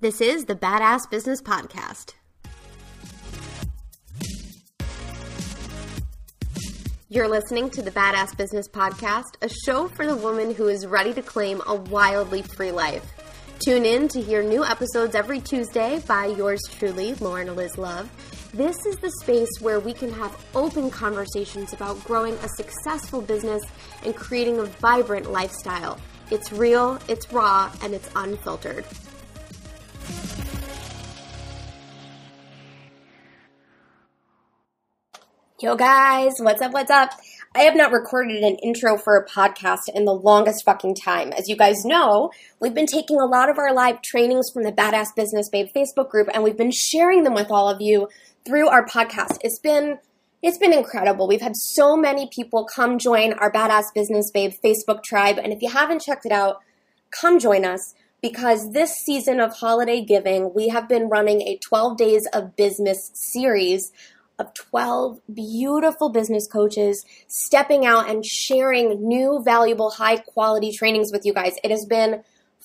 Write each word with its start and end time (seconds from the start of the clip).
This 0.00 0.20
is 0.20 0.44
the 0.44 0.54
Badass 0.54 1.10
Business 1.10 1.42
Podcast. 1.42 2.14
You're 7.08 7.26
listening 7.26 7.68
to 7.70 7.82
the 7.82 7.90
Badass 7.90 8.36
Business 8.36 8.68
Podcast, 8.68 9.34
a 9.42 9.48
show 9.66 9.88
for 9.88 10.06
the 10.06 10.14
woman 10.14 10.54
who 10.54 10.68
is 10.68 10.86
ready 10.86 11.12
to 11.14 11.20
claim 11.20 11.60
a 11.66 11.74
wildly 11.74 12.42
free 12.42 12.70
life. 12.70 13.04
Tune 13.58 13.84
in 13.84 14.06
to 14.10 14.22
hear 14.22 14.40
new 14.40 14.64
episodes 14.64 15.16
every 15.16 15.40
Tuesday 15.40 16.00
by 16.06 16.26
yours 16.26 16.60
truly, 16.78 17.14
Lauren 17.14 17.56
Liz 17.56 17.76
Love. 17.76 18.08
This 18.54 18.76
is 18.86 18.98
the 18.98 19.10
space 19.22 19.50
where 19.60 19.80
we 19.80 19.94
can 19.94 20.12
have 20.12 20.46
open 20.54 20.92
conversations 20.92 21.72
about 21.72 22.04
growing 22.04 22.34
a 22.34 22.48
successful 22.50 23.20
business 23.20 23.64
and 24.04 24.14
creating 24.14 24.60
a 24.60 24.66
vibrant 24.66 25.32
lifestyle. 25.32 25.98
It's 26.30 26.52
real, 26.52 27.00
it's 27.08 27.32
raw, 27.32 27.72
and 27.82 27.94
it's 27.94 28.08
unfiltered. 28.14 28.84
Yo, 35.60 35.74
guys, 35.74 36.34
what's 36.38 36.62
up? 36.62 36.70
What's 36.72 36.90
up? 36.90 37.10
I 37.52 37.62
have 37.62 37.74
not 37.74 37.90
recorded 37.90 38.44
an 38.44 38.54
intro 38.62 38.96
for 38.96 39.16
a 39.16 39.26
podcast 39.26 39.88
in 39.92 40.04
the 40.04 40.14
longest 40.14 40.64
fucking 40.64 40.94
time. 40.94 41.32
As 41.32 41.48
you 41.48 41.56
guys 41.56 41.84
know, 41.84 42.30
we've 42.60 42.74
been 42.74 42.86
taking 42.86 43.18
a 43.18 43.26
lot 43.26 43.50
of 43.50 43.58
our 43.58 43.74
live 43.74 44.00
trainings 44.00 44.50
from 44.54 44.62
the 44.62 44.70
Badass 44.70 45.16
Business 45.16 45.48
Babe 45.48 45.66
Facebook 45.74 46.10
group 46.10 46.28
and 46.32 46.44
we've 46.44 46.56
been 46.56 46.70
sharing 46.70 47.24
them 47.24 47.34
with 47.34 47.50
all 47.50 47.68
of 47.68 47.80
you 47.80 48.08
through 48.46 48.68
our 48.68 48.86
podcast. 48.86 49.38
It's 49.40 49.58
been 49.58 49.98
it's 50.40 50.58
been 50.58 50.72
incredible. 50.72 51.26
We've 51.26 51.40
had 51.40 51.56
so 51.56 51.96
many 51.96 52.30
people 52.32 52.64
come 52.64 52.96
join 52.96 53.32
our 53.32 53.50
Badass 53.50 53.86
Business 53.92 54.30
Babe 54.30 54.52
Facebook 54.64 55.02
tribe 55.02 55.38
and 55.42 55.52
if 55.52 55.60
you 55.60 55.70
haven't 55.70 56.02
checked 56.02 56.24
it 56.24 56.30
out, 56.30 56.62
come 57.10 57.40
join 57.40 57.64
us 57.64 57.96
because 58.20 58.72
this 58.72 58.96
season 58.96 59.40
of 59.40 59.54
holiday 59.54 60.04
giving, 60.04 60.52
we 60.54 60.68
have 60.68 60.88
been 60.88 61.08
running 61.08 61.42
a 61.42 61.58
12 61.58 61.96
days 61.96 62.26
of 62.32 62.56
Bizmas 62.56 63.14
series 63.14 63.92
of 64.38 64.54
12 64.54 65.20
beautiful 65.34 66.10
business 66.10 66.46
coaches 66.46 67.04
stepping 67.26 67.84
out 67.84 68.08
and 68.08 68.24
sharing 68.24 69.06
new, 69.06 69.42
valuable, 69.44 69.90
high 69.90 70.16
quality 70.16 70.72
trainings 70.72 71.10
with 71.12 71.24
you 71.24 71.34
guys. 71.34 71.54
It 71.64 71.70
has 71.70 71.84
been 71.84 72.22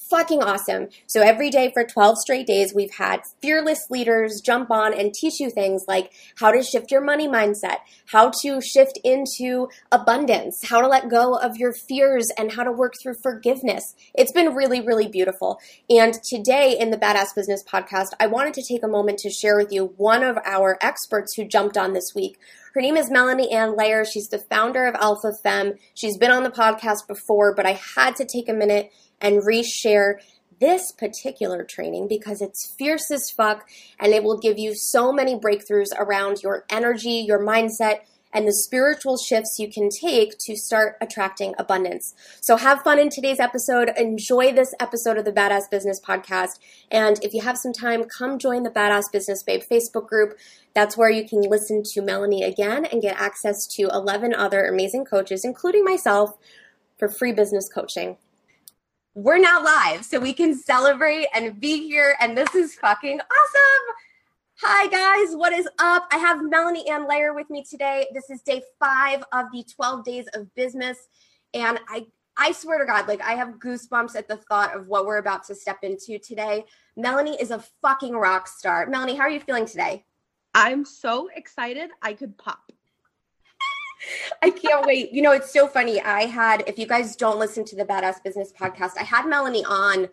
fucking 0.09 0.43
awesome. 0.43 0.87
So 1.07 1.21
every 1.21 1.49
day 1.49 1.71
for 1.73 1.83
12 1.83 2.17
straight 2.19 2.47
days, 2.47 2.73
we've 2.73 2.93
had 2.93 3.21
fearless 3.41 3.89
leaders 3.89 4.41
jump 4.41 4.71
on 4.71 4.93
and 4.93 5.13
teach 5.13 5.39
you 5.39 5.49
things 5.49 5.85
like 5.87 6.11
how 6.37 6.51
to 6.51 6.61
shift 6.63 6.91
your 6.91 7.01
money 7.01 7.27
mindset, 7.27 7.77
how 8.07 8.31
to 8.41 8.61
shift 8.61 8.99
into 9.03 9.69
abundance, 9.91 10.67
how 10.67 10.81
to 10.81 10.87
let 10.87 11.09
go 11.09 11.35
of 11.35 11.57
your 11.57 11.73
fears, 11.73 12.27
and 12.37 12.51
how 12.51 12.63
to 12.63 12.71
work 12.71 12.93
through 13.01 13.15
forgiveness. 13.21 13.95
It's 14.13 14.31
been 14.31 14.53
really, 14.53 14.81
really 14.81 15.07
beautiful. 15.07 15.59
And 15.89 16.13
today 16.23 16.77
in 16.79 16.91
the 16.91 16.97
Badass 16.97 17.35
Business 17.35 17.63
podcast, 17.63 18.09
I 18.19 18.27
wanted 18.27 18.53
to 18.55 18.63
take 18.63 18.83
a 18.83 18.87
moment 18.87 19.19
to 19.19 19.29
share 19.29 19.57
with 19.57 19.71
you 19.71 19.93
one 19.97 20.23
of 20.23 20.37
our 20.45 20.77
experts 20.81 21.35
who 21.35 21.45
jumped 21.45 21.77
on 21.77 21.93
this 21.93 22.13
week. 22.15 22.37
Her 22.73 22.81
name 22.81 22.97
is 22.97 23.11
Melanie 23.11 23.51
Ann 23.51 23.77
Layer. 23.77 24.03
She's 24.03 24.29
the 24.29 24.39
founder 24.39 24.87
of 24.87 24.95
Alpha 24.95 25.31
Femme. 25.43 25.73
She's 25.93 26.17
been 26.17 26.31
on 26.31 26.41
the 26.41 26.49
podcast 26.49 27.07
before, 27.07 27.53
but 27.53 27.67
I 27.67 27.79
had 27.95 28.15
to 28.15 28.25
take 28.25 28.49
a 28.49 28.53
minute 28.53 28.91
and 29.23 29.41
reshare 29.41 30.17
this 30.59 30.91
particular 30.91 31.63
training 31.63 32.07
because 32.07 32.41
it's 32.41 32.73
fierce 32.77 33.09
as 33.09 33.31
fuck 33.31 33.67
and 33.99 34.13
it 34.13 34.23
will 34.23 34.37
give 34.37 34.59
you 34.59 34.75
so 34.75 35.11
many 35.11 35.35
breakthroughs 35.35 35.89
around 35.97 36.43
your 36.43 36.65
energy, 36.69 37.23
your 37.27 37.39
mindset, 37.39 38.01
and 38.35 38.47
the 38.47 38.53
spiritual 38.53 39.15
shifts 39.17 39.57
you 39.59 39.69
can 39.69 39.89
take 39.89 40.37
to 40.39 40.55
start 40.55 40.97
attracting 40.99 41.53
abundance. 41.59 42.15
So 42.41 42.57
have 42.57 42.81
fun 42.81 42.97
in 42.97 43.09
today's 43.09 43.39
episode. 43.39 43.91
Enjoy 43.95 44.51
this 44.51 44.73
episode 44.79 45.17
of 45.17 45.25
the 45.25 45.31
Badass 45.31 45.69
Business 45.69 46.01
Podcast. 46.01 46.59
And 46.89 47.23
if 47.23 47.33
you 47.33 47.41
have 47.41 47.57
some 47.57 47.73
time, 47.73 48.05
come 48.05 48.39
join 48.39 48.63
the 48.63 48.71
Badass 48.71 49.11
Business 49.11 49.43
Babe 49.43 49.61
Facebook 49.69 50.07
group. 50.07 50.35
That's 50.73 50.97
where 50.97 51.11
you 51.11 51.27
can 51.27 51.41
listen 51.41 51.83
to 51.93 52.01
Melanie 52.01 52.43
again 52.43 52.85
and 52.85 53.01
get 53.01 53.19
access 53.19 53.67
to 53.75 53.83
11 53.83 54.33
other 54.33 54.65
amazing 54.65 55.05
coaches, 55.05 55.45
including 55.45 55.83
myself, 55.83 56.37
for 56.97 57.07
free 57.07 57.33
business 57.33 57.69
coaching 57.71 58.17
we're 59.15 59.37
now 59.37 59.63
live, 59.63 60.03
so 60.03 60.19
we 60.19 60.33
can 60.33 60.55
celebrate 60.55 61.27
and 61.35 61.59
be 61.59 61.87
here. 61.87 62.15
And 62.19 62.37
this 62.37 62.55
is 62.55 62.75
fucking 62.75 63.19
awesome. 63.19 63.95
Hi, 64.61 64.87
guys. 64.87 65.35
What 65.35 65.53
is 65.53 65.67
up? 65.77 66.07
I 66.11 66.17
have 66.17 66.43
Melanie 66.43 66.89
Ann 66.89 67.07
Layer 67.07 67.33
with 67.33 67.49
me 67.49 67.63
today. 67.63 68.07
This 68.13 68.29
is 68.29 68.41
day 68.41 68.63
five 68.79 69.23
of 69.31 69.47
the 69.51 69.63
12 69.75 70.03
days 70.03 70.25
of 70.33 70.47
Bizmas. 70.57 70.95
And 71.53 71.79
I, 71.89 72.07
I 72.37 72.53
swear 72.53 72.79
to 72.79 72.85
God, 72.85 73.07
like 73.07 73.21
I 73.21 73.33
have 73.33 73.59
goosebumps 73.59 74.15
at 74.15 74.27
the 74.27 74.37
thought 74.37 74.75
of 74.75 74.87
what 74.87 75.05
we're 75.05 75.17
about 75.17 75.43
to 75.45 75.55
step 75.55 75.79
into 75.83 76.17
today. 76.17 76.65
Melanie 76.97 77.39
is 77.39 77.51
a 77.51 77.63
fucking 77.81 78.13
rock 78.13 78.47
star. 78.47 78.87
Melanie, 78.87 79.15
how 79.15 79.23
are 79.23 79.29
you 79.29 79.39
feeling 79.39 79.67
today? 79.67 80.05
I'm 80.55 80.85
so 80.85 81.29
excited 81.35 81.91
I 82.01 82.13
could 82.13 82.37
pop. 82.37 82.71
I 84.41 84.49
can't 84.49 84.85
wait. 84.85 85.11
You 85.11 85.21
know, 85.21 85.31
it's 85.31 85.51
so 85.51 85.67
funny. 85.67 86.01
I 86.01 86.21
had, 86.21 86.63
if 86.67 86.77
you 86.77 86.87
guys 86.87 87.15
don't 87.15 87.39
listen 87.39 87.65
to 87.65 87.75
the 87.75 87.85
Badass 87.85 88.23
Business 88.23 88.51
podcast, 88.51 88.91
I 88.99 89.03
had 89.03 89.25
Melanie 89.27 89.65
on 89.65 90.05
a 90.05 90.09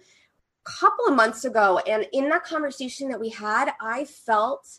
couple 0.64 1.06
of 1.06 1.14
months 1.14 1.44
ago. 1.44 1.78
And 1.86 2.06
in 2.12 2.28
that 2.28 2.44
conversation 2.44 3.08
that 3.08 3.20
we 3.20 3.30
had, 3.30 3.72
I 3.80 4.04
felt 4.04 4.78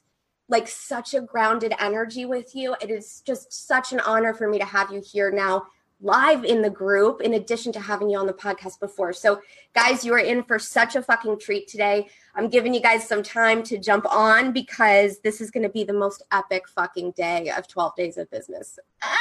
like 0.50 0.68
such 0.68 1.14
a 1.14 1.22
grounded 1.22 1.74
energy 1.80 2.26
with 2.26 2.56
you. 2.56 2.76
It 2.82 2.90
is 2.90 3.22
just 3.26 3.68
such 3.68 3.94
an 3.94 4.00
honor 4.02 4.34
for 4.34 4.48
me 4.48 4.60
to 4.60 4.66
have 4.66 4.92
you 4.92 5.02
here 5.02 5.32
now 5.32 5.66
live 6.02 6.44
in 6.44 6.62
the 6.62 6.70
group 6.70 7.22
in 7.22 7.36
addition 7.36 7.72
to 7.74 7.80
having 7.80 8.10
you 8.10 8.18
on 8.18 8.28
the 8.28 8.34
podcast 8.34 8.80
before. 8.80 9.14
So, 9.14 9.42
guys, 9.74 10.04
you 10.04 10.14
are 10.14 10.20
in 10.20 10.44
for 10.44 10.60
such 10.60 10.96
a 10.96 11.02
fucking 11.04 11.40
treat 11.40 11.68
today. 11.68 12.10
I'm 12.36 12.50
giving 12.50 12.74
you 12.74 12.82
guys 12.82 13.08
some 13.08 13.24
time 13.24 13.64
to 13.64 13.78
jump 13.78 14.06
on 14.12 14.52
because 14.52 15.20
this 15.20 15.42
is 15.42 15.52
going 15.52 15.64
to 15.64 15.70
be 15.70 15.84
the 15.84 15.94
most 15.94 16.24
epic 16.32 16.68
fucking 16.68 17.12
day 17.12 17.50
of 17.50 17.68
12 17.68 17.96
days 17.96 18.18
of 18.18 18.30
Bizmas. 18.30 18.78
Ah! 19.04 19.21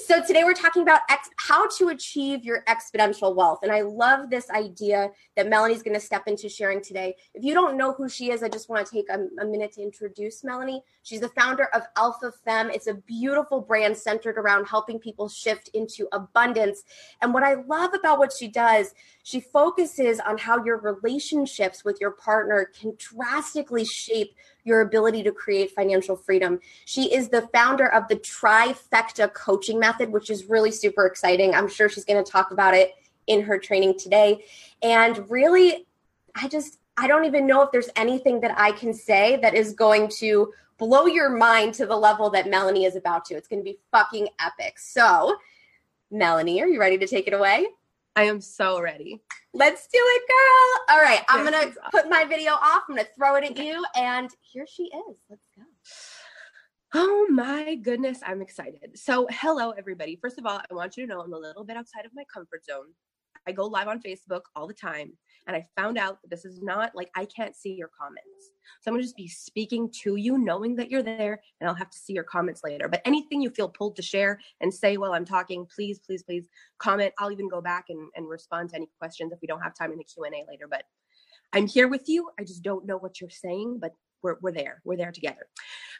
So 0.00 0.24
today 0.24 0.44
we're 0.44 0.54
talking 0.54 0.82
about 0.82 1.00
ex- 1.08 1.30
how 1.36 1.68
to 1.68 1.88
achieve 1.88 2.44
your 2.44 2.64
exponential 2.64 3.34
wealth. 3.34 3.60
And 3.62 3.70
I 3.70 3.82
love 3.82 4.30
this 4.30 4.50
idea 4.50 5.10
that 5.36 5.48
Melanie's 5.48 5.82
going 5.82 5.94
to 5.94 6.00
step 6.00 6.24
into 6.26 6.48
sharing 6.48 6.82
today. 6.82 7.14
If 7.34 7.44
you 7.44 7.54
don't 7.54 7.76
know 7.76 7.92
who 7.92 8.08
she 8.08 8.30
is, 8.30 8.42
I 8.42 8.48
just 8.48 8.68
want 8.68 8.86
to 8.86 8.92
take 8.92 9.08
a, 9.10 9.26
a 9.40 9.46
minute 9.46 9.72
to 9.72 9.82
introduce 9.82 10.44
Melanie. 10.44 10.82
She's 11.02 11.20
the 11.20 11.28
founder 11.28 11.68
of 11.74 11.82
Alpha 11.96 12.32
Femme. 12.44 12.70
It's 12.70 12.86
a 12.86 12.94
beautiful 12.94 13.60
brand 13.60 13.96
centered 13.96 14.38
around 14.38 14.66
helping 14.66 14.98
people 14.98 15.28
shift 15.28 15.70
into 15.74 16.08
abundance. 16.12 16.82
And 17.20 17.34
what 17.34 17.42
I 17.42 17.54
love 17.54 17.94
about 17.94 18.18
what 18.18 18.32
she 18.32 18.48
does, 18.48 18.94
she 19.22 19.40
focuses 19.40 20.20
on 20.20 20.38
how 20.38 20.64
your 20.64 20.78
relationships 20.78 21.84
with 21.84 21.98
your 22.00 22.12
partner 22.12 22.70
can 22.78 22.94
drastically 22.98 23.84
shape 23.84 24.34
your 24.64 24.80
ability 24.80 25.22
to 25.22 25.32
create 25.32 25.70
financial 25.70 26.16
freedom. 26.16 26.58
She 26.86 27.14
is 27.14 27.28
the 27.28 27.48
founder 27.52 27.86
of 27.92 28.08
the 28.08 28.16
trifecta 28.16 29.32
coaching 29.32 29.78
method, 29.78 30.10
which 30.10 30.30
is 30.30 30.46
really 30.46 30.70
super 30.70 31.06
exciting. 31.06 31.54
I'm 31.54 31.68
sure 31.68 31.88
she's 31.88 32.04
going 32.04 32.22
to 32.24 32.30
talk 32.30 32.50
about 32.50 32.74
it 32.74 32.94
in 33.26 33.42
her 33.42 33.58
training 33.58 33.98
today. 33.98 34.44
And 34.82 35.30
really, 35.30 35.86
I 36.34 36.48
just, 36.48 36.78
I 36.96 37.06
don't 37.06 37.24
even 37.26 37.46
know 37.46 37.62
if 37.62 37.72
there's 37.72 37.90
anything 37.96 38.40
that 38.40 38.58
I 38.58 38.72
can 38.72 38.94
say 38.94 39.38
that 39.42 39.54
is 39.54 39.72
going 39.72 40.08
to 40.18 40.52
blow 40.78 41.06
your 41.06 41.30
mind 41.30 41.74
to 41.74 41.86
the 41.86 41.96
level 41.96 42.30
that 42.30 42.48
Melanie 42.48 42.84
is 42.84 42.96
about 42.96 43.24
to. 43.26 43.34
It's 43.34 43.48
going 43.48 43.60
to 43.60 43.64
be 43.64 43.78
fucking 43.92 44.28
epic. 44.40 44.78
So, 44.78 45.36
Melanie, 46.10 46.60
are 46.62 46.66
you 46.66 46.80
ready 46.80 46.98
to 46.98 47.06
take 47.06 47.26
it 47.26 47.32
away? 47.32 47.66
I 48.16 48.24
am 48.24 48.40
so 48.40 48.80
ready. 48.80 49.20
Let's 49.52 49.88
do 49.92 49.98
it, 50.00 50.22
girl. 50.28 50.96
All 50.96 51.02
right, 51.02 51.22
I'm 51.28 51.44
going 51.44 51.68
to 51.68 51.74
put 51.90 52.08
my 52.08 52.24
video 52.24 52.52
off. 52.52 52.82
I'm 52.88 52.94
going 52.94 53.06
to 53.06 53.12
throw 53.16 53.34
it 53.36 53.44
at 53.44 53.58
you. 53.58 53.84
And 53.96 54.30
here 54.40 54.66
she 54.68 54.84
is. 54.84 55.16
Let's 55.28 55.46
go. 55.56 55.62
Oh 56.96 57.26
my 57.28 57.74
goodness, 57.74 58.20
I'm 58.24 58.40
excited. 58.40 58.96
So, 58.96 59.26
hello, 59.30 59.72
everybody. 59.72 60.16
First 60.22 60.38
of 60.38 60.46
all, 60.46 60.58
I 60.58 60.74
want 60.74 60.96
you 60.96 61.06
to 61.06 61.12
know 61.12 61.20
I'm 61.22 61.32
a 61.32 61.38
little 61.38 61.64
bit 61.64 61.76
outside 61.76 62.04
of 62.04 62.12
my 62.14 62.22
comfort 62.32 62.64
zone. 62.64 62.86
I 63.46 63.52
go 63.52 63.66
live 63.66 63.88
on 63.88 64.00
Facebook 64.00 64.42
all 64.56 64.66
the 64.66 64.74
time, 64.74 65.12
and 65.46 65.56
I 65.56 65.66
found 65.76 65.98
out 65.98 66.22
that 66.22 66.30
this 66.30 66.44
is 66.44 66.62
not 66.62 66.92
like 66.94 67.10
I 67.14 67.26
can't 67.26 67.54
see 67.54 67.74
your 67.74 67.90
comments. 67.98 68.52
So, 68.80 68.90
I'm 68.90 68.94
gonna 68.94 69.02
just 69.02 69.16
be 69.16 69.28
speaking 69.28 69.90
to 70.02 70.16
you, 70.16 70.38
knowing 70.38 70.76
that 70.76 70.90
you're 70.90 71.02
there, 71.02 71.40
and 71.60 71.68
I'll 71.68 71.74
have 71.74 71.90
to 71.90 71.98
see 71.98 72.12
your 72.12 72.24
comments 72.24 72.62
later. 72.64 72.88
But 72.88 73.02
anything 73.04 73.40
you 73.40 73.50
feel 73.50 73.68
pulled 73.68 73.96
to 73.96 74.02
share 74.02 74.40
and 74.60 74.72
say 74.72 74.96
while 74.96 75.12
I'm 75.12 75.24
talking, 75.24 75.66
please, 75.74 75.98
please, 75.98 76.22
please 76.22 76.48
comment. 76.78 77.12
I'll 77.18 77.32
even 77.32 77.48
go 77.48 77.60
back 77.60 77.86
and, 77.88 78.08
and 78.16 78.28
respond 78.28 78.70
to 78.70 78.76
any 78.76 78.88
questions 78.98 79.32
if 79.32 79.38
we 79.40 79.48
don't 79.48 79.62
have 79.62 79.74
time 79.74 79.92
in 79.92 79.98
the 79.98 80.04
Q&A 80.04 80.44
later. 80.48 80.66
But 80.68 80.84
I'm 81.52 81.66
here 81.66 81.88
with 81.88 82.08
you. 82.08 82.30
I 82.38 82.44
just 82.44 82.62
don't 82.62 82.86
know 82.86 82.96
what 82.96 83.20
you're 83.20 83.30
saying, 83.30 83.78
but 83.80 83.92
we're, 84.24 84.36
we're 84.40 84.50
there. 84.50 84.80
We're 84.84 84.96
there 84.96 85.12
together. 85.12 85.46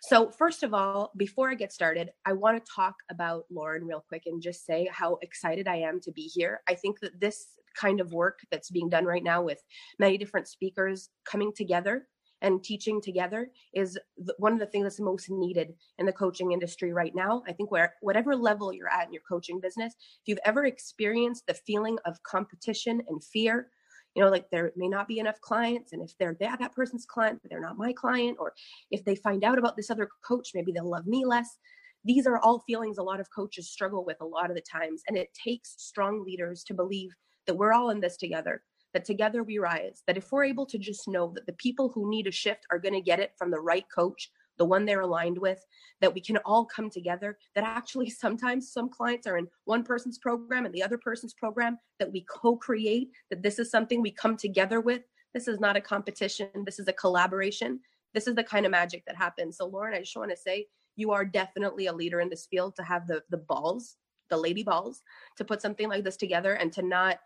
So, 0.02 0.30
first 0.30 0.64
of 0.64 0.74
all, 0.74 1.12
before 1.16 1.50
I 1.50 1.54
get 1.54 1.72
started, 1.72 2.10
I 2.24 2.32
want 2.32 2.64
to 2.64 2.72
talk 2.74 2.96
about 3.10 3.44
Lauren 3.50 3.86
real 3.86 4.04
quick 4.08 4.22
and 4.26 4.42
just 4.42 4.66
say 4.66 4.88
how 4.90 5.18
excited 5.22 5.68
I 5.68 5.76
am 5.76 6.00
to 6.00 6.10
be 6.10 6.22
here. 6.22 6.62
I 6.68 6.74
think 6.74 6.98
that 7.00 7.20
this 7.20 7.46
kind 7.76 8.00
of 8.00 8.12
work 8.12 8.40
that's 8.50 8.70
being 8.70 8.88
done 8.88 9.04
right 9.04 9.22
now 9.22 9.42
with 9.42 9.62
many 9.98 10.16
different 10.18 10.48
speakers 10.48 11.10
coming 11.24 11.52
together 11.54 12.06
and 12.42 12.62
teaching 12.62 13.00
together 13.00 13.50
is 13.72 13.98
one 14.38 14.52
of 14.52 14.58
the 14.58 14.66
things 14.66 14.84
that's 14.84 15.00
most 15.00 15.30
needed 15.30 15.74
in 15.98 16.06
the 16.06 16.12
coaching 16.12 16.52
industry 16.52 16.92
right 16.92 17.14
now. 17.14 17.42
I 17.48 17.52
think 17.52 17.70
where 17.70 17.94
whatever 18.02 18.36
level 18.36 18.72
you're 18.72 18.92
at 18.92 19.06
in 19.06 19.12
your 19.12 19.22
coaching 19.28 19.60
business, 19.60 19.94
if 19.96 20.22
you've 20.26 20.38
ever 20.44 20.66
experienced 20.66 21.46
the 21.46 21.54
feeling 21.54 21.98
of 22.04 22.22
competition 22.22 23.02
and 23.08 23.24
fear 23.24 23.68
you 24.14 24.22
know 24.22 24.30
like 24.30 24.48
there 24.50 24.72
may 24.76 24.88
not 24.88 25.08
be 25.08 25.18
enough 25.18 25.40
clients 25.40 25.92
and 25.92 26.02
if 26.02 26.16
they're 26.18 26.36
that, 26.40 26.58
that 26.58 26.74
person's 26.74 27.06
client 27.06 27.38
but 27.42 27.50
they're 27.50 27.60
not 27.60 27.76
my 27.76 27.92
client 27.92 28.36
or 28.40 28.52
if 28.90 29.04
they 29.04 29.16
find 29.16 29.44
out 29.44 29.58
about 29.58 29.76
this 29.76 29.90
other 29.90 30.08
coach 30.26 30.50
maybe 30.54 30.72
they'll 30.72 30.88
love 30.88 31.06
me 31.06 31.24
less. 31.24 31.58
These 32.06 32.26
are 32.26 32.38
all 32.38 32.62
feelings 32.66 32.98
a 32.98 33.02
lot 33.02 33.20
of 33.20 33.28
coaches 33.34 33.70
struggle 33.70 34.04
with 34.04 34.18
a 34.20 34.26
lot 34.26 34.50
of 34.50 34.56
the 34.56 34.62
times 34.62 35.02
and 35.08 35.16
it 35.16 35.28
takes 35.32 35.74
strong 35.78 36.22
leaders 36.24 36.62
to 36.64 36.74
believe 36.74 37.10
that 37.46 37.56
we're 37.56 37.72
all 37.72 37.90
in 37.90 38.00
this 38.00 38.16
together 38.16 38.62
that 38.92 39.04
together 39.04 39.42
we 39.42 39.58
rise 39.58 40.02
that 40.06 40.16
if 40.16 40.30
we're 40.30 40.44
able 40.44 40.66
to 40.66 40.78
just 40.78 41.08
know 41.08 41.32
that 41.34 41.46
the 41.46 41.54
people 41.54 41.90
who 41.94 42.10
need 42.10 42.26
a 42.26 42.30
shift 42.30 42.66
are 42.70 42.78
going 42.78 42.94
to 42.94 43.00
get 43.00 43.20
it 43.20 43.32
from 43.36 43.50
the 43.50 43.60
right 43.60 43.86
coach 43.94 44.30
the 44.58 44.64
one 44.64 44.84
they're 44.84 45.00
aligned 45.00 45.38
with, 45.38 45.64
that 46.00 46.12
we 46.12 46.20
can 46.20 46.36
all 46.38 46.64
come 46.64 46.90
together. 46.90 47.38
That 47.54 47.64
actually 47.64 48.10
sometimes 48.24 48.72
some 48.72 48.88
clients 48.88 49.26
are 49.26 49.38
in 49.38 49.48
one 49.64 49.84
person's 49.84 50.18
program 50.18 50.66
and 50.66 50.74
the 50.74 50.82
other 50.82 50.98
person's 50.98 51.34
program, 51.34 51.78
that 51.98 52.12
we 52.12 52.24
co 52.28 52.56
create, 52.56 53.10
that 53.30 53.42
this 53.42 53.58
is 53.58 53.70
something 53.70 54.00
we 54.00 54.10
come 54.10 54.36
together 54.36 54.80
with. 54.80 55.02
This 55.32 55.48
is 55.48 55.60
not 55.60 55.76
a 55.76 55.80
competition, 55.80 56.48
this 56.64 56.78
is 56.78 56.88
a 56.88 56.92
collaboration. 56.92 57.80
This 58.12 58.28
is 58.28 58.36
the 58.36 58.44
kind 58.44 58.64
of 58.64 58.70
magic 58.70 59.02
that 59.06 59.16
happens. 59.16 59.56
So, 59.56 59.66
Lauren, 59.66 59.94
I 59.94 59.98
just 59.98 60.16
want 60.16 60.30
to 60.30 60.36
say 60.36 60.68
you 60.94 61.10
are 61.10 61.24
definitely 61.24 61.86
a 61.86 61.92
leader 61.92 62.20
in 62.20 62.28
this 62.28 62.46
field 62.46 62.76
to 62.76 62.84
have 62.84 63.08
the 63.08 63.22
the 63.30 63.38
balls 63.38 63.96
the 64.30 64.36
lady 64.36 64.62
balls 64.62 65.02
to 65.36 65.44
put 65.44 65.62
something 65.62 65.88
like 65.88 66.04
this 66.04 66.16
together 66.16 66.54
and 66.54 66.72
to 66.72 66.82
not 66.82 67.18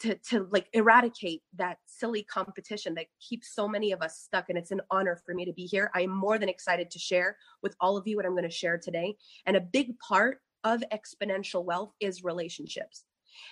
to 0.00 0.14
to 0.16 0.48
like 0.50 0.68
eradicate 0.72 1.42
that 1.56 1.78
silly 1.86 2.22
competition 2.24 2.94
that 2.94 3.06
keeps 3.26 3.54
so 3.54 3.68
many 3.68 3.92
of 3.92 4.02
us 4.02 4.18
stuck 4.18 4.46
and 4.48 4.58
it's 4.58 4.70
an 4.70 4.80
honor 4.90 5.20
for 5.24 5.34
me 5.34 5.44
to 5.44 5.52
be 5.52 5.66
here. 5.66 5.90
I 5.94 6.02
am 6.02 6.10
more 6.10 6.38
than 6.38 6.48
excited 6.48 6.90
to 6.90 6.98
share 6.98 7.36
with 7.62 7.76
all 7.80 7.96
of 7.96 8.06
you 8.06 8.16
what 8.16 8.26
i'm 8.26 8.32
going 8.32 8.44
to 8.44 8.50
share 8.50 8.78
today. 8.78 9.16
And 9.46 9.56
a 9.56 9.60
big 9.60 9.98
part 9.98 10.38
of 10.64 10.82
exponential 10.92 11.64
wealth 11.64 11.92
is 12.00 12.24
relationships. 12.24 13.04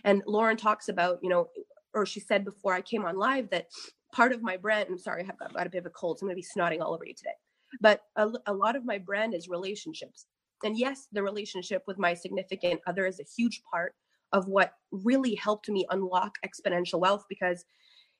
And 0.04 0.22
lauren 0.26 0.56
talks 0.56 0.88
about 0.88 1.18
you 1.22 1.28
know 1.28 1.48
or 1.94 2.04
she 2.04 2.20
said 2.20 2.44
before 2.44 2.74
i 2.74 2.80
came 2.80 3.04
on 3.04 3.16
live 3.16 3.48
that 3.50 3.66
part 4.12 4.32
of 4.32 4.42
my 4.42 4.56
brand 4.56 4.88
i'm 4.90 4.98
sorry 4.98 5.22
i've 5.22 5.38
got, 5.38 5.66
a 5.66 5.70
bit 5.70 5.78
of 5.78 5.86
a 5.86 5.90
cold 5.90 6.18
so 6.18 6.24
i'm 6.24 6.28
going 6.28 6.40
to 6.40 6.42
be 6.42 6.60
snotting 6.60 6.82
all 6.82 6.94
over 6.94 7.04
you 7.06 7.14
today. 7.14 7.36
But 7.80 8.00
a, 8.16 8.30
a 8.46 8.54
lot 8.54 8.76
of 8.76 8.86
my 8.86 8.96
brand 8.96 9.34
is 9.34 9.48
relationships. 9.48 10.26
And 10.64 10.78
yes 10.78 11.08
the 11.12 11.22
relationship 11.22 11.82
with 11.86 11.98
my 11.98 12.14
significant 12.14 12.80
other 12.86 13.06
is 13.06 13.20
a 13.20 13.24
huge 13.36 13.62
part 13.70 13.94
of 14.32 14.46
what 14.46 14.72
really 14.90 15.34
helped 15.34 15.68
me 15.68 15.86
unlock 15.90 16.36
exponential 16.44 17.00
wealth 17.00 17.24
because 17.28 17.64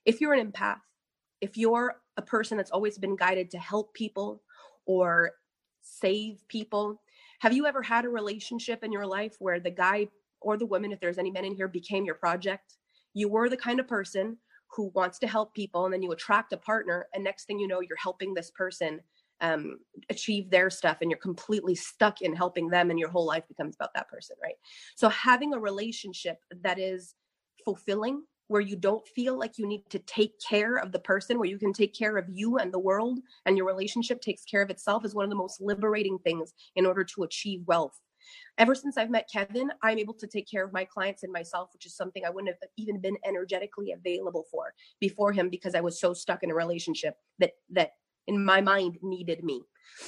if 0.05 0.21
you're 0.21 0.33
an 0.33 0.51
empath, 0.53 0.81
if 1.41 1.57
you're 1.57 1.97
a 2.17 2.23
person 2.23 2.57
that's 2.57 2.71
always 2.71 2.99
been 2.99 3.17
guided 3.17 3.51
to 3.51 3.59
help 3.59 3.95
people 3.95 4.43
or 4.87 5.33
save 5.83 6.47
people, 6.49 7.01
have 7.41 7.53
you 7.53 7.67
ever 7.67 7.83
had 7.83 8.05
a 8.05 8.09
relationship 8.09 8.83
in 8.83 8.91
your 8.91 9.07
life 9.07 9.37
where 9.39 9.61
the 9.61 9.71
guy 9.71 10.09
or 10.41 10.57
the 10.57 10.67
woman, 10.67 10.93
if 10.93 11.01
there's 11.01 11.19
any 11.19 11.31
men 11.31 11.45
in 11.45 11.55
here, 11.55 11.69
became 11.69 12.05
your 12.05 12.15
project? 12.15 12.77
You 13.15 13.29
were 13.29 13.49
the 13.49 13.57
kind 13.57 13.81
of 13.81 13.89
person 13.89 14.39
who 14.75 14.91
wants 14.95 15.19
to 15.21 15.27
help 15.27 15.55
people, 15.55 15.85
and 15.85 15.95
then 15.95 16.03
you 16.03 16.13
attract 16.13 16.53
a 16.53 16.57
partner, 16.57 17.07
and 17.15 17.25
next 17.25 17.45
thing 17.47 17.59
you 17.59 17.69
know, 17.69 17.81
you're 17.81 17.97
helping 17.97 18.35
this 18.35 18.51
person 18.51 19.01
um, 19.41 19.79
achieve 20.11 20.51
their 20.51 20.71
stuff 20.71 20.99
and 21.01 21.11
you're 21.11 21.19
completely 21.19 21.75
stuck 21.75 22.23
in 22.23 22.35
helping 22.35 22.69
them 22.69 22.91
and 22.91 22.99
your 22.99 23.09
whole 23.09 23.27
life 23.27 23.45
becomes 23.49 23.77
about 23.77 23.95
that 23.95 24.09
person 24.09 24.37
right? 24.43 24.55
So 24.97 25.09
having 25.09 25.55
a 25.55 25.59
relationship 25.59 26.39
that 26.63 26.79
is 26.79 27.15
fulfilling 27.65 28.23
where 28.49 28.63
you 28.63 28.77
don't 28.77 29.07
feel 29.09 29.39
like 29.39 29.59
you 29.59 29.67
need 29.67 29.85
to 29.91 29.99
take 30.01 30.33
care 30.41 30.77
of 30.77 30.91
the 30.91 30.99
person 30.99 31.39
where 31.39 31.49
you 31.49 31.59
can 31.59 31.73
take 31.73 31.95
care 31.95 32.17
of 32.17 32.25
you 32.29 32.57
and 32.57 32.73
the 32.73 32.79
world 32.79 33.19
and 33.47 33.57
your 33.57 33.67
relationship 33.67 34.21
takes 34.21 34.45
care 34.45 34.63
of 34.63 34.71
itself 34.71 35.05
is 35.05 35.15
one 35.15 35.25
of 35.25 35.31
the 35.31 35.37
most 35.37 35.61
liberating 35.61 36.19
things 36.19 36.55
in 36.75 36.87
order 36.87 37.05
to 37.05 37.23
achieve 37.25 37.61
wealth. 37.67 38.01
Ever 38.59 38.75
since 38.75 38.99
I've 38.99 39.11
met 39.11 39.29
Kevin, 39.33 39.71
I'm 39.83 39.99
able 39.99 40.15
to 40.15 40.27
take 40.27 40.51
care 40.51 40.65
of 40.65 40.73
my 40.73 40.85
clients 40.85 41.23
and 41.23 41.33
myself, 41.33 41.71
which 41.73 41.87
is 41.87 41.97
something 41.97 42.25
I 42.25 42.31
wouldn't 42.31 42.55
have 42.61 42.69
even 42.77 43.01
been 43.01 43.17
energetically 43.25 43.93
available 43.93 44.45
for 44.51 44.75
before 45.01 45.33
him 45.33 45.49
because 45.49 45.75
I 45.75 45.81
was 45.81 46.01
so 46.01 46.13
stuck 46.13 46.43
in 46.43 46.51
a 46.51 46.55
relationship 46.55 47.15
that 47.39 47.53
that 47.71 47.93
in 48.29 48.45
my 48.45 48.61
mind 48.61 48.99
needed 49.03 49.43
me. 49.43 49.63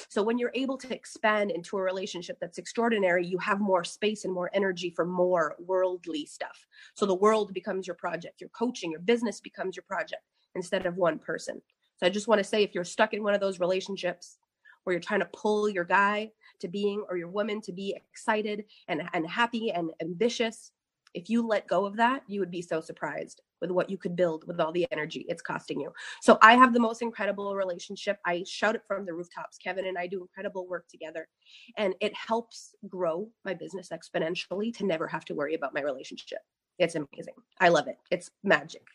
So 0.09 0.23
when 0.23 0.39
you're 0.39 0.53
able 0.55 0.77
to 0.79 0.95
expand 0.95 1.51
into 1.51 1.77
a 1.77 1.83
relationship 1.83 2.39
that's 2.41 2.59
extraordinary, 2.59 3.27
you 3.27 3.39
have 3.39 3.61
more 3.61 3.83
space 3.83 4.25
and 4.25 4.33
more 4.33 4.51
energy 4.55 4.93
for 4.95 5.05
more 5.05 5.57
worldly 5.59 6.27
stuff. 6.27 6.67
So 6.95 7.07
the 7.07 7.15
world 7.15 7.53
becomes 7.53 7.87
your 7.87 7.97
project, 7.97 8.41
your 8.41 8.51
coaching, 8.51 8.93
your 8.93 9.01
business 9.01 9.41
becomes 9.41 9.77
your 9.77 9.85
project 9.89 10.23
instead 10.55 10.87
of 10.87 10.97
one 10.97 11.19
person. 11.19 11.61
So 11.97 12.07
I 12.07 12.11
just 12.11 12.29
want 12.29 12.39
to 12.39 12.45
say 12.45 12.63
if 12.63 12.75
you're 12.75 12.85
stuck 12.85 13.15
in 13.15 13.23
one 13.23 13.35
of 13.35 13.41
those 13.41 13.61
relationships 13.61 14.39
where 14.85 14.95
you're 14.95 15.01
trying 15.01 15.21
to 15.21 15.29
pull 15.33 15.69
your 15.69 15.85
guy 15.85 16.31
to 16.61 16.69
being 16.69 17.05
or 17.09 17.17
your 17.17 17.29
woman 17.29 17.61
to 17.63 17.73
be 17.73 17.95
excited 17.97 18.65
and, 18.89 19.03
and 19.13 19.27
happy 19.27 19.71
and 19.71 19.91
ambitious, 20.01 20.73
if 21.15 21.29
you 21.29 21.47
let 21.47 21.67
go 21.67 21.85
of 21.85 21.97
that, 21.97 22.23
you 22.27 22.41
would 22.41 22.51
be 22.51 22.63
so 22.63 22.81
surprised 22.81 23.43
with 23.61 23.71
what 23.71 23.91
you 23.91 23.99
could 23.99 24.17
build 24.17 24.47
with 24.47 24.61
all 24.61 24.73
the 24.73 24.87
energy 24.91 25.27
it's 25.29 25.43
costing 25.43 25.81
you. 25.81 25.93
So 26.23 26.39
I 26.41 26.55
have 26.55 26.73
the 26.73 26.81
most 26.81 27.03
incredible 27.03 27.55
relationship. 27.55 28.19
I 28.25 28.45
shout 28.47 28.75
it 28.75 28.83
from 28.87 29.05
the 29.05 29.13
rooftops. 29.13 29.59
Kevin 29.59 29.87
and 29.87 29.99
I 29.99 30.07
do 30.07 30.23
incredible 30.23 30.67
work 30.67 30.89
together, 30.89 31.29
and 31.77 31.95
it 32.01 32.15
helps 32.15 32.75
grow 32.89 33.29
my 33.45 33.55
business 33.55 33.91
exponentially 33.93 34.77
to 34.77 34.87
never 34.87 35.07
have 35.07 35.25
to 35.27 35.35
worry 35.35 35.55
about 35.55 35.75
my 35.75 35.83
relationship. 35.83 36.41
It's 36.79 36.95
amazing. 36.95 37.35
I 37.61 37.69
love 37.69 37.89
it. 37.89 37.99
It's 38.11 38.31
magic. 38.43 38.87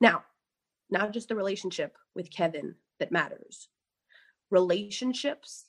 Now, 0.00 0.24
not 0.90 1.12
just 1.12 1.28
the 1.28 1.36
relationship 1.36 1.96
with 2.14 2.30
Kevin 2.30 2.74
that 3.00 3.12
matters. 3.12 3.68
Relationships 4.50 5.66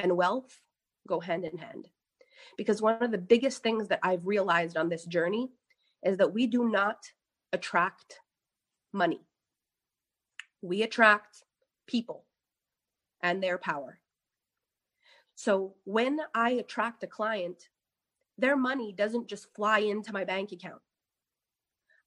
and 0.00 0.16
wealth 0.16 0.60
go 1.06 1.20
hand 1.20 1.44
in 1.44 1.56
hand. 1.56 1.88
Because 2.56 2.82
one 2.82 3.02
of 3.02 3.10
the 3.10 3.18
biggest 3.18 3.62
things 3.62 3.88
that 3.88 4.00
I've 4.02 4.26
realized 4.26 4.76
on 4.76 4.88
this 4.88 5.04
journey 5.04 5.50
is 6.04 6.16
that 6.18 6.32
we 6.32 6.46
do 6.46 6.68
not 6.68 7.10
attract 7.52 8.20
money, 8.92 9.20
we 10.62 10.82
attract 10.82 11.44
people 11.86 12.24
and 13.22 13.42
their 13.42 13.58
power. 13.58 13.98
So 15.34 15.74
when 15.84 16.18
I 16.34 16.50
attract 16.50 17.04
a 17.04 17.06
client, 17.06 17.68
their 18.38 18.56
money 18.56 18.92
doesn't 18.92 19.28
just 19.28 19.54
fly 19.54 19.80
into 19.80 20.12
my 20.12 20.24
bank 20.24 20.52
account. 20.52 20.80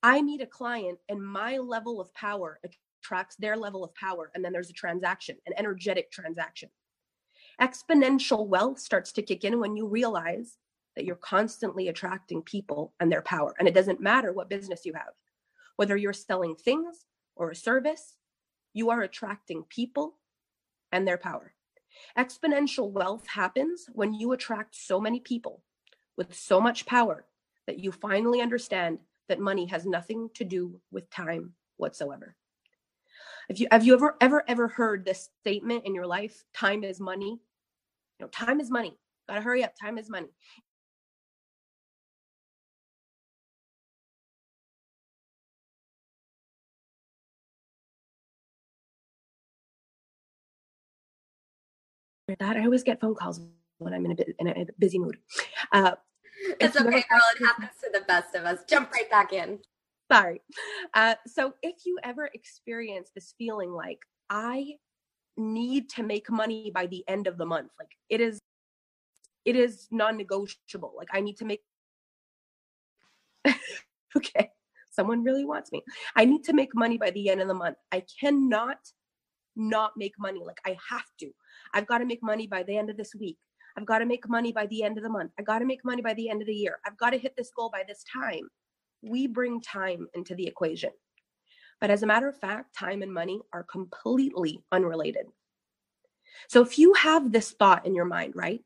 I 0.03 0.21
meet 0.21 0.41
a 0.41 0.45
client 0.45 0.99
and 1.09 1.23
my 1.23 1.57
level 1.57 2.01
of 2.01 2.13
power 2.13 2.59
attracts 3.01 3.35
their 3.35 3.55
level 3.55 3.83
of 3.83 3.93
power. 3.95 4.31
And 4.33 4.43
then 4.43 4.51
there's 4.51 4.69
a 4.69 4.73
transaction, 4.73 5.37
an 5.45 5.53
energetic 5.57 6.11
transaction. 6.11 6.69
Exponential 7.61 8.47
wealth 8.47 8.79
starts 8.79 9.11
to 9.11 9.21
kick 9.21 9.43
in 9.43 9.59
when 9.59 9.75
you 9.75 9.87
realize 9.87 10.57
that 10.95 11.05
you're 11.05 11.15
constantly 11.15 11.89
attracting 11.89 12.41
people 12.41 12.93
and 12.99 13.11
their 13.11 13.21
power. 13.21 13.53
And 13.59 13.67
it 13.67 13.75
doesn't 13.75 14.01
matter 14.01 14.33
what 14.33 14.49
business 14.49 14.85
you 14.85 14.93
have, 14.93 15.13
whether 15.75 15.95
you're 15.95 16.11
selling 16.11 16.55
things 16.55 17.05
or 17.35 17.51
a 17.51 17.55
service, 17.55 18.15
you 18.73 18.89
are 18.89 19.01
attracting 19.01 19.63
people 19.69 20.17
and 20.91 21.07
their 21.07 21.17
power. 21.17 21.53
Exponential 22.17 22.89
wealth 22.89 23.27
happens 23.27 23.85
when 23.93 24.13
you 24.13 24.31
attract 24.31 24.75
so 24.75 24.99
many 24.99 25.19
people 25.19 25.61
with 26.17 26.33
so 26.33 26.59
much 26.59 26.85
power 26.85 27.25
that 27.67 27.79
you 27.79 27.91
finally 27.91 28.41
understand 28.41 28.97
that 29.29 29.39
money 29.39 29.65
has 29.65 29.85
nothing 29.85 30.29
to 30.33 30.43
do 30.43 30.79
with 30.91 31.09
time 31.09 31.53
whatsoever. 31.77 32.35
If 33.49 33.59
you 33.59 33.67
have 33.71 33.85
you 33.85 33.93
ever 33.93 34.15
ever 34.21 34.43
ever 34.47 34.67
heard 34.67 35.05
this 35.05 35.29
statement 35.41 35.85
in 35.85 35.93
your 35.93 36.07
life, 36.07 36.43
time 36.53 36.83
is 36.83 36.99
money? 36.99 37.39
know, 38.21 38.27
time 38.27 38.59
is 38.59 38.71
money. 38.71 38.97
Gotta 39.27 39.41
hurry 39.41 39.63
up. 39.63 39.73
Time 39.79 39.97
is 39.97 40.09
money. 40.09 40.27
That 52.39 52.55
I 52.55 52.63
always 52.63 52.83
get 52.83 53.01
phone 53.01 53.15
calls 53.15 53.41
when 53.79 53.93
I'm 53.93 54.05
in 54.05 54.11
a, 54.11 54.15
bu- 54.15 54.33
in 54.39 54.47
a 54.47 54.65
busy 54.79 54.99
mood. 54.99 55.17
Uh, 55.71 55.93
it's 56.59 56.75
okay, 56.77 56.89
girl. 56.89 57.21
It 57.35 57.45
happens 57.45 57.71
to 57.83 57.89
the 57.93 58.01
best 58.07 58.35
of 58.35 58.45
us. 58.45 58.59
Jump 58.67 58.91
right 58.93 59.09
back 59.09 59.33
in. 59.33 59.59
Sorry. 60.11 60.41
Uh, 60.93 61.15
so 61.27 61.53
if 61.61 61.85
you 61.85 61.97
ever 62.03 62.29
experience 62.33 63.11
this 63.13 63.33
feeling 63.37 63.71
like 63.71 63.99
I 64.29 64.75
need 65.37 65.89
to 65.91 66.03
make 66.03 66.29
money 66.29 66.71
by 66.73 66.87
the 66.87 67.03
end 67.07 67.27
of 67.27 67.37
the 67.37 67.45
month, 67.45 67.71
like 67.79 67.91
it 68.09 68.21
is, 68.21 68.39
it 69.45 69.55
is 69.55 69.87
non-negotiable. 69.91 70.93
Like 70.95 71.09
I 71.13 71.21
need 71.21 71.37
to 71.37 71.45
make. 71.45 71.61
okay, 74.17 74.51
someone 74.91 75.23
really 75.23 75.45
wants 75.45 75.71
me. 75.71 75.83
I 76.15 76.25
need 76.25 76.43
to 76.45 76.53
make 76.53 76.75
money 76.75 76.97
by 76.97 77.11
the 77.11 77.29
end 77.29 77.41
of 77.41 77.47
the 77.47 77.53
month. 77.53 77.77
I 77.91 78.03
cannot 78.19 78.77
not 79.55 79.91
make 79.97 80.13
money. 80.19 80.41
Like 80.45 80.59
I 80.65 80.77
have 80.89 81.05
to. 81.19 81.31
I've 81.73 81.87
got 81.87 81.99
to 81.99 82.05
make 82.05 82.23
money 82.23 82.47
by 82.47 82.63
the 82.63 82.77
end 82.77 82.89
of 82.89 82.97
this 82.97 83.13
week. 83.19 83.37
I've 83.77 83.85
got 83.85 83.99
to 83.99 84.05
make 84.05 84.27
money 84.27 84.51
by 84.51 84.65
the 84.67 84.83
end 84.83 84.97
of 84.97 85.03
the 85.03 85.09
month. 85.09 85.31
I 85.39 85.43
got 85.43 85.59
to 85.59 85.65
make 85.65 85.85
money 85.85 86.01
by 86.01 86.13
the 86.13 86.29
end 86.29 86.41
of 86.41 86.47
the 86.47 86.53
year. 86.53 86.79
I've 86.85 86.97
got 86.97 87.11
to 87.11 87.17
hit 87.17 87.35
this 87.37 87.51
goal 87.55 87.69
by 87.71 87.83
this 87.87 88.03
time. 88.11 88.49
We 89.01 89.27
bring 89.27 89.61
time 89.61 90.07
into 90.13 90.35
the 90.35 90.45
equation. 90.47 90.91
But 91.81 91.89
as 91.89 92.03
a 92.03 92.07
matter 92.07 92.29
of 92.29 92.39
fact, 92.39 92.75
time 92.75 93.01
and 93.01 93.11
money 93.11 93.41
are 93.51 93.63
completely 93.63 94.63
unrelated. 94.71 95.25
So 96.47 96.61
if 96.61 96.77
you 96.77 96.93
have 96.93 97.31
this 97.31 97.51
thought 97.51 97.85
in 97.85 97.95
your 97.95 98.05
mind, 98.05 98.33
right? 98.35 98.63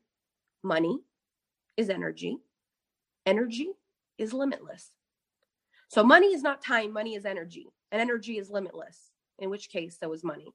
Money 0.62 1.00
is 1.76 1.88
energy, 1.88 2.38
energy 3.24 3.70
is 4.18 4.32
limitless. 4.32 4.90
So 5.88 6.04
money 6.04 6.28
is 6.28 6.42
not 6.42 6.62
time, 6.62 6.92
money 6.92 7.14
is 7.14 7.24
energy, 7.24 7.68
and 7.90 8.00
energy 8.02 8.38
is 8.38 8.50
limitless, 8.50 9.10
in 9.38 9.50
which 9.50 9.70
case, 9.70 9.96
so 9.98 10.12
is 10.12 10.22
money. 10.22 10.52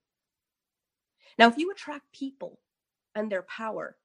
Now, 1.40 1.48
if 1.48 1.58
you 1.58 1.72
attract 1.72 2.12
people 2.12 2.60
and 3.16 3.32
their 3.32 3.44
power, 3.44 3.98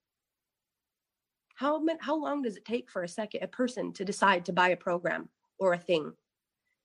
how, 1.57 1.83
how 2.01 2.17
long 2.17 2.43
does 2.43 2.57
it 2.57 2.65
take 2.65 2.91
for 2.91 3.03
a 3.03 3.09
second 3.09 3.43
a 3.43 3.49
person 3.49 3.93
to 3.95 4.05
decide 4.05 4.45
to 4.47 4.53
buy 4.53 4.69
a 4.71 4.77
program 4.77 5.29
or 5.59 5.73
a 5.73 5.79
thing? 5.79 6.13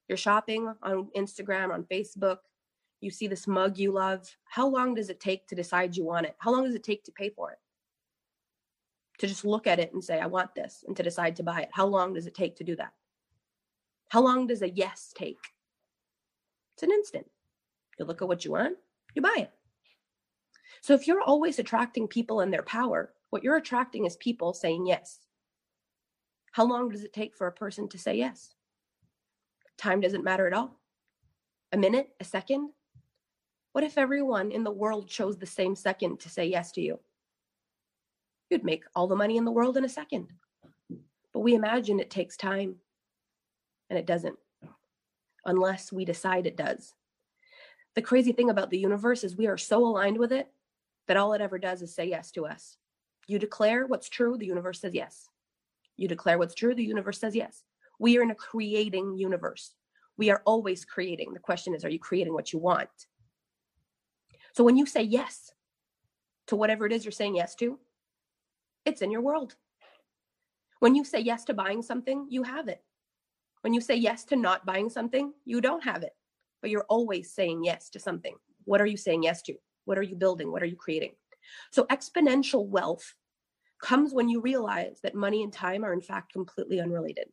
You're 0.08 0.18
shopping 0.18 0.74
on 0.84 1.10
Instagram, 1.16 1.72
on 1.72 1.84
Facebook, 1.84 2.38
you 3.02 3.10
see 3.10 3.28
this 3.28 3.48
mug 3.48 3.78
you 3.78 3.92
love. 3.92 4.30
How 4.46 4.68
long 4.68 4.94
does 4.94 5.10
it 5.10 5.20
take 5.20 5.48
to 5.48 5.56
decide 5.56 5.98
you 5.98 6.06
want 6.06 6.28
it? 6.28 6.36
How 6.38 6.52
long 6.52 6.64
does 6.64 6.76
it 6.76 6.84
take 6.84 7.04
to 7.06 7.12
pay 7.12 7.30
for 7.30 7.52
it? 7.52 7.58
To 9.20 9.28
just 9.28 9.44
look 9.44 9.68
at 9.68 9.80
it 9.80 9.94
and 9.94 10.04
say, 10.04 10.20
I 10.20 10.28
want 10.28 10.54
this, 10.56 10.84
and 10.88 10.96
to 10.98 11.04
decide 11.04 11.36
to 11.38 11.44
buy 11.44 11.62
it. 11.62 11.70
How 11.72 11.86
long 11.86 12.14
does 12.14 12.28
it 12.28 12.36
take 12.36 12.56
to 12.58 12.64
do 12.64 12.76
that? 12.76 12.94
How 14.10 14.22
long 14.22 14.48
does 14.48 14.62
a 14.62 14.70
yes 14.70 15.14
take? 15.16 15.40
It's 16.76 16.84
an 16.84 16.92
instant. 16.92 17.26
You 17.98 18.06
look 18.06 18.22
at 18.22 18.28
what 18.28 18.46
you 18.46 18.52
want, 18.52 18.78
you 19.14 19.22
buy 19.22 19.36
it. 19.38 19.52
So 20.82 20.94
if 20.94 21.08
you're 21.08 21.22
always 21.22 21.60
attracting 21.60 22.08
people 22.08 22.40
and 22.42 22.52
their 22.52 22.64
power, 22.64 23.14
what 23.30 23.44
you're 23.44 23.58
attracting 23.58 24.06
is 24.06 24.16
people 24.18 24.54
saying 24.54 24.88
yes. 24.88 25.20
How 26.52 26.66
long 26.66 26.90
does 26.90 27.04
it 27.04 27.14
take 27.14 27.36
for 27.36 27.48
a 27.48 27.52
person 27.52 27.88
to 27.90 27.98
say 27.98 28.16
yes? 28.16 28.56
Time 29.82 30.00
doesn't 30.00 30.24
matter 30.24 30.46
at 30.46 30.54
all. 30.54 30.80
A 31.72 31.78
minute, 31.78 32.10
a 32.20 32.24
second. 32.24 32.70
What 33.72 33.84
if 33.84 33.98
everyone 33.98 34.52
in 34.52 34.64
the 34.64 34.72
world 34.72 35.10
chose 35.10 35.40
the 35.40 35.48
same 35.48 35.76
second 35.76 36.20
to 36.20 36.30
say 36.30 36.46
yes 36.46 36.72
to 36.74 36.82
you? 36.82 37.00
You'd 38.52 38.64
make 38.64 38.84
all 38.96 39.08
the 39.08 39.16
money 39.16 39.38
in 39.38 39.46
the 39.46 39.52
world 39.52 39.78
in 39.78 39.86
a 39.86 39.90
second. 39.90 40.28
But 41.34 41.40
we 41.40 41.56
imagine 41.56 42.00
it 42.00 42.12
takes 42.12 42.38
time, 42.38 42.76
and 43.90 43.98
it 43.98 44.06
doesn't, 44.06 44.38
unless 45.46 45.92
we 45.92 46.06
decide 46.06 46.46
it 46.46 46.58
does. 46.58 46.94
The 47.96 48.04
crazy 48.04 48.34
thing 48.34 48.52
about 48.52 48.70
the 48.70 48.78
universe 48.78 49.24
is 49.24 49.36
we 49.36 49.48
are 49.48 49.58
so 49.58 49.84
aligned 49.84 50.20
with 50.20 50.32
it 50.32 50.48
that 51.08 51.18
all 51.18 51.34
it 51.34 51.42
ever 51.42 51.58
does 51.58 51.82
is 51.82 51.96
say 51.96 52.06
yes 52.06 52.30
to 52.34 52.46
us. 52.46 52.78
You 53.26 53.40
declare 53.40 53.88
what's 53.88 54.10
true, 54.10 54.38
the 54.38 54.46
universe 54.46 54.82
says 54.82 54.94
yes. 54.94 55.28
You 55.98 56.08
declare 56.08 56.38
what's 56.38 56.54
true, 56.54 56.76
the 56.76 56.84
universe 56.84 57.20
says 57.20 57.36
yes. 57.36 57.64
We 58.02 58.18
are 58.18 58.24
in 58.24 58.32
a 58.32 58.36
creating 58.36 59.16
universe. 59.16 59.76
We 60.18 60.32
are 60.32 60.42
always 60.44 60.86
creating. 60.86 61.34
The 61.34 61.40
question 61.40 61.76
is, 61.76 61.86
are 61.86 61.90
you 61.90 62.00
creating 62.00 62.34
what 62.34 62.52
you 62.52 62.58
want? 62.58 62.90
So 64.54 64.64
when 64.64 64.76
you 64.76 64.88
say 64.88 65.04
yes 65.04 65.52
to 66.48 66.56
whatever 66.56 66.88
it 66.88 66.94
is 66.94 67.06
you're 67.06 67.12
saying 67.12 67.36
yes 67.36 67.54
to, 67.58 67.78
it's 68.86 69.04
in 69.04 69.12
your 69.12 69.22
world. 69.22 69.56
When 70.80 70.96
you 70.96 71.06
say 71.06 71.20
yes 71.20 71.46
to 71.46 71.54
buying 71.54 71.84
something, 71.84 72.26
you 72.28 72.42
have 72.42 72.70
it. 72.70 72.82
When 73.62 73.72
you 73.72 73.82
say 73.82 73.98
yes 73.98 74.24
to 74.26 74.36
not 74.36 74.66
buying 74.66 74.90
something, 74.90 75.32
you 75.46 75.62
don't 75.62 75.84
have 75.84 76.02
it. 76.02 76.16
But 76.60 76.72
you're 76.72 76.88
always 76.90 77.32
saying 77.32 77.64
yes 77.64 77.88
to 77.92 78.00
something. 78.00 78.34
What 78.64 78.82
are 78.82 78.88
you 78.88 78.98
saying 78.98 79.22
yes 79.22 79.44
to? 79.44 79.54
What 79.86 80.00
are 80.00 80.04
you 80.04 80.16
building? 80.16 80.52
What 80.52 80.64
are 80.64 80.74
you 80.74 80.76
creating? 80.76 81.14
So 81.70 81.84
exponential 81.84 82.68
wealth 82.68 83.14
comes 83.80 84.12
when 84.12 84.28
you 84.28 84.42
realize 84.42 85.02
that 85.04 85.14
money 85.14 85.44
and 85.44 85.54
time 85.54 85.86
are 85.86 85.94
in 85.94 86.02
fact 86.02 86.34
completely 86.34 86.82
unrelated. 86.82 87.28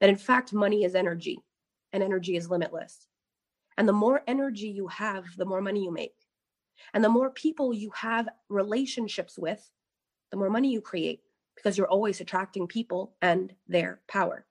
That 0.00 0.10
in 0.10 0.16
fact, 0.16 0.52
money 0.52 0.84
is 0.84 0.94
energy 0.94 1.42
and 1.92 2.02
energy 2.02 2.36
is 2.36 2.50
limitless. 2.50 3.06
And 3.76 3.88
the 3.88 3.92
more 3.92 4.22
energy 4.26 4.68
you 4.68 4.88
have, 4.88 5.24
the 5.36 5.46
more 5.46 5.60
money 5.60 5.84
you 5.84 5.92
make. 5.92 6.14
And 6.94 7.04
the 7.04 7.08
more 7.08 7.30
people 7.30 7.72
you 7.72 7.90
have 7.94 8.28
relationships 8.48 9.38
with, 9.38 9.70
the 10.30 10.36
more 10.36 10.50
money 10.50 10.70
you 10.70 10.80
create 10.80 11.20
because 11.56 11.76
you're 11.76 11.88
always 11.88 12.20
attracting 12.20 12.66
people 12.66 13.14
and 13.20 13.52
their 13.68 14.00
power. 14.08 14.46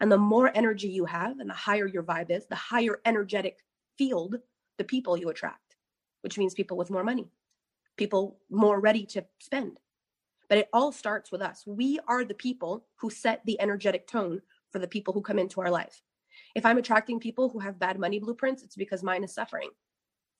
And 0.00 0.10
the 0.10 0.18
more 0.18 0.50
energy 0.54 0.88
you 0.88 1.04
have 1.04 1.38
and 1.38 1.50
the 1.50 1.54
higher 1.54 1.86
your 1.86 2.02
vibe 2.02 2.30
is, 2.30 2.46
the 2.46 2.54
higher 2.54 3.00
energetic 3.04 3.58
field 3.96 4.36
the 4.78 4.84
people 4.84 5.16
you 5.16 5.28
attract, 5.28 5.76
which 6.22 6.38
means 6.38 6.54
people 6.54 6.76
with 6.76 6.90
more 6.90 7.04
money, 7.04 7.28
people 7.96 8.38
more 8.48 8.80
ready 8.80 9.04
to 9.06 9.24
spend. 9.40 9.78
But 10.48 10.58
it 10.58 10.68
all 10.72 10.92
starts 10.92 11.30
with 11.30 11.42
us. 11.42 11.64
We 11.66 11.98
are 12.08 12.24
the 12.24 12.34
people 12.34 12.86
who 12.96 13.10
set 13.10 13.44
the 13.44 13.60
energetic 13.60 14.06
tone 14.06 14.40
for 14.70 14.78
the 14.78 14.88
people 14.88 15.12
who 15.12 15.20
come 15.20 15.38
into 15.38 15.60
our 15.60 15.70
life. 15.70 16.02
If 16.54 16.64
I'm 16.64 16.78
attracting 16.78 17.20
people 17.20 17.48
who 17.48 17.58
have 17.58 17.78
bad 17.78 17.98
money 17.98 18.18
blueprints, 18.18 18.62
it's 18.62 18.76
because 18.76 19.02
mine 19.02 19.24
is 19.24 19.34
suffering. 19.34 19.70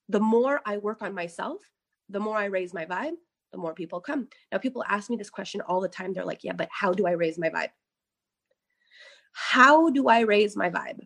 The 0.09 0.21
more 0.21 0.61
I 0.65 0.79
work 0.79 1.03
on 1.03 1.15
myself, 1.15 1.61
the 2.09 2.21
more 2.21 2.37
I 2.37 2.47
raise 2.47 2.73
my 2.73 2.87
vibe, 2.87 3.17
the 3.53 3.59
more 3.59 3.75
people 3.75 4.01
come. 4.01 4.29
Now, 4.51 4.59
people 4.59 4.85
ask 4.89 5.11
me 5.11 5.17
this 5.17 5.31
question 5.31 5.61
all 5.63 5.81
the 5.81 5.89
time. 5.89 6.13
They're 6.13 6.25
like, 6.25 6.45
yeah, 6.45 6.53
but 6.53 6.69
how 6.71 6.93
do 6.93 7.07
I 7.07 7.13
raise 7.13 7.39
my 7.39 7.51
vibe? 7.51 7.71
How 9.33 9.91
do 9.91 10.09
I 10.09 10.21
raise 10.21 10.57
my 10.57 10.71
vibe? 10.71 11.01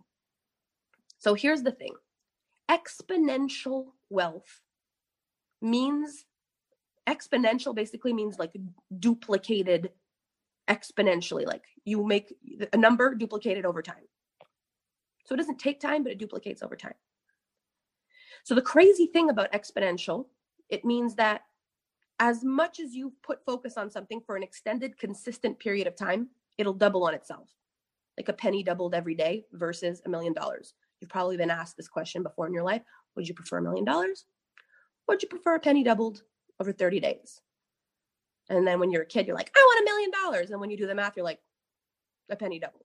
So 1.19 1.35
here's 1.35 1.63
the 1.63 1.73
thing 1.73 1.95
exponential 2.71 3.87
wealth 4.09 4.61
means 5.61 6.25
exponential 7.09 7.75
basically 7.75 8.13
means 8.13 8.39
like 8.39 8.53
duplicated 8.99 9.91
exponentially 10.71 11.45
like 11.45 11.65
you 11.85 12.05
make 12.05 12.35
a 12.73 12.77
number 12.77 13.15
duplicated 13.15 13.65
over 13.65 13.83
time. 13.83 14.05
So 15.25 15.35
it 15.35 15.39
doesn't 15.39 15.59
take 15.59 15.81
time 15.81 16.03
but 16.05 16.13
it 16.13 16.19
duplicates 16.19 16.63
over 16.63 16.77
time. 16.77 16.95
So 18.45 18.55
the 18.55 18.63
crazy 18.63 19.07
thing 19.07 19.31
about 19.31 19.53
exponential 19.53 20.27
it 20.69 20.85
means 20.85 21.15
that 21.17 21.43
as 22.21 22.45
much 22.45 22.79
as 22.79 22.95
you 22.95 23.13
put 23.23 23.45
focus 23.45 23.77
on 23.77 23.91
something 23.91 24.21
for 24.25 24.37
an 24.37 24.43
extended 24.43 24.97
consistent 24.99 25.59
period 25.59 25.87
of 25.87 25.97
time 25.97 26.29
it'll 26.59 26.73
double 26.73 27.05
on 27.05 27.15
itself. 27.15 27.49
Like 28.17 28.29
a 28.29 28.33
penny 28.33 28.63
doubled 28.63 28.95
every 28.95 29.15
day 29.15 29.45
versus 29.53 30.03
a 30.05 30.09
million 30.09 30.33
dollars. 30.33 30.75
You've 31.01 31.11
probably 31.11 31.37
been 31.37 31.51
asked 31.51 31.77
this 31.77 31.89
question 31.89 32.23
before 32.23 32.47
in 32.47 32.55
your 32.55 32.63
life. 32.63 32.83
Would 33.17 33.27
you 33.27 33.35
prefer 33.35 33.59
a 33.59 33.63
million 33.63 33.85
dollars? 33.85 34.27
Would 35.09 35.23
you 35.23 35.29
prefer 35.29 35.57
a 35.57 35.61
penny 35.61 35.83
doubled 35.83 36.23
over 36.61 36.73
30 36.73 37.01
days. 37.01 37.41
And 38.49 38.67
then 38.67 38.81
when 38.81 38.91
you're 38.91 39.03
a 39.03 39.07
kid, 39.07 39.27
you're 39.27 39.37
like, 39.37 39.51
I 39.57 39.61
want 39.61 39.81
a 39.81 39.91
million 39.91 40.11
dollars. 40.11 40.51
And 40.51 40.61
when 40.61 40.71
you 40.71 40.77
do 40.77 40.87
the 40.87 40.95
math, 40.95 41.17
you're 41.17 41.25
like, 41.25 41.41
a 42.31 42.37
penny 42.37 42.59
doubled. 42.59 42.85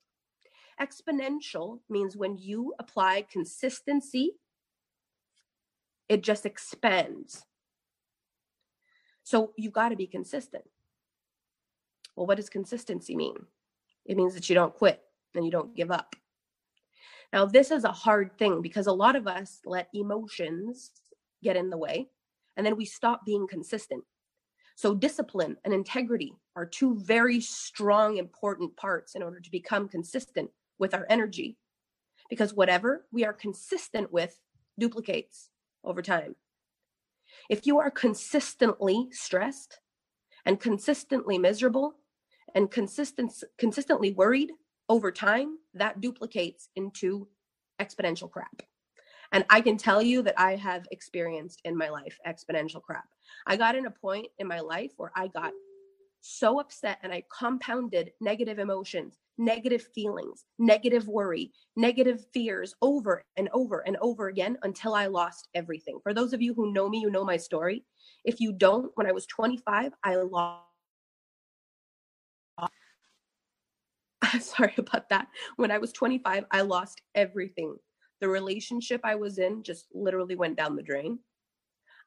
Exponential 0.80 1.80
means 1.90 2.16
when 2.16 2.38
you 2.38 2.74
apply 2.80 3.26
consistency, 3.32 4.34
it 6.08 6.22
just 6.22 6.46
expands. 6.46 7.44
So 9.24 9.52
you've 9.58 9.74
got 9.74 9.90
to 9.90 9.96
be 9.96 10.08
consistent. 10.08 10.64
Well, 12.16 12.28
what 12.28 12.38
does 12.38 12.50
consistency 12.50 13.16
mean? 13.16 13.36
It 14.06 14.18
means 14.18 14.34
that 14.34 14.50
you 14.50 14.56
don't 14.56 14.74
quit 14.74 15.02
and 15.36 15.44
you 15.44 15.52
don't 15.52 15.76
give 15.76 15.92
up. 15.92 16.16
Now, 17.34 17.46
this 17.46 17.72
is 17.72 17.84
a 17.84 17.92
hard 17.92 18.38
thing 18.38 18.62
because 18.62 18.88
a 18.88 18.94
lot 18.94 19.16
of 19.16 19.28
us 19.28 19.60
let 19.66 19.90
emotions 19.94 20.92
get 21.44 21.58
in 21.58 21.70
the 21.70 21.78
way 21.78 22.10
and 22.58 22.66
then 22.66 22.76
we 22.76 22.86
stop 22.86 23.24
being 23.26 23.48
consistent. 23.48 24.04
So, 24.76 24.94
discipline 24.94 25.56
and 25.64 25.74
integrity 25.74 26.34
are 26.56 26.66
two 26.66 27.00
very 27.00 27.40
strong, 27.40 28.18
important 28.18 28.76
parts 28.76 29.16
in 29.16 29.24
order 29.24 29.40
to 29.40 29.52
become 29.52 29.88
consistent 29.88 30.50
with 30.78 30.94
our 30.94 31.06
energy. 31.10 31.58
Because 32.30 32.54
whatever 32.54 33.06
we 33.12 33.24
are 33.24 33.34
consistent 33.34 34.12
with 34.12 34.38
duplicates 34.78 35.50
over 35.84 36.02
time. 36.02 36.36
If 37.50 37.66
you 37.66 37.80
are 37.80 37.90
consistently 37.90 39.08
stressed 39.12 39.80
and 40.46 40.60
consistently 40.60 41.38
miserable 41.38 41.96
and 42.54 42.70
consistent, 42.70 43.34
consistently 43.58 44.12
worried 44.12 44.52
over 44.90 45.12
time, 45.12 45.58
that 45.74 46.02
duplicates 46.02 46.70
into 46.76 47.28
exponential 47.80 48.30
crap. 48.30 48.64
And 49.32 49.46
I 49.50 49.62
can 49.62 49.78
tell 49.78 50.02
you 50.02 50.22
that 50.24 50.40
I 50.40 50.56
have 50.56 50.86
experienced 50.92 51.62
in 51.66 51.78
my 51.78 51.90
life 51.90 52.18
exponential 52.28 52.82
crap. 52.82 53.08
I 53.46 53.58
got 53.58 53.76
in 53.76 53.86
a 53.86 53.92
point 53.92 54.28
in 54.40 54.48
my 54.48 54.60
life 54.60 54.92
where 54.98 55.12
I 55.16 55.28
got 55.28 55.54
so 56.22 56.60
upset 56.60 57.00
and 57.04 57.14
I 57.14 57.24
compounded 57.38 58.12
negative 58.20 58.60
emotions, 58.60 59.18
negative 59.38 59.86
feelings, 59.94 60.46
negative 60.60 61.08
worry, 61.08 61.52
negative 61.76 62.26
fears 62.34 62.74
over 62.82 63.24
and 63.38 63.50
over 63.54 63.80
and 63.86 63.98
over 64.02 64.28
again 64.28 64.58
until 64.64 64.94
I 64.94 65.08
lost 65.08 65.48
everything. 65.54 66.00
For 66.04 66.14
those 66.14 66.34
of 66.34 66.42
you 66.42 66.54
who 66.54 66.74
know 66.74 66.90
me, 66.90 67.00
you 67.00 67.10
know 67.10 67.24
my 67.24 67.38
story. 67.38 67.86
If 68.26 68.40
you 68.40 68.52
don't, 68.52 68.92
when 68.96 69.08
I 69.08 69.12
was 69.12 69.26
25, 69.28 69.94
I 70.04 70.16
lost. 70.16 70.64
Sorry 74.40 74.74
about 74.78 75.10
that. 75.10 75.28
When 75.56 75.72
I 75.72 75.78
was 75.78 75.94
25, 75.94 76.46
I 76.52 76.62
lost 76.62 77.02
everything. 77.16 77.78
The 78.20 78.30
relationship 78.30 79.02
I 79.04 79.16
was 79.16 79.38
in 79.38 79.64
just 79.64 79.88
literally 79.94 80.36
went 80.36 80.58
down 80.58 80.76
the 80.76 80.84
drain. 80.84 81.20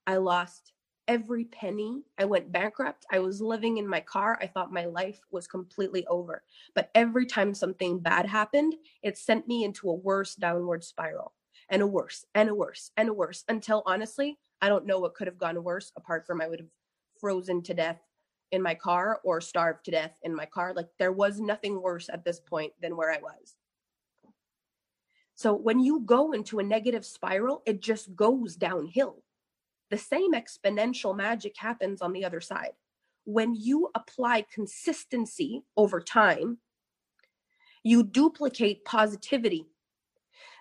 I 0.07 0.17
lost 0.17 0.73
every 1.09 1.45
penny. 1.45 2.03
I 2.19 2.25
went 2.25 2.53
bankrupt. 2.53 3.05
I 3.11 3.19
was 3.19 3.41
living 3.41 3.79
in 3.79 3.87
my 3.87 4.01
car. 4.01 4.39
I 4.41 4.47
thought 4.47 4.73
my 4.73 4.85
life 4.87 5.21
was 5.31 5.47
completely 5.47 6.07
over. 6.07 6.45
But 6.75 6.91
every 6.95 7.27
time 7.27 7.55
something 7.55 7.99
bad 7.99 8.27
happened, 8.27 8.75
it 9.03 9.19
sent 9.19 9.49
me 9.49 9.65
into 9.65 9.91
a 9.91 9.95
worse 9.95 10.35
downward 10.35 10.85
spiral 10.85 11.33
and 11.69 11.83
a 11.83 11.87
worse 11.87 12.25
and 12.35 12.49
a 12.49 12.55
worse 12.55 12.91
and 12.97 13.09
a 13.09 13.13
worse 13.13 13.45
until 13.49 13.83
honestly, 13.87 14.39
I 14.61 14.69
don't 14.69 14.87
know 14.87 15.01
what 15.01 15.15
could 15.15 15.27
have 15.27 15.39
gone 15.39 15.63
worse 15.63 15.93
apart 15.97 16.27
from 16.27 16.41
I 16.41 16.49
would 16.49 16.61
have 16.61 16.69
frozen 17.21 17.63
to 17.63 17.75
death 17.75 18.01
in 18.53 18.63
my 18.63 18.75
car 18.75 19.21
or 19.25 19.41
starved 19.41 19.85
to 19.85 19.91
death 19.91 20.19
in 20.23 20.35
my 20.35 20.47
car. 20.47 20.75
Like 20.75 20.89
there 20.99 21.13
was 21.13 21.41
nothing 21.41 21.81
worse 21.81 22.09
at 22.09 22.25
this 22.25 22.41
point 22.41 22.73
than 22.81 22.97
where 22.97 23.13
I 23.13 23.19
was. 23.19 23.55
So 25.41 25.55
when 25.55 25.81
you 25.81 26.01
go 26.01 26.33
into 26.33 26.59
a 26.59 26.63
negative 26.63 27.03
spiral, 27.03 27.63
it 27.65 27.81
just 27.81 28.15
goes 28.15 28.57
downhill. 28.57 29.23
The 29.89 29.97
same 29.97 30.35
exponential 30.35 31.17
magic 31.17 31.57
happens 31.57 32.03
on 32.03 32.13
the 32.13 32.27
other 32.27 32.43
side. 32.43 32.73
When 33.25 33.55
you 33.55 33.89
apply 33.95 34.45
consistency 34.53 35.63
over 35.79 35.99
time, 35.99 36.59
you 37.83 38.03
duplicate 38.03 38.85
positivity. 38.85 39.65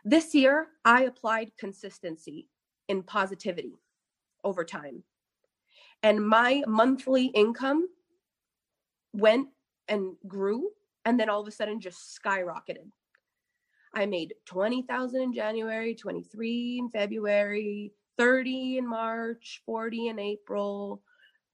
This 0.05 0.33
year, 0.33 0.67
I 0.85 1.03
applied 1.03 1.57
consistency 1.57 2.47
in 2.87 3.03
positivity 3.03 3.73
over 4.45 4.63
time. 4.63 5.03
And 6.03 6.25
my 6.25 6.63
monthly 6.65 7.25
income 7.25 7.89
went 9.11 9.49
and 9.89 10.15
grew, 10.25 10.69
and 11.03 11.19
then 11.19 11.29
all 11.29 11.41
of 11.41 11.49
a 11.49 11.51
sudden 11.51 11.81
just 11.81 12.17
skyrocketed. 12.17 12.91
I 13.93 14.05
made 14.05 14.35
20,000 14.45 15.21
in 15.21 15.33
January, 15.33 15.95
23 15.95 16.77
in 16.79 16.89
February, 16.89 17.91
30 18.17 18.77
in 18.77 18.87
March, 18.87 19.61
40 19.65 20.07
in 20.09 20.19
April, 20.19 21.01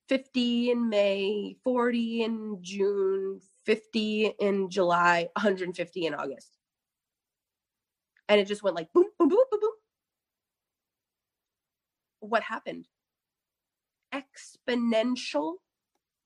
50 0.09 0.71
in 0.71 0.89
May, 0.89 1.55
40 1.63 2.23
in 2.23 2.57
June, 2.61 3.39
50 3.65 4.33
in 4.39 4.69
July, 4.69 5.29
150 5.35 6.05
in 6.05 6.13
August. 6.13 6.57
And 8.27 8.39
it 8.39 8.45
just 8.47 8.63
went 8.63 8.75
like 8.75 8.91
boom, 8.93 9.05
boom, 9.17 9.29
boom, 9.29 9.39
boom, 9.49 9.59
boom. 9.61 9.71
What 12.19 12.43
happened? 12.43 12.87
Exponential 14.13 15.55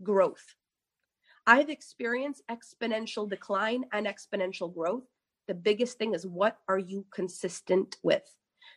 growth. 0.02 0.56
I've 1.46 1.70
experienced 1.70 2.44
exponential 2.50 3.30
decline 3.30 3.86
and 3.92 4.06
exponential 4.06 4.74
growth. 4.74 5.04
The 5.50 5.56
biggest 5.56 5.98
thing 5.98 6.14
is 6.14 6.26
what 6.26 6.60
are 6.70 6.80
you 6.80 7.06
consistent 7.12 7.98
with? 8.04 8.24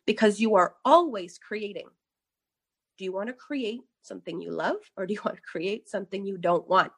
because 0.06 0.40
you 0.40 0.56
are 0.56 0.74
always 0.84 1.38
creating. 1.38 1.88
Do 2.98 3.04
you 3.04 3.12
want 3.12 3.28
to 3.28 3.34
create 3.34 3.82
something 4.02 4.40
you 4.40 4.50
love 4.52 4.76
or 4.96 5.06
do 5.06 5.14
you 5.14 5.20
want 5.24 5.36
to 5.36 5.42
create 5.42 5.88
something 5.88 6.24
you 6.24 6.38
don't 6.38 6.68
want? 6.68 6.92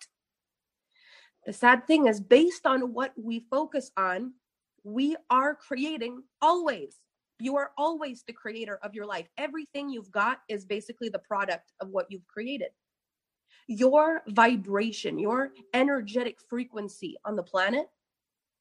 The 1.46 1.52
sad 1.52 1.86
thing 1.86 2.06
is, 2.06 2.20
based 2.20 2.64
on 2.64 2.94
what 2.94 3.12
we 3.16 3.46
focus 3.50 3.90
on, 3.98 4.32
we 4.82 5.16
are 5.28 5.54
creating 5.54 6.22
always. 6.40 6.96
You 7.38 7.56
are 7.56 7.72
always 7.76 8.22
the 8.22 8.32
creator 8.32 8.78
of 8.82 8.94
your 8.94 9.04
life. 9.04 9.28
Everything 9.36 9.90
you've 9.90 10.10
got 10.10 10.38
is 10.48 10.64
basically 10.64 11.10
the 11.10 11.18
product 11.18 11.72
of 11.80 11.88
what 11.88 12.06
you've 12.08 12.26
created. 12.26 12.68
Your 13.66 14.22
vibration, 14.28 15.18
your 15.18 15.52
energetic 15.74 16.38
frequency 16.48 17.16
on 17.26 17.36
the 17.36 17.42
planet 17.42 17.88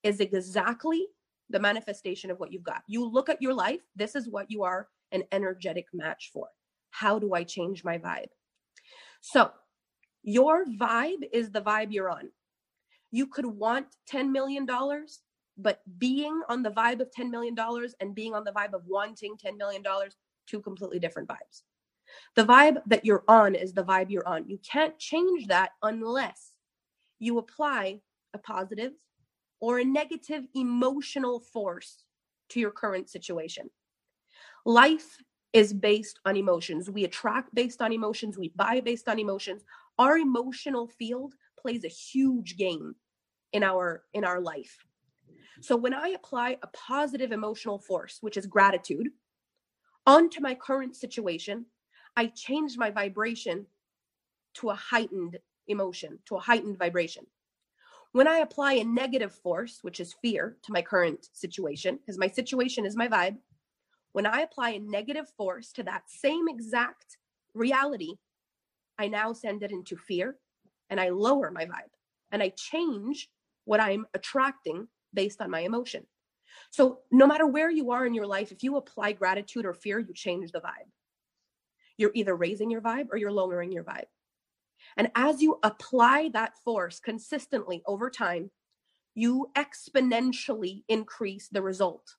is 0.03 0.19
exactly 0.19 1.07
the 1.49 1.59
manifestation 1.59 2.31
of 2.31 2.39
what 2.39 2.51
you've 2.51 2.63
got. 2.63 2.83
You 2.87 3.05
look 3.05 3.29
at 3.29 3.41
your 3.41 3.53
life, 3.53 3.81
this 3.95 4.15
is 4.15 4.29
what 4.29 4.49
you 4.49 4.63
are 4.63 4.87
an 5.11 5.23
energetic 5.31 5.85
match 5.93 6.31
for. 6.33 6.47
How 6.91 7.19
do 7.19 7.33
I 7.33 7.43
change 7.43 7.83
my 7.83 7.97
vibe? 7.97 8.29
So, 9.21 9.51
your 10.23 10.65
vibe 10.65 11.27
is 11.31 11.51
the 11.51 11.61
vibe 11.61 11.91
you're 11.91 12.09
on. 12.09 12.29
You 13.11 13.27
could 13.27 13.45
want 13.45 13.87
$10 14.11 14.31
million, 14.31 14.67
but 15.57 15.81
being 15.97 16.41
on 16.49 16.63
the 16.63 16.71
vibe 16.71 17.01
of 17.01 17.09
$10 17.17 17.29
million 17.29 17.55
and 17.99 18.15
being 18.15 18.33
on 18.33 18.43
the 18.43 18.51
vibe 18.51 18.73
of 18.73 18.83
wanting 18.87 19.35
$10 19.37 19.57
million, 19.57 19.83
two 20.47 20.61
completely 20.61 20.99
different 20.99 21.27
vibes. 21.27 21.63
The 22.35 22.45
vibe 22.45 22.77
that 22.87 23.05
you're 23.05 23.23
on 23.27 23.55
is 23.55 23.73
the 23.73 23.83
vibe 23.83 24.09
you're 24.09 24.27
on. 24.27 24.47
You 24.47 24.59
can't 24.69 24.97
change 24.97 25.47
that 25.47 25.71
unless 25.81 26.53
you 27.19 27.37
apply 27.37 28.01
a 28.33 28.37
positive 28.37 28.93
or 29.63 29.79
a 29.79 29.85
negative 29.85 30.45
emotional 30.55 31.39
force 31.39 32.03
to 32.49 32.59
your 32.59 32.69
current 32.69 33.09
situation. 33.09 33.69
Life 34.65 35.17
is 35.53 35.73
based 35.73 36.19
on 36.25 36.35
emotions. 36.35 36.89
We 36.89 37.05
attract 37.05 37.55
based 37.55 37.81
on 37.81 37.93
emotions, 37.93 38.37
we 38.37 38.49
buy 38.57 38.81
based 38.81 39.07
on 39.07 39.19
emotions. 39.19 39.63
Our 39.97 40.17
emotional 40.17 40.89
field 40.89 41.35
plays 41.57 41.85
a 41.85 41.87
huge 41.87 42.57
game 42.57 42.93
in 43.53 43.63
our 43.63 44.03
in 44.13 44.25
our 44.25 44.41
life. 44.41 44.85
So 45.61 45.77
when 45.77 45.93
I 45.93 46.09
apply 46.09 46.57
a 46.61 46.67
positive 46.73 47.31
emotional 47.31 47.79
force, 47.79 48.17
which 48.19 48.35
is 48.35 48.45
gratitude, 48.45 49.07
onto 50.05 50.41
my 50.41 50.55
current 50.55 50.93
situation, 50.97 51.67
I 52.17 52.25
change 52.35 52.77
my 52.77 52.91
vibration 52.91 53.65
to 54.55 54.71
a 54.71 54.75
heightened 54.75 55.37
emotion, 55.69 56.19
to 56.25 56.35
a 56.35 56.41
heightened 56.41 56.77
vibration. 56.77 57.25
When 58.13 58.27
I 58.27 58.37
apply 58.37 58.73
a 58.73 58.83
negative 58.83 59.33
force, 59.33 59.79
which 59.81 59.99
is 59.99 60.15
fear, 60.21 60.55
to 60.63 60.71
my 60.71 60.83
current 60.83 61.27
situation, 61.33 61.97
because 61.97 62.19
my 62.19 62.27
situation 62.27 62.85
is 62.85 62.95
my 62.95 63.07
vibe, 63.07 63.37
when 64.11 64.27
I 64.27 64.41
apply 64.41 64.69
a 64.69 64.79
negative 64.79 65.27
force 65.35 65.71
to 65.73 65.83
that 65.83 66.03
same 66.07 66.47
exact 66.47 67.17
reality, 67.55 68.13
I 68.99 69.07
now 69.07 69.33
send 69.33 69.63
it 69.63 69.71
into 69.71 69.97
fear 69.97 70.37
and 70.91 70.99
I 70.99 71.09
lower 71.09 71.49
my 71.49 71.65
vibe 71.65 71.89
and 72.31 72.43
I 72.43 72.49
change 72.49 73.29
what 73.65 73.79
I'm 73.79 74.05
attracting 74.13 74.87
based 75.15 75.41
on 75.41 75.49
my 75.49 75.61
emotion. 75.61 76.05
So, 76.69 76.99
no 77.11 77.25
matter 77.25 77.47
where 77.47 77.71
you 77.71 77.89
are 77.89 78.05
in 78.05 78.13
your 78.13 78.27
life, 78.27 78.51
if 78.51 78.61
you 78.61 78.77
apply 78.77 79.13
gratitude 79.13 79.65
or 79.65 79.73
fear, 79.73 79.97
you 79.97 80.13
change 80.13 80.51
the 80.51 80.61
vibe. 80.61 80.89
You're 81.97 82.11
either 82.13 82.35
raising 82.35 82.69
your 82.69 82.81
vibe 82.81 83.07
or 83.11 83.17
you're 83.17 83.31
lowering 83.31 83.71
your 83.71 83.83
vibe. 83.83 84.05
And 84.97 85.11
as 85.15 85.41
you 85.41 85.59
apply 85.63 86.29
that 86.33 86.57
force 86.63 86.99
consistently 86.99 87.81
over 87.85 88.09
time, 88.09 88.51
you 89.15 89.49
exponentially 89.55 90.83
increase 90.87 91.47
the 91.49 91.61
result. 91.61 92.15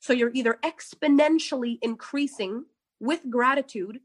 So 0.00 0.12
you're 0.12 0.32
either 0.34 0.58
exponentially 0.64 1.78
increasing 1.82 2.64
with 3.00 3.30
gratitude 3.30 4.00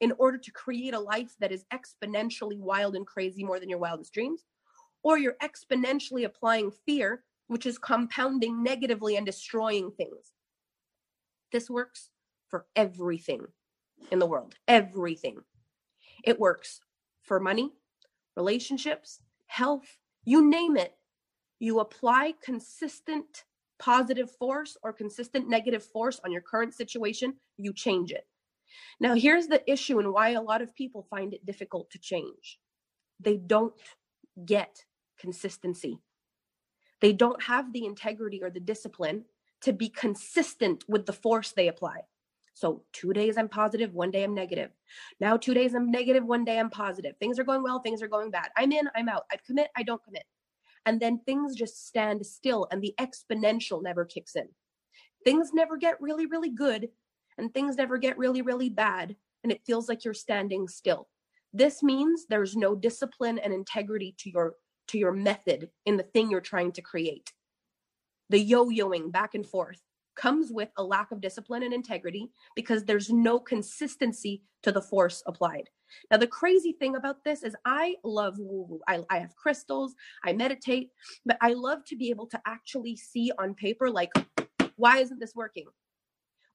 in 0.00 0.12
order 0.18 0.38
to 0.38 0.52
create 0.52 0.94
a 0.94 1.00
life 1.00 1.34
that 1.40 1.52
is 1.52 1.64
exponentially 1.72 2.58
wild 2.58 2.94
and 2.96 3.06
crazy 3.06 3.42
more 3.42 3.58
than 3.58 3.68
your 3.68 3.78
wildest 3.78 4.12
dreams, 4.12 4.44
or 5.02 5.18
you're 5.18 5.36
exponentially 5.42 6.24
applying 6.24 6.70
fear, 6.86 7.24
which 7.46 7.66
is 7.66 7.78
compounding 7.78 8.62
negatively 8.62 9.16
and 9.16 9.26
destroying 9.26 9.90
things. 9.92 10.32
This 11.52 11.70
works 11.70 12.10
for 12.48 12.66
everything 12.76 13.46
in 14.10 14.18
the 14.18 14.26
world, 14.26 14.54
everything. 14.68 15.38
It 16.24 16.40
works 16.40 16.80
for 17.22 17.38
money, 17.38 17.70
relationships, 18.36 19.20
health, 19.46 19.98
you 20.24 20.48
name 20.48 20.76
it. 20.76 20.94
You 21.58 21.80
apply 21.80 22.34
consistent 22.42 23.44
positive 23.78 24.30
force 24.30 24.76
or 24.82 24.92
consistent 24.92 25.48
negative 25.48 25.84
force 25.84 26.20
on 26.24 26.32
your 26.32 26.40
current 26.40 26.74
situation, 26.74 27.34
you 27.56 27.72
change 27.72 28.12
it. 28.12 28.26
Now, 29.00 29.14
here's 29.14 29.46
the 29.46 29.68
issue 29.70 29.98
and 29.98 30.12
why 30.12 30.30
a 30.30 30.42
lot 30.42 30.62
of 30.62 30.74
people 30.74 31.06
find 31.10 31.34
it 31.34 31.46
difficult 31.46 31.90
to 31.90 31.98
change 31.98 32.58
they 33.20 33.36
don't 33.36 33.74
get 34.44 34.84
consistency. 35.18 36.00
They 37.00 37.12
don't 37.12 37.42
have 37.44 37.72
the 37.72 37.86
integrity 37.86 38.42
or 38.42 38.50
the 38.50 38.60
discipline 38.60 39.24
to 39.62 39.72
be 39.72 39.88
consistent 39.88 40.84
with 40.88 41.06
the 41.06 41.12
force 41.12 41.52
they 41.52 41.68
apply. 41.68 42.00
So 42.54 42.84
two 42.92 43.12
days 43.12 43.36
I'm 43.36 43.48
positive, 43.48 43.92
one 43.92 44.10
day 44.10 44.24
I'm 44.24 44.34
negative. 44.34 44.70
Now 45.20 45.36
two 45.36 45.54
days 45.54 45.74
I'm 45.74 45.90
negative, 45.90 46.24
one 46.24 46.44
day 46.44 46.58
I'm 46.58 46.70
positive. 46.70 47.16
Things 47.18 47.38
are 47.38 47.44
going 47.44 47.62
well, 47.62 47.80
things 47.80 48.00
are 48.02 48.08
going 48.08 48.30
bad. 48.30 48.48
I'm 48.56 48.72
in, 48.72 48.88
I'm 48.94 49.08
out. 49.08 49.24
I 49.32 49.36
commit, 49.44 49.70
I 49.76 49.82
don't 49.82 50.02
commit. 50.04 50.24
And 50.86 51.00
then 51.00 51.20
things 51.26 51.56
just 51.56 51.86
stand 51.86 52.24
still 52.24 52.68
and 52.70 52.80
the 52.80 52.94
exponential 53.00 53.82
never 53.82 54.04
kicks 54.04 54.36
in. 54.36 54.48
things 55.24 55.52
never 55.52 55.76
get 55.76 56.00
really, 56.00 56.26
really 56.26 56.50
good 56.50 56.88
and 57.38 57.52
things 57.52 57.76
never 57.76 57.98
get 57.98 58.18
really, 58.18 58.42
really 58.42 58.68
bad. 58.68 59.16
And 59.42 59.50
it 59.50 59.62
feels 59.66 59.88
like 59.88 60.04
you're 60.04 60.14
standing 60.14 60.68
still. 60.68 61.08
This 61.52 61.82
means 61.82 62.26
there's 62.28 62.56
no 62.56 62.74
discipline 62.74 63.38
and 63.38 63.52
integrity 63.52 64.14
to 64.18 64.30
your 64.30 64.54
to 64.88 64.98
your 64.98 65.12
method 65.12 65.70
in 65.86 65.96
the 65.96 66.02
thing 66.02 66.30
you're 66.30 66.42
trying 66.42 66.72
to 66.72 66.82
create. 66.82 67.32
The 68.28 68.38
yo-yoing 68.38 69.10
back 69.10 69.34
and 69.34 69.46
forth 69.46 69.80
comes 70.14 70.50
with 70.52 70.70
a 70.76 70.82
lack 70.82 71.10
of 71.10 71.20
discipline 71.20 71.62
and 71.62 71.74
integrity 71.74 72.30
because 72.54 72.84
there's 72.84 73.10
no 73.10 73.38
consistency 73.38 74.42
to 74.62 74.72
the 74.72 74.82
force 74.82 75.22
applied. 75.26 75.68
Now, 76.10 76.16
the 76.16 76.26
crazy 76.26 76.72
thing 76.72 76.96
about 76.96 77.22
this 77.24 77.42
is 77.42 77.54
I 77.64 77.96
love 78.04 78.38
woo 78.38 78.66
woo. 78.68 78.80
I, 78.88 79.04
I 79.10 79.18
have 79.18 79.36
crystals, 79.36 79.94
I 80.24 80.32
meditate, 80.32 80.90
but 81.24 81.36
I 81.40 81.52
love 81.52 81.84
to 81.86 81.96
be 81.96 82.10
able 82.10 82.26
to 82.28 82.40
actually 82.46 82.96
see 82.96 83.30
on 83.38 83.54
paper, 83.54 83.90
like, 83.90 84.10
why 84.76 84.98
isn't 84.98 85.20
this 85.20 85.34
working? 85.34 85.66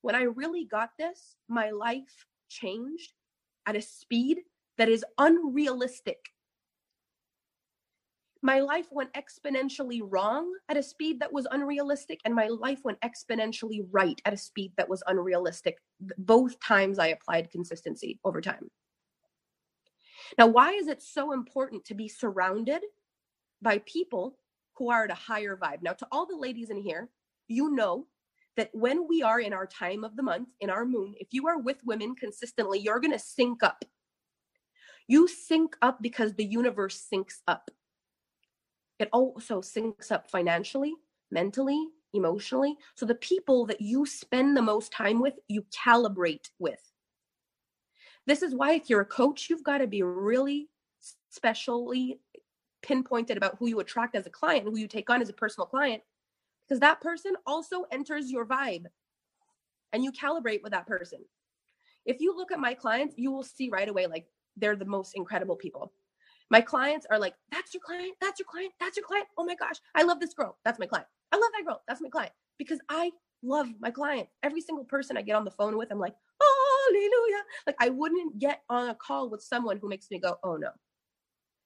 When 0.02 0.16
I 0.16 0.24
really 0.24 0.66
got 0.66 0.92
this, 0.98 1.36
my 1.48 1.72
life 1.72 2.26
changed 2.50 3.14
at 3.66 3.76
a 3.76 3.82
speed 3.82 4.40
that 4.78 4.90
is 4.90 5.06
unrealistic 5.18 6.20
my 8.42 8.62
life 8.62 8.88
went 8.92 9.12
exponentially 9.14 10.02
wrong 10.02 10.50
at 10.70 10.78
a 10.78 10.84
speed 10.84 11.20
that 11.20 11.34
was 11.34 11.48
unrealistic 11.52 12.22
and 12.24 12.34
my 12.34 12.48
life 12.48 12.80
went 12.86 13.00
exponentially 13.02 13.86
right 13.92 14.20
at 14.24 14.34
a 14.34 14.38
speed 14.38 14.72
that 14.78 14.88
was 14.88 15.04
unrealistic. 15.08 15.78
Both 16.18 16.60
times 16.62 17.00
i 17.00 17.08
applied 17.08 17.52
consistency 17.52 18.20
over 18.24 18.40
time. 18.40 18.70
Now 20.38 20.48
why 20.48 20.72
is 20.72 20.88
it 20.88 21.02
so 21.02 21.34
important 21.34 21.84
to 21.86 21.96
be 21.96 22.08
surrounded 22.08 22.82
by 23.62 23.80
people 23.80 24.38
who 24.78 24.90
are 24.90 25.04
at 25.04 25.12
a 25.12 25.16
higher 25.16 25.58
vibe? 25.58 25.82
Now 25.82 25.94
to 25.94 26.08
all 26.12 26.26
the 26.26 26.38
ladies 26.38 26.70
in 26.70 26.78
here 26.78 27.10
you 27.50 27.76
know 27.76 28.08
that 28.56 28.70
when 28.74 29.08
we 29.08 29.22
are 29.22 29.42
in 29.42 29.54
our 29.54 29.66
time 29.68 30.04
of 30.06 30.16
the 30.16 30.24
month 30.24 30.50
in 30.62 30.70
our 30.70 30.86
moon 30.86 31.14
if 31.20 31.28
you 31.32 31.48
are 31.48 31.60
with 31.60 31.78
women 31.84 32.16
consistently 32.16 32.80
you're 32.80 33.02
going 33.02 33.12
to 33.12 33.20
sync 33.20 33.64
up. 33.64 33.84
You 35.10 35.28
sync 35.28 35.76
up 35.82 36.02
because 36.02 36.36
the 36.36 36.46
universe 36.46 37.06
syncs 37.12 37.40
up 37.46 37.70
it 39.00 39.10
also 39.12 39.62
syncs 39.62 40.12
up 40.12 40.30
financially, 40.30 40.94
mentally, 41.32 41.88
emotionally. 42.14 42.76
So 42.96 43.06
the 43.06 43.16
people 43.16 43.66
that 43.68 43.82
you 43.82 44.06
spend 44.06 44.56
the 44.56 44.62
most 44.62 44.92
time 44.92 45.22
with, 45.22 45.36
you 45.48 45.66
calibrate 45.72 46.50
with. 46.60 46.80
This 48.26 48.44
is 48.44 48.54
why, 48.54 48.74
if 48.74 48.90
you're 48.90 49.02
a 49.02 49.06
coach, 49.06 49.50
you've 49.50 49.64
got 49.64 49.80
to 49.80 49.88
be 49.88 50.04
really 50.04 50.70
specially 51.30 52.20
pinpointed 52.82 53.38
about 53.38 53.58
who 53.58 53.68
you 53.68 53.80
attract 53.80 54.16
as 54.16 54.26
a 54.26 54.30
client, 54.30 54.66
who 54.66 54.78
you 54.78 54.88
take 54.88 55.10
on 55.10 55.22
as 55.22 55.30
a 55.30 55.34
personal 55.34 55.66
client, 55.66 56.02
because 56.68 56.80
that 56.80 57.02
person 57.02 57.34
also 57.46 57.86
enters 57.92 58.32
your 58.32 58.46
vibe 58.46 58.86
and 59.94 60.04
you 60.04 60.12
calibrate 60.12 60.62
with 60.62 60.72
that 60.72 60.88
person. 60.88 61.20
If 62.06 62.22
you 62.22 62.36
look 62.36 62.52
at 62.52 62.60
my 62.60 62.74
clients, 62.74 63.16
you 63.18 63.32
will 63.32 63.44
see 63.44 63.70
right 63.70 63.90
away 63.90 64.08
like 64.08 64.28
they're 64.58 64.76
the 64.76 64.86
most 64.86 65.16
incredible 65.16 65.56
people. 65.56 65.92
My 66.50 66.62
clients 66.62 67.06
are 67.12 67.20
like, 67.20 67.36
that's 67.52 67.74
your 67.74 67.82
client, 67.82 68.14
that's 68.20 68.40
your 68.40 68.48
client, 68.50 68.74
that's 68.80 68.98
your 68.98 69.06
client. 69.06 69.28
Oh 69.38 69.46
my 69.46 69.56
gosh, 69.56 69.76
I 69.96 70.04
love 70.04 70.20
this 70.20 70.34
girl. 70.34 70.58
That's 70.66 70.80
my 70.80 70.88
client. 70.88 71.08
I 71.32 71.38
love 71.38 71.52
that 71.56 71.66
girl. 71.66 71.82
That's 71.88 72.02
my 72.02 72.10
client. 72.10 72.32
Because 72.58 72.80
I 72.90 73.12
love 73.44 73.68
my 73.80 73.92
client. 73.92 74.28
Every 74.42 74.62
single 74.62 74.86
person 74.86 75.16
I 75.16 75.22
get 75.22 75.36
on 75.36 75.46
the 75.46 75.52
phone 75.52 75.78
with, 75.78 75.92
I'm 75.92 76.00
like, 76.00 76.16
hallelujah. 76.42 77.44
Like 77.68 77.76
I 77.80 77.90
wouldn't 77.90 78.40
get 78.40 78.62
on 78.70 78.90
a 78.90 78.96
call 78.96 79.30
with 79.30 79.44
someone 79.44 79.78
who 79.78 79.90
makes 79.90 80.10
me 80.10 80.20
go, 80.20 80.38
oh 80.44 80.56
no. 80.56 80.70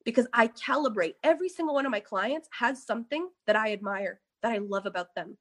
Because 0.03 0.27
I 0.33 0.49
calibrate. 0.49 1.13
Every 1.23 1.47
single 1.47 1.75
one 1.75 1.85
of 1.85 1.91
my 1.91 2.01
clients 2.01 2.49
has 2.59 2.85
something 2.85 3.29
that 3.47 3.55
I 3.55 3.71
admire, 3.71 4.19
that 4.41 4.51
I 4.51 4.57
love 4.57 4.85
about 4.85 5.15
them. 5.15 5.37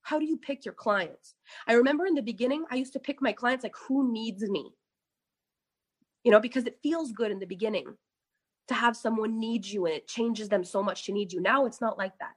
How 0.00 0.18
do 0.18 0.24
you 0.24 0.38
pick 0.38 0.64
your 0.64 0.74
clients? 0.74 1.34
I 1.68 1.74
remember 1.74 2.06
in 2.06 2.14
the 2.14 2.22
beginning, 2.22 2.64
I 2.70 2.76
used 2.76 2.94
to 2.94 2.98
pick 2.98 3.20
my 3.20 3.32
clients 3.32 3.62
like, 3.62 3.76
who 3.76 4.10
needs 4.10 4.42
me? 4.42 4.72
You 6.24 6.32
know, 6.32 6.40
because 6.40 6.64
it 6.64 6.78
feels 6.82 7.12
good 7.12 7.30
in 7.30 7.38
the 7.38 7.46
beginning 7.46 7.94
to 8.68 8.74
have 8.74 8.96
someone 8.96 9.38
need 9.38 9.66
you 9.66 9.86
and 9.86 9.94
it 9.94 10.08
changes 10.08 10.48
them 10.48 10.64
so 10.64 10.82
much 10.82 11.04
to 11.04 11.12
need 11.12 11.32
you. 11.32 11.40
Now 11.40 11.66
it's 11.66 11.80
not 11.80 11.98
like 11.98 12.12
that. 12.20 12.32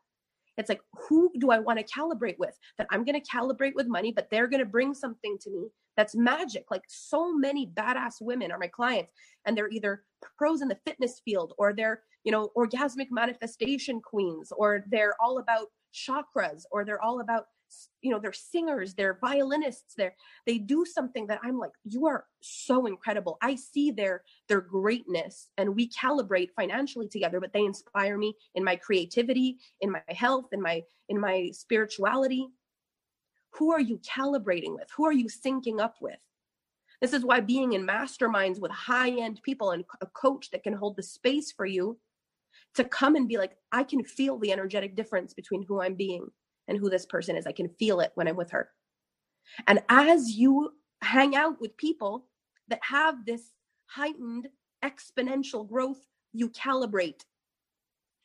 It's 0.57 0.69
like, 0.69 0.81
who 0.93 1.31
do 1.39 1.51
I 1.51 1.59
want 1.59 1.79
to 1.79 1.85
calibrate 1.85 2.37
with? 2.39 2.57
That 2.77 2.87
I'm 2.89 3.03
going 3.03 3.19
to 3.19 3.29
calibrate 3.29 3.75
with 3.75 3.87
money, 3.87 4.13
but 4.15 4.29
they're 4.31 4.47
going 4.47 4.63
to 4.63 4.65
bring 4.65 4.93
something 4.93 5.37
to 5.41 5.51
me 5.51 5.67
that's 5.97 6.15
magic. 6.15 6.65
Like 6.71 6.83
so 6.87 7.33
many 7.33 7.67
badass 7.67 8.15
women 8.21 8.51
are 8.51 8.59
my 8.59 8.67
clients, 8.67 9.11
and 9.45 9.57
they're 9.57 9.69
either 9.69 10.03
pros 10.37 10.61
in 10.61 10.67
the 10.67 10.79
fitness 10.85 11.21
field 11.23 11.53
or 11.57 11.73
they're, 11.73 12.01
you 12.23 12.31
know, 12.31 12.51
orgasmic 12.57 13.07
manifestation 13.11 14.01
queens, 14.01 14.51
or 14.57 14.85
they're 14.89 15.15
all 15.21 15.39
about 15.39 15.67
chakras, 15.93 16.63
or 16.71 16.83
they're 16.85 17.01
all 17.01 17.21
about 17.21 17.45
you 18.01 18.11
know 18.11 18.19
they're 18.19 18.33
singers 18.33 18.93
they're 18.93 19.17
violinists 19.19 19.95
they're 19.95 20.15
they 20.45 20.57
do 20.57 20.85
something 20.85 21.27
that 21.27 21.39
i'm 21.43 21.57
like 21.57 21.71
you 21.83 22.05
are 22.05 22.25
so 22.41 22.85
incredible. 22.85 23.37
I 23.41 23.55
see 23.55 23.91
their 23.91 24.23
their 24.47 24.61
greatness 24.61 25.49
and 25.57 25.75
we 25.75 25.89
calibrate 25.89 26.51
financially 26.55 27.07
together 27.07 27.39
but 27.39 27.53
they 27.53 27.65
inspire 27.65 28.17
me 28.17 28.35
in 28.53 28.63
my 28.63 28.75
creativity 28.75 29.57
in 29.81 29.91
my 29.91 30.01
health 30.09 30.45
in 30.51 30.61
my 30.61 30.83
in 31.09 31.19
my 31.19 31.49
spirituality. 31.53 32.47
Who 33.51 33.71
are 33.71 33.79
you 33.79 33.99
calibrating 33.99 34.73
with? 34.73 34.89
Who 34.97 35.05
are 35.05 35.13
you 35.13 35.27
syncing 35.27 35.79
up 35.79 35.95
with? 36.01 36.19
This 37.01 37.13
is 37.13 37.23
why 37.23 37.39
being 37.39 37.73
in 37.73 37.87
masterminds 37.87 38.59
with 38.59 38.71
high 38.71 39.11
end 39.11 39.41
people 39.43 39.71
and 39.71 39.85
a 40.01 40.07
coach 40.07 40.51
that 40.51 40.63
can 40.63 40.73
hold 40.73 40.97
the 40.97 41.03
space 41.03 41.51
for 41.51 41.65
you 41.65 41.97
to 42.75 42.83
come 42.83 43.15
and 43.15 43.27
be 43.27 43.37
like 43.37 43.55
i 43.71 43.83
can 43.83 44.03
feel 44.03 44.37
the 44.37 44.51
energetic 44.51 44.95
difference 44.95 45.33
between 45.33 45.63
who 45.63 45.81
i'm 45.81 45.95
being 45.95 46.27
and 46.67 46.77
who 46.77 46.89
this 46.89 47.05
person 47.05 47.35
is. 47.35 47.45
I 47.45 47.51
can 47.51 47.69
feel 47.69 47.99
it 47.99 48.11
when 48.15 48.27
I'm 48.27 48.35
with 48.35 48.51
her. 48.51 48.69
And 49.67 49.83
as 49.89 50.31
you 50.31 50.71
hang 51.01 51.35
out 51.35 51.59
with 51.61 51.77
people 51.77 52.25
that 52.67 52.79
have 52.81 53.25
this 53.25 53.51
heightened 53.85 54.47
exponential 54.83 55.67
growth, 55.67 56.05
you 56.33 56.49
calibrate. 56.49 57.21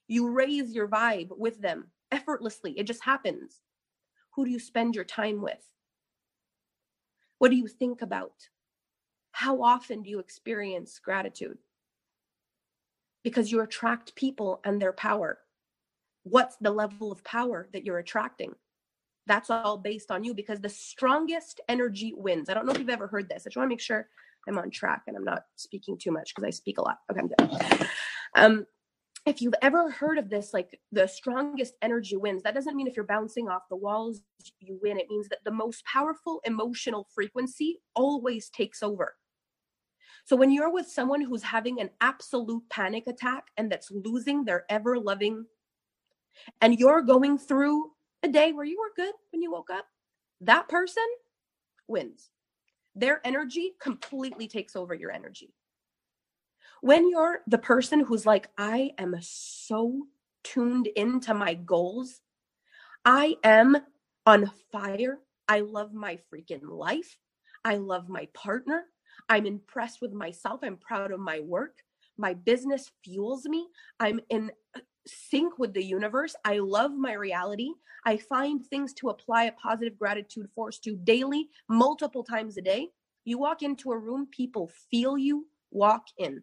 You 0.09 0.31
raise 0.31 0.72
your 0.72 0.88
vibe 0.88 1.29
with 1.37 1.61
them 1.61 1.90
effortlessly. 2.11 2.72
It 2.79 2.85
just 2.85 3.05
happens. 3.05 3.61
Who 4.35 4.44
do 4.44 4.50
you 4.50 4.59
spend 4.59 4.94
your 4.94 5.05
time 5.05 5.42
with? 5.42 5.62
What 7.38 7.50
do 7.50 7.57
you 7.57 7.68
think 7.68 8.03
about? 8.03 8.48
How 9.33 9.62
often 9.62 10.03
do 10.03 10.11
you 10.11 10.18
experience 10.18 10.98
gratitude? 10.98 11.59
Because 13.22 13.53
you 13.53 13.61
attract 13.61 14.14
people 14.14 14.61
and 14.64 14.81
their 14.81 14.92
power 14.92 15.38
what's 16.24 16.56
the 16.61 16.70
level 16.70 17.12
of 17.12 17.24
power 17.24 17.68
that 17.72 17.85
you're 17.85 17.98
attracting? 17.98 18.52
That's 19.26 19.50
all 19.50 19.78
based 19.78 20.11
on 20.11 20.24
you 20.24 20.35
because 20.35 20.61
the 20.61 20.68
strongest 20.68 21.61
energy 21.68 22.12
wins. 22.16 22.48
I 22.48 22.54
don't 22.54 22.66
know 22.66 22.72
if 22.72 22.78
you've 22.78 22.88
ever 22.88 23.06
heard 23.06 23.28
this. 23.28 23.42
I 23.46 23.50
just 23.50 23.56
want 23.56 23.66
to 23.66 23.72
make 23.72 23.80
sure 23.80 24.09
i'm 24.48 24.59
on 24.59 24.70
track 24.70 25.02
and 25.06 25.16
i'm 25.16 25.24
not 25.24 25.42
speaking 25.56 25.98
too 25.98 26.11
much 26.11 26.35
because 26.35 26.46
i 26.46 26.50
speak 26.50 26.78
a 26.78 26.83
lot. 26.83 26.98
Okay 27.11 27.20
i'm 27.20 27.28
good. 27.28 27.88
Um 28.35 28.66
if 29.26 29.42
you've 29.42 29.54
ever 29.61 29.90
heard 29.90 30.16
of 30.16 30.30
this 30.30 30.54
like 30.54 30.80
the 30.92 31.06
strongest 31.06 31.74
energy 31.83 32.16
wins 32.16 32.42
that 32.42 32.54
doesn't 32.54 32.74
mean 32.74 32.87
if 32.87 32.96
you're 32.96 33.04
bouncing 33.04 33.48
off 33.48 33.62
the 33.68 33.76
walls 33.76 34.22
you 34.61 34.78
win. 34.83 34.98
It 34.98 35.11
means 35.11 35.28
that 35.28 35.44
the 35.44 35.50
most 35.50 35.85
powerful 35.85 36.40
emotional 36.44 37.06
frequency 37.14 37.80
always 37.94 38.48
takes 38.48 38.83
over. 38.83 39.14
So 40.24 40.37
when 40.37 40.52
you're 40.52 40.72
with 40.72 40.87
someone 40.87 41.20
who's 41.20 41.42
having 41.42 41.80
an 41.80 41.90
absolute 42.00 42.62
panic 42.70 43.06
attack 43.06 43.48
and 43.56 43.70
that's 43.70 43.90
losing 43.90 44.44
their 44.44 44.64
ever 44.70 44.98
loving 44.98 45.44
and 46.61 46.79
you're 46.79 47.03
going 47.03 47.38
through 47.38 47.90
a 48.23 48.29
day 48.29 48.53
where 48.53 48.64
you 48.64 48.79
were 48.79 48.93
good 48.97 49.14
when 49.31 49.43
you 49.43 49.51
woke 49.51 49.71
up, 49.71 49.87
that 50.43 50.69
person 50.69 51.05
wins. 51.88 52.31
Their 52.95 53.21
energy 53.27 53.73
completely 53.81 54.49
takes 54.49 54.77
over 54.77 54.95
your 54.95 55.11
energy. 55.11 55.55
When 56.83 57.09
you're 57.11 57.40
the 57.47 57.59
person 57.59 58.01
who's 58.01 58.27
like, 58.27 58.49
I 58.59 58.93
am 58.99 59.16
so 59.21 60.07
tuned 60.43 60.87
into 60.88 61.35
my 61.35 61.55
goals, 61.55 62.21
I 63.05 63.37
am 63.45 63.77
on 64.27 64.51
fire. 64.73 65.19
I 65.49 65.61
love 65.61 65.93
my 65.93 66.19
freaking 66.33 66.62
life. 66.62 67.16
I 67.64 67.77
love 67.77 68.09
my 68.09 68.29
partner. 68.35 68.85
I'm 69.29 69.47
impressed 69.47 70.01
with 70.01 70.12
myself. 70.12 70.61
I'm 70.62 70.77
proud 70.77 71.12
of 71.12 71.21
my 71.21 71.40
work. 71.40 71.79
My 72.16 72.35
business 72.35 72.90
fuels 73.03 73.47
me. 73.47 73.69
I'm 73.99 74.21
in 74.31 74.51
sync 75.31 75.59
with 75.59 75.75
the 75.75 75.85
universe. 75.85 76.35
I 76.44 76.59
love 76.59 76.92
my 76.92 77.12
reality. 77.12 77.70
I 78.05 78.16
find 78.16 78.64
things 78.64 78.94
to 78.94 79.11
apply 79.11 79.44
a 79.44 79.53
positive 79.53 79.99
gratitude 79.99 80.49
force 80.55 80.79
to 80.81 80.96
daily, 80.96 81.49
multiple 81.68 82.25
times 82.25 82.57
a 82.57 82.62
day. 82.62 82.88
You 83.25 83.38
walk 83.38 83.62
into 83.62 83.92
a 83.92 83.99
room, 83.99 84.29
people 84.31 84.70
feel 84.90 85.18
you 85.18 85.46
walk 85.70 86.07
in. 86.18 86.42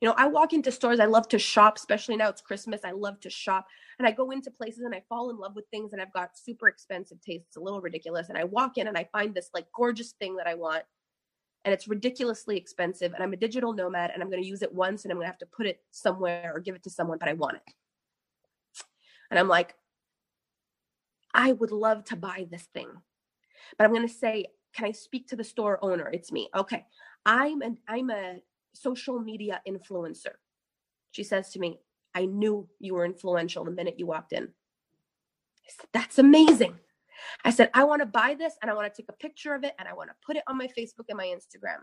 You 0.00 0.08
know, 0.08 0.14
I 0.18 0.26
walk 0.26 0.52
into 0.52 0.72
stores, 0.72 1.00
I 1.00 1.06
love 1.06 1.28
to 1.28 1.38
shop, 1.38 1.76
especially 1.76 2.16
now 2.16 2.28
it's 2.28 2.42
Christmas. 2.42 2.82
I 2.84 2.90
love 2.90 3.20
to 3.20 3.30
shop. 3.30 3.66
And 3.98 4.06
I 4.06 4.10
go 4.10 4.30
into 4.32 4.50
places 4.50 4.82
and 4.84 4.94
I 4.94 5.02
fall 5.08 5.30
in 5.30 5.38
love 5.38 5.54
with 5.54 5.66
things 5.70 5.92
and 5.92 6.02
I've 6.02 6.12
got 6.12 6.36
super 6.36 6.68
expensive 6.68 7.22
tastes, 7.22 7.48
it's 7.48 7.56
a 7.56 7.60
little 7.60 7.80
ridiculous. 7.80 8.28
And 8.28 8.36
I 8.36 8.44
walk 8.44 8.76
in 8.76 8.88
and 8.88 8.98
I 8.98 9.08
find 9.12 9.34
this 9.34 9.50
like 9.54 9.66
gorgeous 9.74 10.12
thing 10.12 10.36
that 10.36 10.46
I 10.46 10.54
want 10.54 10.84
and 11.64 11.72
it's 11.72 11.88
ridiculously 11.88 12.56
expensive 12.56 13.12
and 13.12 13.22
i'm 13.22 13.32
a 13.32 13.36
digital 13.36 13.72
nomad 13.72 14.10
and 14.12 14.22
i'm 14.22 14.30
going 14.30 14.42
to 14.42 14.48
use 14.48 14.62
it 14.62 14.72
once 14.72 15.04
and 15.04 15.12
i'm 15.12 15.16
going 15.16 15.24
to 15.24 15.30
have 15.30 15.38
to 15.38 15.46
put 15.46 15.66
it 15.66 15.82
somewhere 15.90 16.52
or 16.54 16.60
give 16.60 16.74
it 16.74 16.82
to 16.82 16.90
someone 16.90 17.18
but 17.18 17.28
i 17.28 17.32
want 17.32 17.56
it 17.56 17.74
and 19.30 19.38
i'm 19.38 19.48
like 19.48 19.74
I 21.34 21.52
would 21.52 21.72
love 21.72 22.04
to 22.04 22.16
buy 22.16 22.46
this 22.50 22.62
thing. 22.72 22.88
But 23.76 23.84
I'm 23.84 23.92
going 23.92 24.06
to 24.06 24.14
say, 24.14 24.46
can 24.74 24.86
I 24.86 24.92
speak 24.92 25.28
to 25.28 25.36
the 25.36 25.44
store 25.44 25.78
owner? 25.82 26.08
It's 26.12 26.30
me. 26.30 26.48
Okay. 26.54 26.86
I'm 27.26 27.60
an 27.62 27.78
I'm 27.88 28.10
a 28.10 28.36
social 28.72 29.18
media 29.18 29.60
influencer. 29.66 30.34
She 31.10 31.24
says 31.24 31.50
to 31.50 31.58
me, 31.58 31.80
I 32.14 32.26
knew 32.26 32.68
you 32.78 32.94
were 32.94 33.04
influential 33.04 33.64
the 33.64 33.70
minute 33.70 33.98
you 33.98 34.06
walked 34.06 34.32
in. 34.32 34.48
Said, 35.66 35.86
That's 35.92 36.18
amazing. 36.18 36.78
I 37.44 37.50
said, 37.50 37.70
I 37.74 37.84
want 37.84 38.00
to 38.02 38.06
buy 38.06 38.34
this 38.38 38.54
and 38.60 38.70
I 38.70 38.74
want 38.74 38.92
to 38.92 39.02
take 39.02 39.08
a 39.08 39.16
picture 39.16 39.54
of 39.54 39.64
it 39.64 39.74
and 39.78 39.88
I 39.88 39.94
want 39.94 40.10
to 40.10 40.16
put 40.26 40.36
it 40.36 40.42
on 40.46 40.58
my 40.58 40.66
Facebook 40.66 41.06
and 41.08 41.16
my 41.16 41.26
Instagram. 41.26 41.80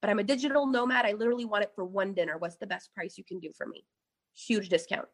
But 0.00 0.10
I'm 0.10 0.18
a 0.18 0.24
digital 0.24 0.66
nomad. 0.66 1.06
I 1.06 1.12
literally 1.12 1.44
want 1.44 1.64
it 1.64 1.72
for 1.74 1.84
one 1.84 2.14
dinner. 2.14 2.36
What's 2.38 2.56
the 2.56 2.66
best 2.66 2.94
price 2.94 3.16
you 3.16 3.24
can 3.24 3.40
do 3.40 3.50
for 3.56 3.66
me? 3.66 3.84
Huge 4.34 4.68
discount. 4.68 5.08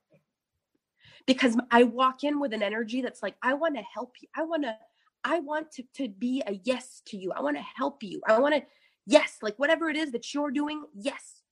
Because 1.27 1.57
I 1.71 1.85
walk 1.85 2.25
in 2.25 2.41
with 2.41 2.53
an 2.53 2.63
energy 2.63 3.01
that's 3.01 3.23
like, 3.23 3.37
I 3.43 3.55
want 3.55 3.77
to 3.77 3.83
help 3.83 4.15
you. 4.21 4.29
I 4.37 4.43
want 4.43 4.65
to, 4.65 4.77
I 5.23 5.39
want 5.39 5.71
to, 5.73 5.85
to 5.97 6.09
be 6.09 6.43
a 6.47 6.59
yes 6.65 7.01
to 7.07 7.17
you. 7.17 7.33
I 7.33 7.43
want 7.43 7.57
to 7.57 7.63
help 7.77 8.03
you. 8.03 8.21
I 8.27 8.41
want 8.41 8.55
to, 8.57 8.63
yes, 9.07 9.39
like 9.41 9.57
whatever 9.59 9.89
it 9.89 9.97
is 9.97 10.13
that 10.13 10.35
you're 10.35 10.51
doing, 10.51 10.85
yes. 10.95 11.43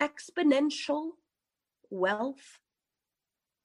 Exponential 0.00 1.10
wealth 1.90 2.60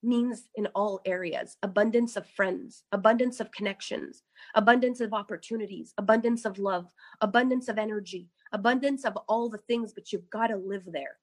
means 0.03 0.49
in 0.55 0.67
all 0.67 1.01
areas 1.05 1.57
abundance 1.63 2.15
of 2.15 2.27
friends, 2.27 2.83
abundance 2.91 3.39
of 3.39 3.51
connections, 3.51 4.23
abundance 4.55 5.01
of 5.01 5.13
opportunities, 5.13 5.93
abundance 5.97 6.45
of 6.45 6.57
love, 6.57 6.87
abundance 7.21 7.67
of 7.67 7.77
energy, 7.77 8.29
abundance 8.51 9.05
of 9.05 9.17
all 9.27 9.49
the 9.49 9.57
things, 9.59 9.93
but 9.93 10.11
you've 10.11 10.29
got 10.29 10.47
to 10.47 10.55
live 10.55 10.83
there. 10.87 11.17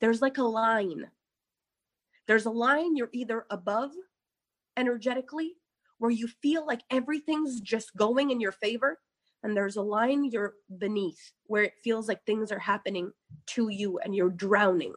There's 0.00 0.22
like 0.22 0.38
a 0.38 0.42
line. 0.42 1.06
There's 2.26 2.46
a 2.46 2.50
line 2.50 2.96
you're 2.96 3.10
either 3.12 3.46
above 3.50 3.90
energetically, 4.76 5.54
where 5.98 6.10
you 6.10 6.28
feel 6.40 6.64
like 6.64 6.82
everything's 6.90 7.60
just 7.60 7.96
going 7.96 8.30
in 8.30 8.40
your 8.40 8.52
favor. 8.52 8.98
And 9.42 9.56
there's 9.56 9.76
a 9.76 9.82
line 9.82 10.24
you're 10.24 10.54
beneath, 10.78 11.32
where 11.46 11.62
it 11.62 11.74
feels 11.84 12.08
like 12.08 12.24
things 12.24 12.50
are 12.50 12.58
happening 12.58 13.12
to 13.48 13.68
you 13.68 13.98
and 13.98 14.14
you're 14.14 14.30
drowning 14.30 14.94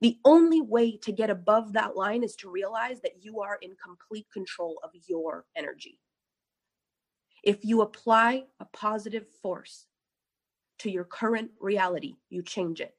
the 0.00 0.18
only 0.24 0.62
way 0.62 0.96
to 0.98 1.12
get 1.12 1.28
above 1.28 1.74
that 1.74 1.96
line 1.96 2.22
is 2.22 2.34
to 2.36 2.50
realize 2.50 3.00
that 3.02 3.22
you 3.22 3.40
are 3.40 3.58
in 3.60 3.76
complete 3.82 4.26
control 4.32 4.80
of 4.82 4.90
your 5.06 5.44
energy. 5.56 5.98
If 7.42 7.64
you 7.64 7.82
apply 7.82 8.44
a 8.60 8.64
positive 8.64 9.26
force 9.42 9.86
to 10.80 10.90
your 10.90 11.04
current 11.04 11.50
reality, 11.60 12.16
you 12.30 12.42
change 12.42 12.80
it. 12.80 12.94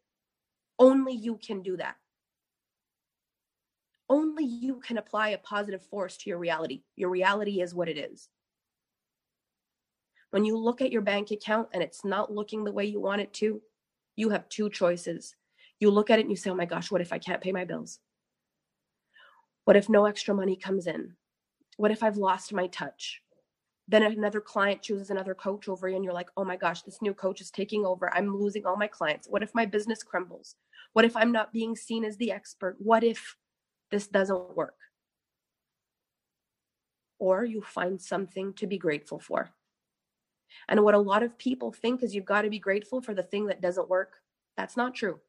Only 0.78 1.14
you 1.14 1.40
can 1.44 1.62
do 1.64 1.78
that. 1.78 1.96
Only 4.10 4.44
you 4.44 4.80
can 4.80 4.98
apply 4.98 5.30
a 5.30 5.38
positive 5.38 5.84
force 5.84 6.18
to 6.18 6.30
your 6.30 6.40
reality. 6.40 6.84
Your 6.96 7.10
reality 7.10 7.62
is 7.62 7.74
what 7.74 7.90
it 7.90 7.98
is. 7.98 8.30
When 10.32 10.46
you 10.46 10.58
look 10.58 10.82
at 10.82 10.92
your 10.92 11.02
bank 11.02 11.32
account 11.32 11.70
and 11.74 11.82
it's 11.82 12.06
not 12.06 12.32
looking 12.32 12.64
the 12.64 12.72
way 12.72 12.86
you 12.86 13.00
want 13.00 13.22
it 13.22 13.34
to, 13.36 13.62
you 14.16 14.30
have 14.30 14.50
two 14.50 14.70
choices 14.70 15.36
you 15.82 15.90
look 15.90 16.10
at 16.10 16.20
it 16.20 16.24
and 16.24 16.32
you 16.32 16.38
say, 16.38 16.50
oh 16.50 16.56
my 16.56 16.66
gosh, 16.66 16.92
what 16.92 17.02
if 17.02 17.12
I 17.12 17.18
can't 17.18 17.42
pay 17.42 17.52
my 17.52 17.66
bills? 17.66 18.00
What 19.66 19.76
if 19.76 19.90
no 19.90 20.06
extra 20.06 20.34
money 20.34 20.56
comes 20.56 20.88
in? 20.88 21.14
What 21.78 21.92
if 21.92 22.04
I've 22.04 22.18
lost 22.18 22.54
my 22.54 22.68
touch? 22.68 23.22
Then 23.88 24.04
another 24.04 24.40
client 24.40 24.82
chooses 24.82 25.10
another 25.10 25.34
coach 25.34 25.68
over 25.68 25.90
you, 25.90 25.96
and 25.96 26.06
you're 26.06 26.14
like, 26.14 26.30
oh 26.38 26.46
my 26.46 26.56
gosh, 26.56 26.84
this 26.84 27.02
new 27.02 27.14
coach 27.14 27.42
is 27.42 27.52
taking 27.52 27.86
over. 27.86 28.14
I'm 28.14 28.38
losing 28.38 28.66
all 28.66 28.78
my 28.78 28.88
clients. 28.88 29.28
What 29.28 29.44
if 29.44 29.54
my 29.54 29.66
business 29.66 30.04
crumbles? 30.04 30.56
What 30.94 31.04
if 31.04 31.18
I'm 31.18 31.32
not 31.32 31.52
being 31.52 31.76
seen 31.76 32.06
as 32.06 32.18
the 32.18 32.32
expert? 32.32 32.78
What 32.80 33.04
if 33.04 33.36
this 33.90 34.08
doesn't 34.08 34.56
work? 34.56 34.78
Or 37.20 37.44
you 37.44 37.62
find 37.62 38.02
something 38.02 38.54
to 38.54 38.68
be 38.68 38.78
grateful 38.78 39.20
for. 39.20 39.50
And 40.68 40.84
what 40.84 40.94
a 40.94 41.00
lot 41.00 41.24
of 41.24 41.38
people 41.38 41.72
think 41.72 42.04
is 42.04 42.14
you've 42.14 42.26
got 42.26 42.44
to 42.44 42.50
be 42.50 42.60
grateful 42.60 43.02
for 43.02 43.14
the 43.14 43.24
thing 43.24 43.48
that 43.48 43.62
doesn't 43.62 43.90
work. 43.90 44.14
That's 44.58 44.78
not 44.78 44.96
true. 44.96 45.20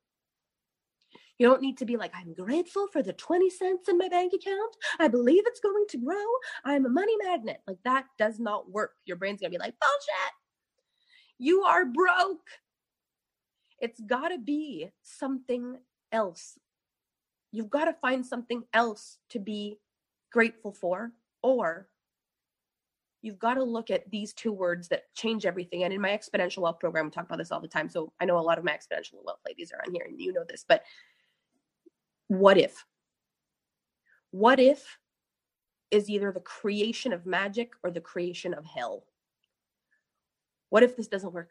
You 1.38 1.48
don't 1.48 1.62
need 1.62 1.78
to 1.78 1.84
be 1.84 1.96
like, 1.96 2.12
I'm 2.14 2.34
grateful 2.34 2.86
for 2.92 3.02
the 3.02 3.12
20 3.12 3.50
cents 3.50 3.88
in 3.88 3.98
my 3.98 4.08
bank 4.08 4.32
account. 4.32 4.76
I 5.00 5.08
believe 5.08 5.42
it's 5.46 5.60
going 5.60 5.86
to 5.88 5.98
grow. 5.98 6.24
I'm 6.64 6.86
a 6.86 6.90
money 6.90 7.16
magnet. 7.24 7.60
Like 7.66 7.78
that 7.84 8.04
does 8.18 8.38
not 8.38 8.70
work. 8.70 8.92
Your 9.06 9.16
brain's 9.16 9.40
going 9.40 9.50
to 9.50 9.58
be 9.58 9.62
like, 9.62 9.74
bullshit. 9.80 10.32
You 11.38 11.62
are 11.62 11.84
broke. 11.84 12.46
It's 13.80 14.00
got 14.00 14.28
to 14.28 14.38
be 14.38 14.90
something 15.02 15.78
else. 16.12 16.58
You've 17.50 17.70
got 17.70 17.86
to 17.86 17.94
find 17.94 18.24
something 18.24 18.62
else 18.72 19.18
to 19.30 19.38
be 19.40 19.78
grateful 20.30 20.72
for, 20.72 21.12
or 21.42 21.88
you've 23.22 23.38
got 23.38 23.54
to 23.54 23.62
look 23.62 23.90
at 23.90 24.10
these 24.10 24.32
two 24.32 24.52
words 24.52 24.88
that 24.88 25.04
change 25.14 25.46
everything. 25.46 25.84
And 25.84 25.94
in 25.94 26.00
my 26.00 26.10
exponential 26.10 26.58
wealth 26.58 26.80
program, 26.80 27.06
we 27.06 27.10
talk 27.12 27.24
about 27.24 27.38
this 27.38 27.52
all 27.52 27.60
the 27.60 27.68
time. 27.68 27.88
So 27.88 28.12
I 28.20 28.24
know 28.24 28.38
a 28.38 28.40
lot 28.40 28.58
of 28.58 28.64
my 28.64 28.72
exponential 28.72 29.24
wealth 29.24 29.38
ladies 29.46 29.72
are 29.72 29.80
on 29.86 29.94
here 29.94 30.04
and 30.06 30.20
you 30.20 30.32
know 30.32 30.44
this, 30.46 30.64
but 30.68 30.82
what 32.26 32.58
if? 32.58 32.84
What 34.32 34.58
if 34.58 34.98
is 35.90 36.10
either 36.10 36.32
the 36.32 36.40
creation 36.40 37.12
of 37.12 37.24
magic 37.24 37.72
or 37.84 37.90
the 37.90 38.00
creation 38.00 38.54
of 38.54 38.64
hell? 38.64 39.04
What 40.70 40.82
if 40.82 40.96
this 40.96 41.06
doesn't 41.06 41.32
work? 41.32 41.50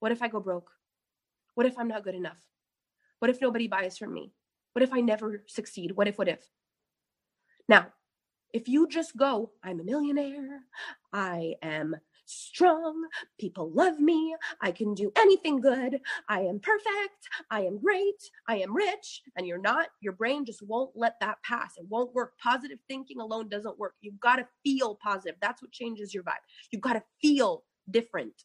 What 0.00 0.12
if 0.12 0.22
I 0.22 0.28
go 0.28 0.40
broke? 0.40 0.70
What 1.54 1.66
if 1.66 1.78
I'm 1.78 1.88
not 1.88 2.04
good 2.04 2.14
enough? 2.14 2.38
What 3.18 3.30
if 3.30 3.40
nobody 3.40 3.68
buys 3.68 3.98
from 3.98 4.14
me? 4.14 4.32
What 4.72 4.82
if 4.82 4.92
I 4.92 5.00
never 5.00 5.44
succeed? 5.46 5.92
What 5.92 6.08
if, 6.08 6.18
what 6.18 6.28
if? 6.28 6.48
Now, 7.68 7.86
if 8.54 8.68
you 8.68 8.86
just 8.88 9.16
go, 9.16 9.50
I'm 9.64 9.80
a 9.80 9.84
millionaire, 9.84 10.60
I 11.12 11.54
am 11.60 11.96
strong. 12.24 13.04
People 13.38 13.70
love 13.72 13.98
me. 13.98 14.34
I 14.60 14.70
can 14.70 14.94
do 14.94 15.12
anything 15.16 15.60
good. 15.60 16.00
I 16.28 16.42
am 16.42 16.60
perfect. 16.60 17.28
I 17.50 17.62
am 17.62 17.78
great. 17.78 18.30
I 18.48 18.58
am 18.58 18.74
rich. 18.74 19.22
And 19.36 19.44
you're 19.46 19.60
not, 19.60 19.88
your 20.00 20.12
brain 20.12 20.44
just 20.44 20.62
won't 20.62 20.92
let 20.94 21.18
that 21.20 21.42
pass. 21.42 21.76
It 21.76 21.84
won't 21.88 22.14
work. 22.14 22.38
Positive 22.38 22.78
thinking 22.88 23.20
alone 23.20 23.48
doesn't 23.48 23.78
work. 23.78 23.94
You've 24.00 24.20
got 24.20 24.36
to 24.36 24.46
feel 24.62 24.94
positive. 24.94 25.34
That's 25.42 25.60
what 25.60 25.72
changes 25.72 26.14
your 26.14 26.22
vibe. 26.22 26.44
You've 26.70 26.80
got 26.80 26.94
to 26.94 27.02
feel 27.20 27.64
different. 27.90 28.44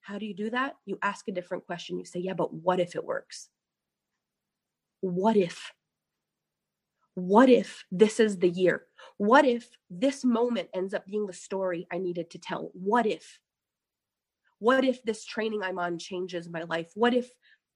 How 0.00 0.18
do 0.18 0.24
you 0.24 0.34
do 0.34 0.48
that? 0.50 0.76
You 0.86 0.98
ask 1.02 1.28
a 1.28 1.32
different 1.32 1.66
question. 1.66 1.98
You 1.98 2.06
say, 2.06 2.20
yeah, 2.20 2.32
but 2.32 2.54
what 2.54 2.80
if 2.80 2.96
it 2.96 3.04
works? 3.04 3.50
What 5.02 5.36
if? 5.36 5.72
What 7.18 7.48
if 7.48 7.84
this 7.90 8.20
is 8.20 8.38
the 8.38 8.48
year? 8.48 8.84
What 9.16 9.44
if 9.44 9.68
this 9.90 10.24
moment 10.24 10.68
ends 10.72 10.94
up 10.94 11.04
being 11.04 11.26
the 11.26 11.32
story 11.32 11.88
I 11.92 11.98
needed 11.98 12.30
to 12.30 12.38
tell? 12.38 12.70
What 12.74 13.06
if? 13.06 13.40
What 14.60 14.84
if 14.84 15.02
this 15.02 15.24
training 15.24 15.64
I'm 15.64 15.80
on 15.80 15.98
changes 15.98 16.48
my 16.48 16.62
life? 16.62 16.92
What 16.94 17.14
if 17.14 17.28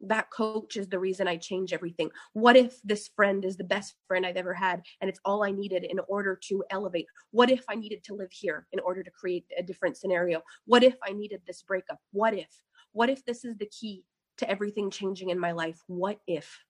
that 0.03 0.31
coach 0.31 0.77
is 0.77 0.89
the 0.89 1.01
reason 1.01 1.27
I 1.27 1.39
change 1.39 1.73
everything? 1.73 2.11
What 2.35 2.57
if 2.57 2.81
this 2.83 3.11
friend 3.17 3.45
is 3.45 3.57
the 3.57 3.65
best 3.65 3.97
friend 4.07 4.25
I've 4.25 4.37
ever 4.37 4.55
had 4.55 4.83
and 5.01 5.11
it's 5.11 5.21
all 5.25 5.43
I 5.43 5.51
needed 5.51 5.83
in 5.83 5.99
order 6.07 6.39
to 6.45 6.63
elevate? 6.71 7.07
What 7.33 7.51
if 7.51 7.65
I 7.69 7.75
needed 7.75 8.05
to 8.05 8.15
live 8.15 8.31
here 8.31 8.69
in 8.71 8.79
order 8.79 9.03
to 9.03 9.11
create 9.11 9.47
a 9.59 9.63
different 9.65 9.97
scenario? 9.97 10.43
What 10.67 10.85
if 10.85 10.95
I 11.05 11.13
needed 11.13 11.43
this 11.49 11.63
breakup? 11.63 11.99
What 12.13 12.35
if? 12.35 12.63
What 12.93 13.11
if 13.11 13.25
this 13.25 13.45
is 13.45 13.57
the 13.57 13.67
key 13.67 14.05
to 14.37 14.49
everything 14.49 14.89
changing 14.89 15.31
in 15.31 15.39
my 15.41 15.51
life? 15.51 15.83
What 15.89 16.21
if? 16.29 16.61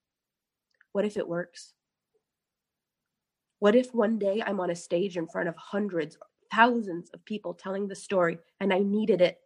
What 0.92 1.04
if 1.04 1.18
it 1.18 1.28
works? 1.28 1.74
What 3.62 3.76
if 3.76 3.94
one 3.94 4.18
day 4.18 4.42
I'm 4.44 4.58
on 4.58 4.70
a 4.70 4.74
stage 4.74 5.16
in 5.16 5.28
front 5.28 5.48
of 5.48 5.54
hundreds, 5.54 6.18
thousands 6.50 7.10
of 7.10 7.24
people 7.24 7.54
telling 7.54 7.86
the 7.86 7.94
story 7.94 8.38
and 8.58 8.72
I 8.72 8.80
needed 8.80 9.20
it? 9.20 9.38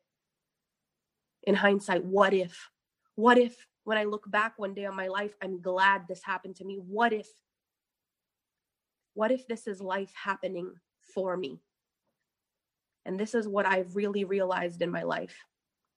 In 1.42 1.54
hindsight, 1.54 2.02
what 2.02 2.32
if? 2.32 2.70
What 3.16 3.36
if 3.36 3.66
when 3.84 3.98
I 3.98 4.04
look 4.04 4.24
back 4.30 4.54
one 4.56 4.72
day 4.72 4.86
on 4.86 4.96
my 4.96 5.08
life, 5.08 5.34
I'm 5.42 5.60
glad 5.60 6.08
this 6.08 6.22
happened 6.24 6.56
to 6.56 6.64
me? 6.64 6.76
What 6.76 7.12
if? 7.12 7.28
What 9.12 9.32
if 9.32 9.46
this 9.48 9.66
is 9.66 9.82
life 9.82 10.14
happening 10.14 10.72
for 11.12 11.36
me? 11.36 11.60
And 13.04 13.20
this 13.20 13.34
is 13.34 13.46
what 13.46 13.66
I've 13.66 13.96
really 13.96 14.24
realized 14.24 14.80
in 14.80 14.90
my 14.90 15.02
life. 15.02 15.44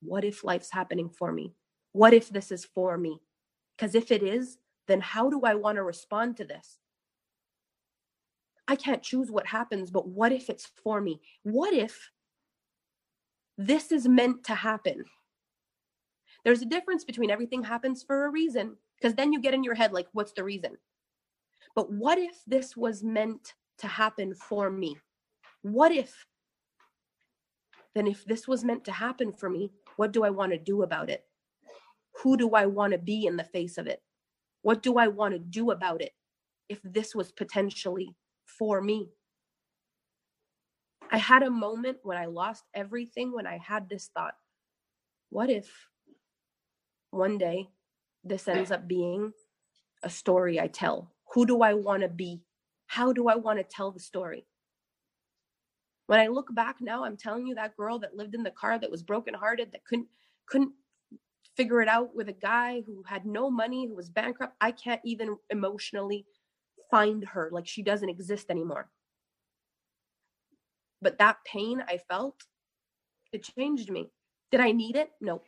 What 0.01 0.25
if 0.25 0.43
life's 0.43 0.73
happening 0.73 1.07
for 1.09 1.31
me? 1.31 1.53
What 1.93 2.13
if 2.13 2.27
this 2.27 2.51
is 2.51 2.65
for 2.65 2.97
me? 2.97 3.21
Because 3.77 3.95
if 3.95 4.11
it 4.11 4.23
is, 4.23 4.57
then 4.89 4.99
how 4.99 5.29
do 5.29 5.43
I 5.45 5.55
want 5.55 5.77
to 5.77 5.83
respond 5.83 6.35
to 6.35 6.43
this? 6.43 6.79
I 8.69 8.75
can't 8.75 9.01
choose 9.01 9.31
what 9.31 9.47
happens, 9.47 9.89
but 9.89 10.07
what 10.07 10.31
if 10.31 10.47
it's 10.49 10.71
for 10.83 11.01
me? 11.01 11.19
What 11.41 11.73
if 11.73 12.11
this 13.57 13.91
is 13.91 14.07
meant 14.07 14.43
to 14.45 14.53
happen? 14.53 15.03
There's 16.45 16.61
a 16.61 16.67
difference 16.67 17.03
between 17.03 17.31
everything 17.31 17.63
happens 17.63 18.03
for 18.03 18.25
a 18.25 18.29
reason, 18.29 18.77
because 18.95 19.15
then 19.15 19.33
you 19.33 19.41
get 19.41 19.55
in 19.55 19.63
your 19.63 19.73
head, 19.73 19.91
like, 19.91 20.07
what's 20.13 20.33
the 20.33 20.43
reason? 20.43 20.77
But 21.75 21.91
what 21.91 22.19
if 22.19 22.35
this 22.45 22.77
was 22.77 23.03
meant 23.03 23.55
to 23.79 23.87
happen 23.87 24.35
for 24.35 24.69
me? 24.69 24.97
What 25.63 25.91
if? 25.91 26.25
Then, 27.95 28.05
if 28.05 28.23
this 28.25 28.47
was 28.47 28.63
meant 28.63 28.85
to 28.85 28.91
happen 28.91 29.33
for 29.33 29.49
me, 29.49 29.71
what 29.95 30.13
do 30.13 30.23
I 30.23 30.29
want 30.29 30.51
to 30.51 30.59
do 30.59 30.83
about 30.83 31.09
it? 31.09 31.25
Who 32.21 32.37
do 32.37 32.51
I 32.51 32.67
want 32.67 32.93
to 32.93 32.99
be 32.99 33.25
in 33.25 33.35
the 33.35 33.43
face 33.43 33.79
of 33.79 33.87
it? 33.87 34.03
What 34.61 34.83
do 34.83 34.97
I 34.99 35.07
want 35.07 35.33
to 35.33 35.39
do 35.39 35.71
about 35.71 36.01
it? 36.01 36.11
if 36.69 36.79
this 36.83 37.13
was 37.15 37.31
potentially 37.31 38.15
for 38.59 38.81
me? 38.81 39.09
I 41.11 41.17
had 41.17 41.41
a 41.41 41.49
moment 41.49 41.97
when 42.03 42.17
I 42.17 42.25
lost 42.25 42.63
everything 42.75 43.33
when 43.33 43.47
I 43.47 43.57
had 43.57 43.89
this 43.89 44.11
thought 44.13 44.35
what 45.29 45.49
if 45.49 45.87
one 47.11 47.37
day 47.37 47.69
this 48.23 48.47
ends 48.47 48.71
up 48.71 48.87
being 48.87 49.31
a 50.03 50.09
story 50.09 50.59
I 50.59 50.67
tell? 50.67 51.13
Who 51.33 51.45
do 51.45 51.61
I 51.61 51.73
want 51.73 52.03
to 52.03 52.09
be? 52.09 52.41
How 52.87 53.13
do 53.13 53.27
I 53.27 53.35
want 53.35 53.59
to 53.59 53.63
tell 53.63 53.91
the 53.91 53.99
story? 53.99 54.45
When 56.07 56.19
I 56.19 56.27
look 56.27 56.53
back 56.55 56.77
now, 56.81 57.03
I'm 57.03 57.17
telling 57.17 57.45
you 57.45 57.55
that 57.55 57.77
girl 57.77 57.99
that 57.99 58.15
lived 58.15 58.33
in 58.33 58.41
the 58.41 58.49
car 58.49 58.79
that 58.79 58.89
was 58.89 59.03
brokenhearted, 59.03 59.71
that 59.71 59.85
couldn't 59.85 60.07
couldn't 60.47 60.73
figure 61.55 61.81
it 61.81 61.87
out 61.87 62.15
with 62.15 62.29
a 62.29 62.33
guy 62.33 62.81
who 62.87 63.03
had 63.05 63.25
no 63.25 63.51
money, 63.51 63.87
who 63.87 63.95
was 63.95 64.09
bankrupt. 64.09 64.55
I 64.59 64.71
can't 64.71 65.01
even 65.05 65.37
emotionally 65.51 66.25
find 66.91 67.25
her. 67.25 67.49
Like 67.51 67.67
she 67.67 67.83
doesn't 67.83 68.09
exist 68.09 68.49
anymore. 68.49 68.89
But 71.01 71.19
that 71.19 71.37
pain 71.45 71.83
I 71.87 71.97
felt, 71.97 72.43
it 73.31 73.49
changed 73.57 73.89
me. 73.89 74.11
Did 74.51 74.59
I 74.59 74.71
need 74.71 74.95
it? 74.95 75.11
No. 75.21 75.41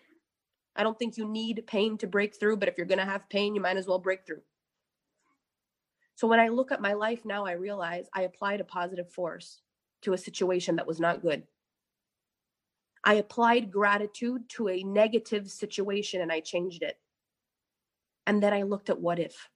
I 0.76 0.84
don't 0.84 0.98
think 0.98 1.18
you 1.18 1.28
need 1.28 1.64
pain 1.68 1.98
to 1.98 2.08
break 2.08 2.36
through, 2.36 2.58
but 2.58 2.70
if 2.70 2.78
you're 2.78 2.88
going 2.88 3.00
to 3.00 3.06
have 3.06 3.30
pain, 3.30 3.56
you 3.56 3.62
might 3.62 3.78
as 3.78 3.88
well 3.88 4.00
break 4.00 4.26
through. 4.26 4.42
So 6.16 6.28
when 6.28 6.40
I 6.40 6.50
look 6.50 6.72
at 6.72 6.82
my 6.82 6.94
life 6.94 7.26
now, 7.26 7.46
I 7.46 7.54
realize 7.54 8.08
I 8.14 8.22
applied 8.22 8.62
a 8.62 8.66
positive 8.66 9.12
force 9.12 9.60
to 10.04 10.14
a 10.14 10.18
situation 10.18 10.76
that 10.78 10.88
was 10.88 11.00
not 11.00 11.22
good. 11.22 11.44
I 13.04 13.16
applied 13.16 13.72
gratitude 13.72 14.48
to 14.50 14.70
a 14.70 14.84
negative 14.84 15.50
situation 15.50 16.22
and 16.22 16.32
I 16.32 16.40
changed 16.40 16.84
it. 16.84 16.98
And 18.28 18.42
then 18.42 18.54
I 18.54 18.62
looked 18.62 18.90
at 18.90 19.02
what 19.02 19.20
if, 19.20 19.50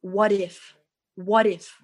what 0.00 0.30
if, 0.30 0.76
what 1.14 1.46
if. 1.46 1.74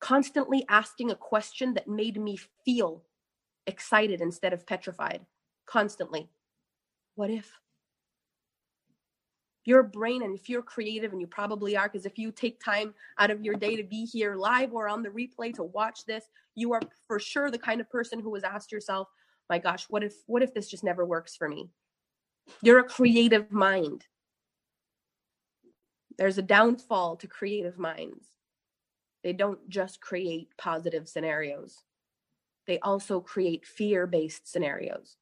Constantly 0.00 0.64
asking 0.68 1.10
a 1.10 1.16
question 1.16 1.74
that 1.74 1.88
made 1.88 2.20
me 2.20 2.38
feel 2.64 3.02
excited 3.66 4.20
instead 4.20 4.52
of 4.52 4.66
petrified. 4.66 5.24
Constantly. 5.66 6.28
What 7.14 7.30
if? 7.30 7.50
Your 9.64 9.82
brain, 9.82 10.22
and 10.22 10.32
if 10.38 10.48
you're 10.48 10.62
creative, 10.62 11.10
and 11.10 11.20
you 11.20 11.26
probably 11.26 11.76
are, 11.76 11.88
because 11.88 12.06
if 12.06 12.18
you 12.18 12.30
take 12.30 12.62
time 12.62 12.94
out 13.18 13.32
of 13.32 13.42
your 13.42 13.56
day 13.56 13.74
to 13.74 13.82
be 13.82 14.04
here 14.04 14.36
live 14.36 14.72
or 14.72 14.88
on 14.88 15.02
the 15.02 15.08
replay 15.08 15.52
to 15.54 15.64
watch 15.64 16.04
this, 16.06 16.24
you 16.54 16.72
are 16.72 16.80
for 17.08 17.18
sure 17.18 17.50
the 17.50 17.58
kind 17.58 17.80
of 17.80 17.90
person 17.90 18.20
who 18.20 18.32
has 18.34 18.44
asked 18.44 18.70
yourself, 18.70 19.08
my 19.50 19.58
gosh, 19.58 19.86
what 19.88 20.04
if 20.04 20.14
what 20.26 20.42
if 20.42 20.54
this 20.54 20.68
just 20.68 20.84
never 20.84 21.04
works 21.04 21.34
for 21.34 21.48
me? 21.48 21.68
You're 22.62 22.78
a 22.78 22.84
creative 22.84 23.50
mind. 23.50 24.04
There's 26.18 26.38
a 26.38 26.42
downfall 26.42 27.16
to 27.16 27.26
creative 27.26 27.78
minds. 27.78 28.26
They 29.22 29.32
don't 29.32 29.68
just 29.68 30.00
create 30.00 30.48
positive 30.56 31.08
scenarios. 31.08 31.82
They 32.66 32.78
also 32.80 33.20
create 33.20 33.66
fear-based 33.66 34.50
scenarios. 34.50 35.16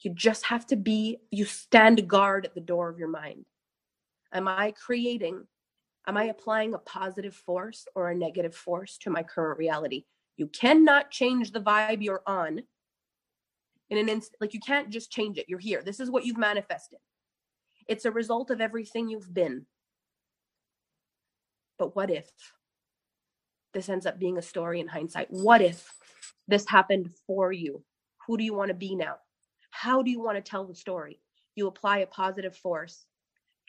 You 0.00 0.12
just 0.14 0.46
have 0.46 0.66
to 0.68 0.76
be 0.76 1.18
you 1.30 1.44
stand 1.44 2.08
guard 2.08 2.46
at 2.46 2.54
the 2.54 2.60
door 2.60 2.88
of 2.88 2.98
your 2.98 3.08
mind. 3.08 3.44
Am 4.32 4.48
I 4.48 4.72
creating 4.72 5.46
am 6.06 6.16
I 6.16 6.24
applying 6.24 6.74
a 6.74 6.78
positive 6.78 7.34
force 7.34 7.86
or 7.94 8.10
a 8.10 8.14
negative 8.14 8.54
force 8.54 8.98
to 8.98 9.10
my 9.10 9.22
current 9.22 9.58
reality? 9.58 10.04
You 10.36 10.46
cannot 10.46 11.10
change 11.10 11.52
the 11.52 11.60
vibe 11.60 12.02
you're 12.02 12.22
on 12.26 12.62
in 13.90 13.98
an 13.98 14.08
instant. 14.08 14.40
Like 14.40 14.54
you 14.54 14.60
can't 14.60 14.88
just 14.88 15.12
change 15.12 15.36
it. 15.36 15.46
You're 15.48 15.58
here. 15.58 15.82
This 15.84 16.00
is 16.00 16.10
what 16.10 16.24
you've 16.24 16.38
manifested. 16.38 16.98
It's 17.86 18.06
a 18.06 18.10
result 18.10 18.50
of 18.50 18.60
everything 18.60 19.08
you've 19.08 19.34
been. 19.34 19.66
But 21.80 21.96
what 21.96 22.10
if 22.10 22.30
this 23.72 23.88
ends 23.88 24.04
up 24.04 24.18
being 24.18 24.36
a 24.36 24.42
story 24.42 24.80
in 24.80 24.86
hindsight? 24.86 25.28
What 25.30 25.62
if 25.62 25.90
this 26.46 26.68
happened 26.68 27.10
for 27.26 27.52
you? 27.52 27.82
Who 28.26 28.36
do 28.36 28.44
you 28.44 28.52
want 28.52 28.68
to 28.68 28.74
be 28.74 28.94
now? 28.94 29.14
How 29.70 30.02
do 30.02 30.10
you 30.10 30.20
want 30.20 30.36
to 30.36 30.42
tell 30.42 30.66
the 30.66 30.74
story? 30.74 31.20
You 31.54 31.68
apply 31.68 32.00
a 32.00 32.06
positive 32.06 32.54
force. 32.54 33.06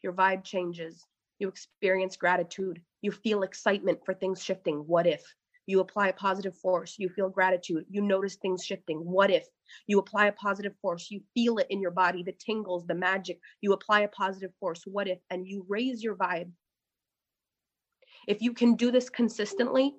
Your 0.04 0.12
vibe 0.12 0.44
changes. 0.44 1.06
You 1.40 1.48
experience 1.48 2.18
gratitude. 2.18 2.82
You 3.02 3.12
feel 3.12 3.44
excitement 3.44 4.00
for 4.04 4.14
things 4.14 4.44
shifting. 4.44 4.80
What 4.80 5.08
if? 5.08 5.24
You 5.66 5.80
apply 5.80 6.10
a 6.10 6.14
positive 6.14 6.58
force. 6.58 6.96
You 7.00 7.08
feel 7.08 7.30
gratitude. 7.30 7.86
You 7.90 8.02
notice 8.02 8.36
things 8.36 8.66
shifting. 8.66 8.98
What 8.98 9.32
if? 9.32 9.48
You 9.88 10.00
apply 10.00 10.26
a 10.26 10.34
positive 10.34 10.74
force. 10.82 11.08
You 11.10 11.22
feel 11.34 11.60
it 11.60 11.68
in 11.70 11.80
your 11.80 11.92
body, 11.92 12.24
the 12.24 12.36
tingles, 12.46 12.86
the 12.88 12.94
magic. 12.96 13.40
You 13.62 13.72
apply 13.72 14.02
a 14.02 14.10
positive 14.10 14.52
force. 14.60 14.84
What 14.86 15.08
if? 15.08 15.20
And 15.30 15.48
you 15.48 15.66
raise 15.70 16.04
your 16.04 16.18
vibe. 16.18 16.52
If 18.28 18.42
you 18.42 18.54
can 18.54 18.76
do 18.76 18.92
this 18.92 19.10
consistently, 19.10 19.96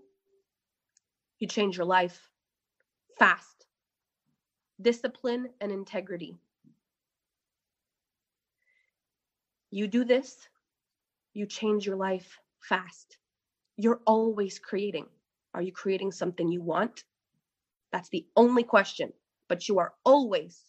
you 1.38 1.48
change 1.48 1.76
your 1.76 1.86
life 1.86 2.28
fast. 3.18 3.66
Discipline 4.80 5.48
and 5.60 5.72
integrity. 5.72 6.36
You 9.70 9.88
do 9.88 10.04
this, 10.04 10.36
you 11.32 11.46
change 11.46 11.86
your 11.86 11.96
life 11.96 12.38
fast. 12.60 13.16
You're 13.76 14.00
always 14.06 14.58
creating. 14.58 15.06
Are 15.54 15.62
you 15.62 15.72
creating 15.72 16.12
something 16.12 16.48
you 16.48 16.62
want? 16.62 17.04
That's 17.90 18.08
the 18.10 18.26
only 18.36 18.62
question, 18.62 19.12
but 19.48 19.68
you 19.68 19.78
are 19.78 19.94
always 20.04 20.60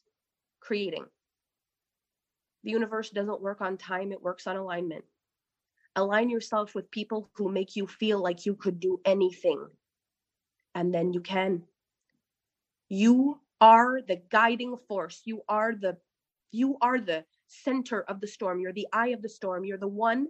creating. 0.60 1.06
The 2.64 2.72
universe 2.72 3.10
doesn't 3.10 3.42
work 3.42 3.62
on 3.62 3.78
time, 3.78 4.12
it 4.12 4.22
works 4.22 4.48
on 4.48 4.56
alignment. 4.56 5.04
Align 5.96 6.30
yourself 6.30 6.74
with 6.74 6.90
people 6.92 7.30
who 7.34 7.50
make 7.50 7.76
you 7.76 7.86
feel 7.86 8.22
like 8.22 8.46
you 8.46 8.56
could 8.56 8.80
do 8.80 9.00
anything, 9.06 9.68
and 10.74 10.94
then 10.94 11.14
you 11.14 11.22
can. 11.22 11.64
You 12.90 13.40
are 13.62 14.02
the 14.02 14.22
guiding 14.30 14.78
force. 14.88 15.22
You 15.26 15.42
are 15.48 15.74
the 15.76 15.98
you 16.52 16.78
are 16.82 17.00
the 17.00 17.26
center 17.48 18.02
of 18.04 18.22
the 18.22 18.28
storm. 18.28 18.60
You're 18.60 18.74
the 18.74 18.88
eye 18.94 19.08
of 19.08 19.22
the 19.22 19.30
storm. 19.30 19.66
You're 19.66 19.78
the 19.78 19.88
one 19.88 20.28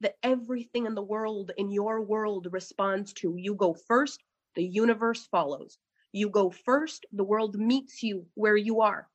that 0.00 0.16
everything 0.22 0.86
in 0.86 0.94
the 0.94 1.02
world, 1.02 1.52
in 1.56 1.70
your 1.70 2.02
world, 2.02 2.48
responds 2.50 3.12
to. 3.14 3.34
You 3.36 3.54
go 3.54 3.74
first, 3.74 4.22
the 4.54 4.64
universe 4.64 5.26
follows. 5.26 5.78
You 6.12 6.28
go 6.28 6.50
first, 6.50 7.06
the 7.12 7.24
world 7.24 7.56
meets 7.56 8.02
you 8.02 8.26
where 8.34 8.56
you 8.56 8.80
are. 8.80 9.08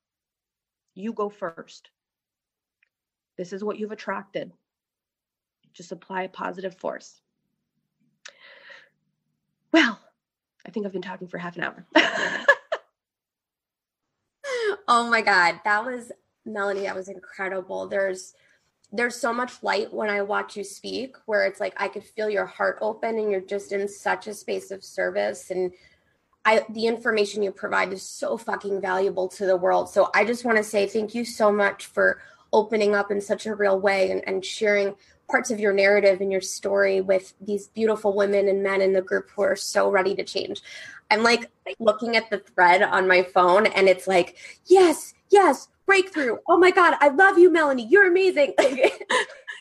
You 0.94 1.12
go 1.12 1.28
first. 1.28 1.90
This 3.36 3.52
is 3.52 3.64
what 3.64 3.78
you've 3.78 3.92
attracted. 3.92 4.52
Just 5.72 5.92
apply 5.92 6.22
a 6.22 6.28
positive 6.28 6.76
force. 6.76 7.20
Well, 9.72 9.98
I 10.66 10.70
think 10.70 10.86
I've 10.86 10.92
been 10.92 11.02
talking 11.02 11.28
for 11.28 11.38
half 11.38 11.56
an 11.56 11.62
hour. 11.64 11.86
oh 14.88 15.08
my 15.10 15.22
God. 15.22 15.60
That 15.64 15.84
was, 15.84 16.12
Melanie, 16.44 16.82
that 16.82 16.94
was 16.94 17.08
incredible. 17.08 17.88
There's, 17.88 18.34
there's 18.92 19.16
so 19.16 19.32
much 19.32 19.62
light 19.62 19.92
when 19.92 20.10
I 20.10 20.20
watch 20.22 20.56
you 20.56 20.64
speak 20.64 21.16
where 21.24 21.46
it's 21.46 21.60
like 21.60 21.74
I 21.78 21.88
could 21.88 22.04
feel 22.04 22.28
your 22.28 22.44
heart 22.44 22.78
open 22.82 23.18
and 23.18 23.30
you're 23.30 23.40
just 23.40 23.72
in 23.72 23.88
such 23.88 24.26
a 24.26 24.34
space 24.34 24.70
of 24.70 24.84
service 24.84 25.50
and 25.50 25.72
I 26.44 26.64
the 26.70 26.86
information 26.86 27.42
you 27.42 27.52
provide 27.52 27.92
is 27.92 28.02
so 28.02 28.36
fucking 28.36 28.80
valuable 28.80 29.28
to 29.28 29.46
the 29.46 29.56
world. 29.56 29.88
So 29.88 30.10
I 30.14 30.24
just 30.24 30.44
want 30.44 30.58
to 30.58 30.64
say 30.64 30.86
thank 30.86 31.14
you 31.14 31.24
so 31.24 31.52
much 31.52 31.86
for 31.86 32.20
opening 32.52 32.94
up 32.94 33.10
in 33.10 33.20
such 33.20 33.46
a 33.46 33.54
real 33.54 33.78
way 33.78 34.10
and, 34.10 34.26
and 34.26 34.44
sharing 34.44 34.94
parts 35.30 35.50
of 35.50 35.58
your 35.58 35.72
narrative 35.72 36.20
and 36.20 36.30
your 36.30 36.40
story 36.40 37.00
with 37.00 37.32
these 37.40 37.68
beautiful 37.68 38.14
women 38.14 38.48
and 38.48 38.62
men 38.62 38.82
in 38.82 38.92
the 38.92 39.00
group 39.00 39.30
who 39.30 39.42
are 39.42 39.56
so 39.56 39.90
ready 39.90 40.14
to 40.14 40.24
change. 40.24 40.60
I'm 41.10 41.22
like 41.22 41.50
looking 41.78 42.16
at 42.16 42.28
the 42.30 42.38
thread 42.38 42.82
on 42.82 43.08
my 43.08 43.22
phone 43.22 43.66
and 43.66 43.88
it's 43.88 44.06
like, 44.06 44.36
yes, 44.66 45.14
yes, 45.30 45.68
breakthrough. 45.86 46.36
Oh 46.48 46.58
my 46.58 46.70
God, 46.70 46.94
I 47.00 47.08
love 47.08 47.38
you, 47.38 47.50
Melanie. 47.50 47.86
You're 47.86 48.08
amazing. 48.08 48.54
Yay! 48.60 48.90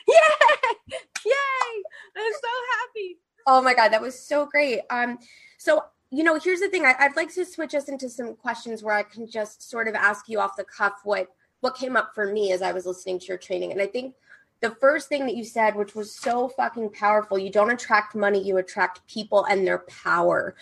Yay! 0.08 1.84
I'm 2.18 2.34
so 2.34 2.50
happy. 2.80 3.18
Oh 3.48 3.62
my 3.62 3.74
God, 3.74 3.90
that 3.90 4.02
was 4.02 4.18
so 4.18 4.46
great. 4.46 4.82
Um, 4.90 5.20
so 5.58 5.84
you 6.14 6.26
know, 6.26 6.38
here's 6.38 6.60
the 6.60 6.68
thing. 6.68 6.86
I, 6.86 7.08
would 7.08 7.16
like 7.16 7.34
to 7.36 7.46
switch 7.46 7.74
us 7.74 7.88
into 7.88 8.10
some 8.10 8.36
questions 8.36 8.84
where 8.84 8.94
I 8.94 9.04
can 9.04 9.30
just 9.30 9.70
sort 9.70 9.88
of 9.88 9.96
ask 9.96 10.28
you 10.28 10.42
off 10.42 10.58
the 10.58 10.66
cuff 10.66 11.00
what 11.06 11.28
what 11.62 11.76
came 11.76 11.96
up 11.96 12.14
for 12.14 12.32
me 12.32 12.52
as 12.52 12.62
I 12.62 12.72
was 12.72 12.86
listening 12.86 13.20
to 13.20 13.26
your 13.28 13.38
training. 13.38 13.72
And 13.72 13.82
I 13.82 13.88
think 13.88 14.16
the 14.60 14.72
first 14.72 15.10
thing 15.10 15.26
that 15.26 15.36
you 15.36 15.44
said, 15.44 15.76
which 15.76 15.96
was 15.96 16.14
so 16.14 16.50
fucking 16.50 16.92
powerful, 16.92 17.40
you 17.40 17.50
don't 17.50 17.72
attract 17.72 18.16
money, 18.16 18.44
you 18.44 18.58
attract 18.58 19.06
people 19.08 19.46
and 19.46 19.66
their 19.66 19.80
power. 19.80 20.56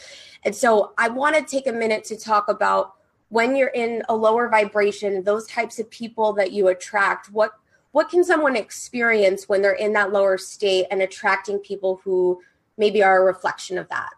And 0.45 0.55
so 0.55 0.93
I 0.97 1.09
want 1.09 1.35
to 1.35 1.43
take 1.43 1.67
a 1.67 1.71
minute 1.71 2.05
to 2.05 2.17
talk 2.17 2.47
about 2.47 2.93
when 3.27 3.55
you're 3.55 3.67
in 3.69 4.01
a 4.09 4.15
lower 4.15 4.49
vibration, 4.49 5.23
those 5.23 5.47
types 5.47 5.79
of 5.79 5.89
people 5.89 6.33
that 6.33 6.51
you 6.51 6.67
attract, 6.69 7.31
what 7.31 7.53
what 7.91 8.09
can 8.09 8.23
someone 8.23 8.55
experience 8.55 9.49
when 9.49 9.63
they're 9.63 9.71
in 9.73 9.93
that 9.93 10.13
lower 10.13 10.37
state 10.37 10.85
and 10.91 11.01
attracting 11.01 11.57
people 11.57 11.99
who 12.03 12.39
maybe 12.77 13.01
are 13.01 13.21
a 13.21 13.25
reflection 13.25 13.79
of 13.79 13.89
that? 13.89 14.11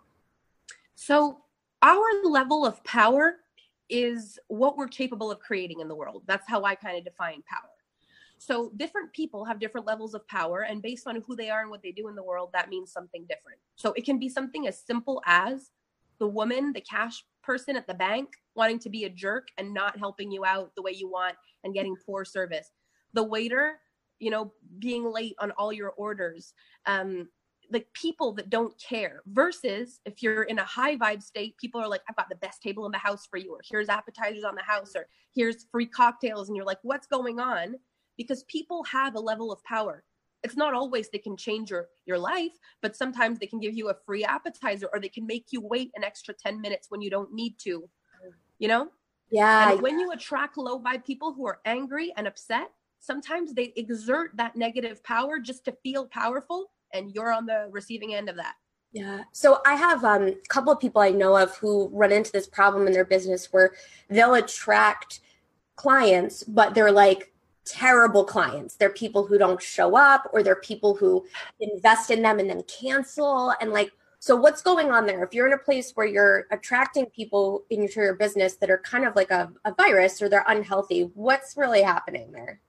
So, 0.95 1.37
our 1.81 2.03
level 2.23 2.65
of 2.65 2.83
power 2.83 3.37
is 3.91 4.39
what 4.47 4.77
we're 4.77 4.87
capable 4.87 5.29
of 5.29 5.39
creating 5.39 5.81
in 5.81 5.87
the 5.87 5.95
world. 5.95 6.23
That's 6.25 6.47
how 6.47 6.63
I 6.63 6.75
kind 6.75 6.97
of 6.97 7.03
define 7.03 7.43
power. 7.47 7.69
So 8.37 8.71
different 8.75 9.13
people 9.13 9.45
have 9.45 9.59
different 9.59 9.85
levels 9.85 10.15
of 10.15 10.27
power, 10.27 10.61
and 10.61 10.81
based 10.81 11.05
on 11.05 11.21
who 11.27 11.35
they 11.35 11.51
are 11.51 11.61
and 11.61 11.69
what 11.69 11.83
they 11.83 11.91
do 11.91 12.07
in 12.07 12.15
the 12.15 12.23
world, 12.23 12.49
that 12.53 12.69
means 12.69 12.91
something 12.91 13.21
different. 13.29 13.59
So 13.75 13.93
it 13.93 14.03
can 14.03 14.17
be 14.17 14.29
something 14.29 14.67
as 14.67 14.81
simple 14.83 15.21
as 15.27 15.69
the 16.17 16.27
woman, 16.27 16.73
the 16.73 16.81
cash 16.81 17.23
person 17.43 17.75
at 17.75 17.85
the 17.85 17.93
bank, 17.93 18.29
wanting 18.55 18.79
to 18.79 18.89
be 18.89 19.03
a 19.03 19.09
jerk 19.09 19.49
and 19.57 19.73
not 19.73 19.99
helping 19.99 20.31
you 20.31 20.43
out 20.45 20.71
the 20.75 20.81
way 20.81 20.91
you 20.91 21.07
want 21.09 21.35
and 21.63 21.73
getting 21.73 21.95
poor 22.05 22.25
service. 22.25 22.71
The 23.13 23.23
waiter, 23.23 23.79
you 24.19 24.31
know, 24.31 24.53
being 24.79 25.03
late 25.03 25.35
on 25.39 25.51
all 25.51 25.73
your 25.73 25.89
orders. 25.91 26.53
Um, 26.85 27.27
like 27.71 27.87
people 27.93 28.33
that 28.33 28.49
don't 28.49 28.73
care 28.79 29.21
versus 29.27 29.99
if 30.05 30.21
you're 30.21 30.43
in 30.43 30.59
a 30.59 30.63
high 30.63 30.95
vibe 30.97 31.21
state 31.21 31.55
people 31.57 31.79
are 31.79 31.87
like 31.87 32.01
i've 32.09 32.15
got 32.15 32.29
the 32.29 32.35
best 32.35 32.61
table 32.61 32.85
in 32.85 32.91
the 32.91 32.97
house 32.97 33.25
for 33.25 33.37
you 33.37 33.53
or 33.53 33.59
here's 33.69 33.89
appetizers 33.89 34.43
on 34.43 34.55
the 34.55 34.63
house 34.63 34.93
or 34.95 35.07
here's 35.33 35.65
free 35.71 35.85
cocktails 35.85 36.47
and 36.47 36.55
you're 36.55 36.65
like 36.65 36.79
what's 36.83 37.07
going 37.07 37.39
on? 37.39 37.75
Because 38.17 38.43
people 38.43 38.83
have 38.83 39.15
a 39.15 39.19
level 39.19 39.51
of 39.51 39.63
power. 39.63 40.03
It's 40.43 40.57
not 40.57 40.73
always 40.73 41.09
they 41.09 41.17
can 41.17 41.37
change 41.37 41.69
your 41.69 41.87
your 42.05 42.17
life 42.17 42.53
but 42.81 42.95
sometimes 42.95 43.39
they 43.39 43.45
can 43.45 43.59
give 43.59 43.75
you 43.75 43.89
a 43.89 43.95
free 44.05 44.23
appetizer 44.23 44.89
or 44.91 44.99
they 44.99 45.09
can 45.09 45.25
make 45.25 45.47
you 45.51 45.61
wait 45.61 45.91
an 45.95 46.03
extra 46.03 46.33
10 46.33 46.59
minutes 46.59 46.87
when 46.89 47.01
you 47.01 47.09
don't 47.09 47.31
need 47.33 47.57
to 47.59 47.89
you 48.59 48.67
know? 48.67 48.89
Yeah 49.29 49.71
and 49.71 49.81
when 49.81 49.99
you 49.99 50.11
attract 50.11 50.57
low 50.57 50.79
vibe 50.79 51.05
people 51.05 51.33
who 51.33 51.45
are 51.45 51.59
angry 51.65 52.11
and 52.17 52.27
upset 52.27 52.71
sometimes 52.99 53.53
they 53.53 53.71
exert 53.75 54.31
that 54.35 54.55
negative 54.55 55.03
power 55.03 55.39
just 55.39 55.63
to 55.65 55.71
feel 55.83 56.05
powerful 56.07 56.71
and 56.93 57.11
you're 57.13 57.31
on 57.31 57.45
the 57.45 57.67
receiving 57.71 58.13
end 58.13 58.29
of 58.29 58.35
that 58.35 58.55
yeah. 58.93 59.21
So 59.31 59.61
I 59.65 59.75
have 59.75 60.03
um, 60.03 60.23
a 60.23 60.35
couple 60.49 60.73
of 60.73 60.79
people 60.79 61.01
I 61.01 61.11
know 61.11 61.37
of 61.37 61.55
who 61.55 61.89
run 61.93 62.11
into 62.11 62.31
this 62.31 62.47
problem 62.47 62.87
in 62.87 62.93
their 62.93 63.05
business 63.05 63.51
where 63.51 63.73
they'll 64.09 64.33
attract 64.33 65.21
clients, 65.75 66.43
but 66.43 66.73
they're 66.73 66.91
like 66.91 67.31
terrible 67.63 68.25
clients. 68.25 68.75
They're 68.75 68.89
people 68.89 69.25
who 69.25 69.37
don't 69.37 69.61
show 69.61 69.95
up 69.95 70.29
or 70.33 70.43
they're 70.43 70.55
people 70.55 70.95
who 70.95 71.25
invest 71.59 72.11
in 72.11 72.21
them 72.21 72.39
and 72.39 72.49
then 72.49 72.63
cancel. 72.63 73.53
And 73.61 73.71
like, 73.71 73.91
so 74.19 74.35
what's 74.35 74.61
going 74.61 74.91
on 74.91 75.05
there? 75.05 75.23
If 75.23 75.33
you're 75.33 75.47
in 75.47 75.53
a 75.53 75.57
place 75.57 75.91
where 75.95 76.05
you're 76.05 76.45
attracting 76.51 77.05
people 77.07 77.63
into 77.69 78.01
your 78.01 78.15
business 78.15 78.55
that 78.57 78.69
are 78.69 78.79
kind 78.79 79.05
of 79.05 79.15
like 79.15 79.31
a, 79.31 79.51
a 79.63 79.73
virus 79.73 80.21
or 80.21 80.27
they're 80.27 80.45
unhealthy, 80.47 81.11
what's 81.13 81.55
really 81.55 81.81
happening 81.81 82.31
there? 82.33 82.59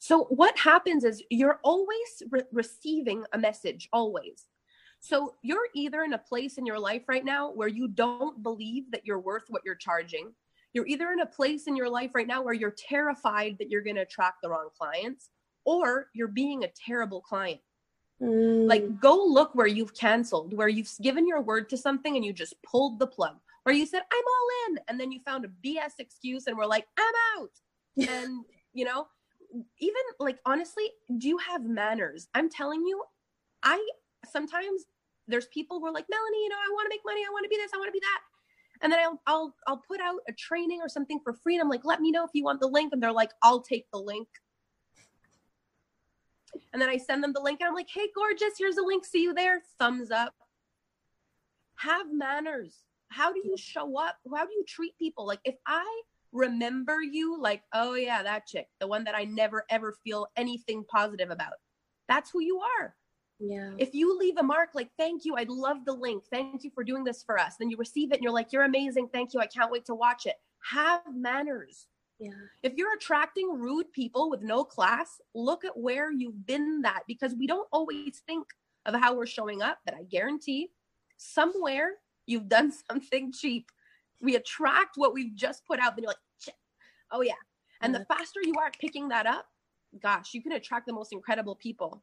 So 0.00 0.24
what 0.24 0.58
happens 0.58 1.04
is 1.04 1.22
you're 1.28 1.60
always 1.62 2.22
re- 2.30 2.42
receiving 2.52 3.22
a 3.34 3.38
message, 3.38 3.86
always. 3.92 4.46
So 4.98 5.34
you're 5.42 5.68
either 5.74 6.02
in 6.02 6.14
a 6.14 6.18
place 6.18 6.56
in 6.56 6.64
your 6.64 6.78
life 6.78 7.02
right 7.06 7.24
now 7.24 7.52
where 7.52 7.68
you 7.68 7.86
don't 7.86 8.42
believe 8.42 8.90
that 8.92 9.06
you're 9.06 9.20
worth 9.20 9.44
what 9.48 9.62
you're 9.64 9.74
charging. 9.74 10.32
You're 10.72 10.86
either 10.86 11.12
in 11.12 11.20
a 11.20 11.26
place 11.26 11.66
in 11.66 11.76
your 11.76 11.90
life 11.90 12.12
right 12.14 12.26
now 12.26 12.42
where 12.42 12.54
you're 12.54 12.74
terrified 12.76 13.56
that 13.58 13.70
you're 13.70 13.82
going 13.82 13.96
to 13.96 14.02
attract 14.02 14.38
the 14.42 14.48
wrong 14.48 14.70
clients, 14.76 15.28
or 15.66 16.08
you're 16.14 16.28
being 16.28 16.64
a 16.64 16.68
terrible 16.68 17.20
client. 17.20 17.60
Mm. 18.22 18.66
Like, 18.66 19.00
go 19.00 19.22
look 19.22 19.54
where 19.54 19.66
you've 19.66 19.94
canceled, 19.94 20.54
where 20.54 20.68
you've 20.68 20.90
given 21.02 21.26
your 21.26 21.42
word 21.42 21.68
to 21.70 21.76
something 21.76 22.16
and 22.16 22.24
you 22.24 22.32
just 22.32 22.54
pulled 22.62 22.98
the 22.98 23.06
plug, 23.06 23.36
where 23.64 23.74
you 23.74 23.84
said, 23.84 24.02
I'm 24.10 24.24
all 24.24 24.48
in. 24.68 24.78
And 24.88 24.98
then 24.98 25.12
you 25.12 25.20
found 25.26 25.44
a 25.44 25.48
BS 25.66 25.98
excuse 25.98 26.46
and 26.46 26.56
we're 26.56 26.64
like, 26.64 26.86
I'm 26.98 27.42
out. 27.42 27.50
and, 28.08 28.44
you 28.72 28.86
know, 28.86 29.08
even 29.78 30.02
like 30.18 30.38
honestly, 30.46 30.84
do 31.18 31.28
you 31.28 31.38
have 31.38 31.64
manners? 31.64 32.28
I'm 32.34 32.48
telling 32.48 32.80
you, 32.82 33.02
I 33.62 33.84
sometimes 34.30 34.84
there's 35.28 35.46
people 35.46 35.78
who 35.78 35.86
are 35.86 35.92
like, 35.92 36.06
Melanie, 36.10 36.42
you 36.42 36.48
know, 36.48 36.56
I 36.56 36.70
want 36.72 36.86
to 36.86 36.90
make 36.90 37.00
money, 37.04 37.22
I 37.26 37.30
want 37.32 37.44
to 37.44 37.48
be 37.48 37.56
this, 37.56 37.70
I 37.74 37.78
want 37.78 37.88
to 37.88 37.92
be 37.92 38.00
that. 38.00 38.20
And 38.82 38.92
then 38.92 39.00
I'll 39.00 39.20
I'll 39.26 39.54
I'll 39.66 39.82
put 39.86 40.00
out 40.00 40.20
a 40.28 40.32
training 40.32 40.80
or 40.82 40.88
something 40.88 41.20
for 41.22 41.32
free. 41.32 41.54
And 41.54 41.62
I'm 41.62 41.68
like, 41.68 41.84
let 41.84 42.00
me 42.00 42.10
know 42.10 42.24
if 42.24 42.30
you 42.32 42.44
want 42.44 42.60
the 42.60 42.66
link. 42.66 42.92
And 42.92 43.02
they're 43.02 43.12
like, 43.12 43.30
I'll 43.42 43.60
take 43.60 43.86
the 43.92 43.98
link. 43.98 44.28
And 46.72 46.80
then 46.80 46.88
I 46.88 46.96
send 46.96 47.22
them 47.22 47.32
the 47.32 47.40
link 47.40 47.60
and 47.60 47.68
I'm 47.68 47.74
like, 47.74 47.88
hey, 47.92 48.08
gorgeous, 48.14 48.54
here's 48.58 48.76
a 48.76 48.82
link. 48.82 49.04
See 49.04 49.22
you 49.22 49.34
there. 49.34 49.62
Thumbs 49.78 50.10
up. 50.10 50.34
Have 51.76 52.06
manners. 52.12 52.74
How 53.08 53.32
do 53.32 53.40
you 53.44 53.56
show 53.56 53.98
up? 53.98 54.16
How 54.34 54.46
do 54.46 54.52
you 54.52 54.64
treat 54.66 54.96
people? 54.98 55.26
Like 55.26 55.40
if 55.44 55.56
I 55.66 56.02
remember 56.32 57.02
you 57.02 57.40
like, 57.40 57.62
oh 57.72 57.94
yeah, 57.94 58.22
that 58.22 58.46
chick, 58.46 58.66
the 58.80 58.86
one 58.86 59.04
that 59.04 59.14
I 59.14 59.24
never 59.24 59.64
ever 59.70 59.96
feel 60.04 60.26
anything 60.36 60.84
positive 60.90 61.30
about. 61.30 61.54
That's 62.08 62.30
who 62.30 62.40
you 62.40 62.60
are. 62.80 62.94
Yeah. 63.38 63.70
If 63.78 63.94
you 63.94 64.18
leave 64.18 64.36
a 64.36 64.42
mark 64.42 64.70
like, 64.74 64.90
thank 64.98 65.24
you, 65.24 65.36
I 65.36 65.46
love 65.48 65.78
the 65.86 65.94
link. 65.94 66.24
Thank 66.30 66.62
you 66.62 66.70
for 66.74 66.84
doing 66.84 67.04
this 67.04 67.22
for 67.22 67.38
us. 67.38 67.54
Then 67.58 67.70
you 67.70 67.76
receive 67.78 68.12
it 68.12 68.16
and 68.16 68.22
you're 68.22 68.32
like, 68.32 68.52
you're 68.52 68.64
amazing. 68.64 69.08
Thank 69.12 69.32
you. 69.32 69.40
I 69.40 69.46
can't 69.46 69.72
wait 69.72 69.86
to 69.86 69.94
watch 69.94 70.26
it. 70.26 70.36
Have 70.70 71.00
manners. 71.10 71.86
Yeah. 72.18 72.32
If 72.62 72.74
you're 72.76 72.94
attracting 72.94 73.48
rude 73.50 73.90
people 73.92 74.28
with 74.28 74.42
no 74.42 74.62
class, 74.62 75.20
look 75.34 75.64
at 75.64 75.76
where 75.76 76.12
you've 76.12 76.46
been 76.46 76.82
that 76.82 77.04
because 77.08 77.34
we 77.34 77.46
don't 77.46 77.66
always 77.72 78.20
think 78.26 78.46
of 78.84 78.94
how 78.94 79.14
we're 79.14 79.26
showing 79.26 79.62
up, 79.62 79.78
but 79.86 79.94
I 79.94 80.02
guarantee 80.02 80.68
somewhere 81.16 81.92
you've 82.26 82.48
done 82.48 82.72
something 82.90 83.32
cheap 83.32 83.70
we 84.20 84.36
attract 84.36 84.96
what 84.96 85.14
we've 85.14 85.34
just 85.34 85.64
put 85.66 85.80
out. 85.80 85.96
Then 85.96 86.04
you're 86.04 86.10
like, 86.10 86.16
Shit. 86.38 86.54
oh 87.10 87.22
yeah. 87.22 87.32
And 87.80 87.92
yeah. 87.92 88.00
the 88.00 88.04
mm. 88.04 88.18
faster 88.18 88.40
you 88.42 88.54
are 88.60 88.70
picking 88.80 89.08
that 89.08 89.26
up, 89.26 89.46
gosh, 90.02 90.34
you 90.34 90.42
can 90.42 90.52
attract 90.52 90.86
the 90.86 90.92
most 90.92 91.12
incredible 91.12 91.54
people. 91.54 92.02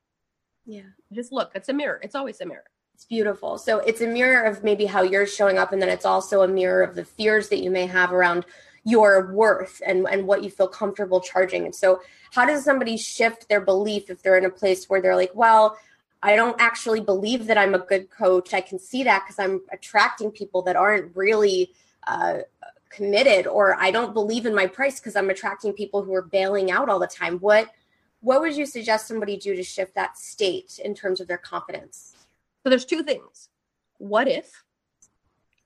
Yeah. 0.66 0.82
Just 1.14 1.32
look, 1.32 1.52
it's 1.56 1.70
a 1.70 1.74
mirror. 1.74 2.00
It's 2.04 2.16
always 2.16 2.42
a 2.42 2.46
mirror. 2.46 2.66
It's 2.94 3.06
beautiful. 3.06 3.58
So 3.60 3.80
it's 3.80 4.02
a 4.02 4.08
mirror 4.08 4.44
of 4.44 4.64
maybe 4.64 4.86
how 4.86 5.04
you're 5.04 5.28
showing 5.28 5.60
up, 5.60 5.72
and 5.72 5.80
then 5.80 5.90
it's 5.90 6.06
also 6.06 6.42
a 6.42 6.48
mirror 6.48 6.82
of 6.82 6.96
the 6.96 7.06
fears 7.06 7.48
that 7.50 7.60
you 7.60 7.70
may 7.70 7.86
have 7.86 8.12
around 8.12 8.46
your 8.84 9.32
worth 9.34 9.82
and, 9.86 10.08
and 10.10 10.26
what 10.26 10.44
you 10.44 10.50
feel 10.50 10.68
comfortable 10.68 11.22
charging. 11.22 11.66
And 11.66 11.76
so, 11.76 12.02
how 12.34 12.46
does 12.46 12.64
somebody 12.64 12.98
shift 12.98 13.48
their 13.50 13.62
belief 13.62 14.10
if 14.10 14.24
they're 14.24 14.38
in 14.38 14.46
a 14.46 14.50
place 14.50 14.90
where 14.90 15.00
they're 15.02 15.16
like, 15.16 15.32
well, 15.36 15.78
I 16.24 16.36
don't 16.36 16.60
actually 16.60 17.02
believe 17.02 17.46
that 17.48 17.58
I'm 17.58 17.76
a 17.76 17.80
good 17.80 18.10
coach. 18.10 18.54
I 18.54 18.62
can 18.62 18.80
see 18.80 19.04
that 19.04 19.24
because 19.26 19.38
I'm 19.38 19.62
attracting 19.72 20.32
people 20.32 20.64
that 20.64 20.76
aren't 20.76 21.16
really 21.16 21.74
uh, 22.08 22.40
committed 22.90 23.48
or 23.48 23.76
I 23.76 23.92
don't 23.92 24.14
believe 24.14 24.46
in 24.46 24.56
my 24.56 24.68
price 24.68 25.00
because 25.00 25.16
I'm 25.16 25.30
attracting 25.30 25.74
people 25.74 26.04
who 26.04 26.14
are 26.14 26.22
bailing 26.22 26.72
out 26.72 26.90
all 26.90 27.00
the 27.00 27.08
time. 27.08 27.38
What 27.40 27.70
what 28.22 28.42
would 28.42 28.56
you 28.56 28.66
suggest 28.66 29.08
somebody 29.08 29.38
do 29.38 29.56
to 29.56 29.64
shift 29.64 29.94
that 29.94 30.18
state 30.18 30.80
in 30.84 30.96
terms 30.96 31.22
of 31.22 31.28
their 31.28 31.38
confidence? 31.38 32.16
So 32.64 32.70
there's 32.70 32.86
two 32.86 33.04
things. 33.04 33.50
What 34.00 34.28
if 34.28 34.64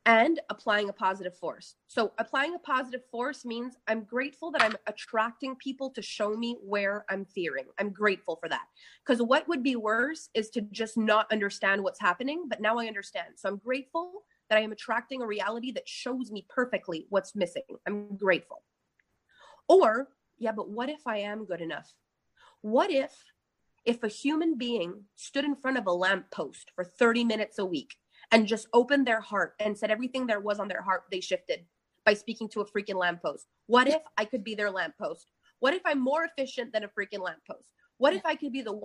and 0.05 0.39
applying 0.49 0.89
a 0.89 0.93
positive 0.93 1.35
force. 1.37 1.75
So 1.87 2.11
applying 2.17 2.55
a 2.55 2.59
positive 2.59 3.05
force 3.11 3.45
means 3.45 3.77
I'm 3.87 4.03
grateful 4.03 4.51
that 4.51 4.61
I'm 4.61 4.75
attracting 4.87 5.55
people 5.57 5.91
to 5.91 6.01
show 6.01 6.35
me 6.35 6.57
where 6.63 7.05
I'm 7.09 7.25
fearing. 7.25 7.65
I'm 7.79 7.91
grateful 7.91 8.35
for 8.35 8.49
that. 8.49 8.65
Because 9.05 9.21
what 9.21 9.47
would 9.47 9.61
be 9.61 9.75
worse 9.75 10.29
is 10.33 10.49
to 10.51 10.61
just 10.61 10.97
not 10.97 11.31
understand 11.31 11.83
what's 11.83 11.99
happening, 11.99 12.45
but 12.47 12.61
now 12.61 12.79
I 12.79 12.87
understand. 12.87 13.27
So 13.35 13.49
I'm 13.49 13.57
grateful 13.57 14.23
that 14.51 14.57
I 14.57 14.63
am 14.63 14.73
attracting 14.73 15.21
a 15.21 15.25
reality 15.25 15.71
that 15.71 15.87
shows 15.87 16.29
me 16.29 16.45
perfectly 16.49 17.05
what's 17.07 17.37
missing. 17.37 17.63
I'm 17.87 18.17
grateful. 18.17 18.63
Or, 19.69 20.09
yeah, 20.37 20.51
but 20.51 20.69
what 20.69 20.89
if 20.89 21.07
I 21.07 21.19
am 21.19 21.45
good 21.45 21.61
enough? 21.61 21.89
What 22.59 22.91
if 22.91 23.13
if 23.85 24.03
a 24.03 24.09
human 24.09 24.57
being 24.57 25.05
stood 25.15 25.45
in 25.45 25.55
front 25.55 25.77
of 25.77 25.87
a 25.87 25.91
lamppost 25.91 26.71
for 26.75 26.83
30 26.83 27.23
minutes 27.23 27.59
a 27.59 27.65
week 27.65 27.95
and 28.29 28.45
just 28.45 28.67
opened 28.73 29.07
their 29.07 29.21
heart 29.21 29.53
and 29.59 29.75
said 29.75 29.89
everything 29.89 30.27
there 30.27 30.41
was 30.41 30.59
on 30.59 30.67
their 30.67 30.81
heart 30.81 31.03
they 31.09 31.21
shifted 31.21 31.65
by 32.05 32.13
speaking 32.13 32.49
to 32.49 32.59
a 32.59 32.65
freaking 32.65 32.95
lamppost? 32.95 33.47
What 33.67 33.87
if 33.87 34.01
I 34.17 34.25
could 34.25 34.43
be 34.43 34.53
their 34.53 34.69
lamppost? 34.69 35.31
What 35.61 35.73
if 35.73 35.81
I'm 35.85 35.99
more 36.01 36.25
efficient 36.25 36.73
than 36.73 36.83
a 36.83 36.89
freaking 36.89 37.23
lamppost? 37.23 37.71
What 37.99 38.13
if 38.13 38.25
I 38.25 38.35
could 38.35 38.51
be 38.51 38.61
the 38.61 38.79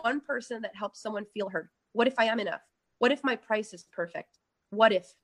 one 0.00 0.20
person 0.20 0.62
that 0.62 0.76
helps 0.76 1.02
someone 1.02 1.26
feel 1.34 1.48
heard? 1.48 1.68
What 1.92 2.06
if 2.06 2.14
I 2.18 2.26
am 2.26 2.38
enough? 2.38 2.62
What 3.00 3.10
if 3.10 3.24
my 3.24 3.34
price 3.34 3.74
is 3.74 3.84
perfect? 3.92 4.37
What 4.70 4.92
if 4.92 5.14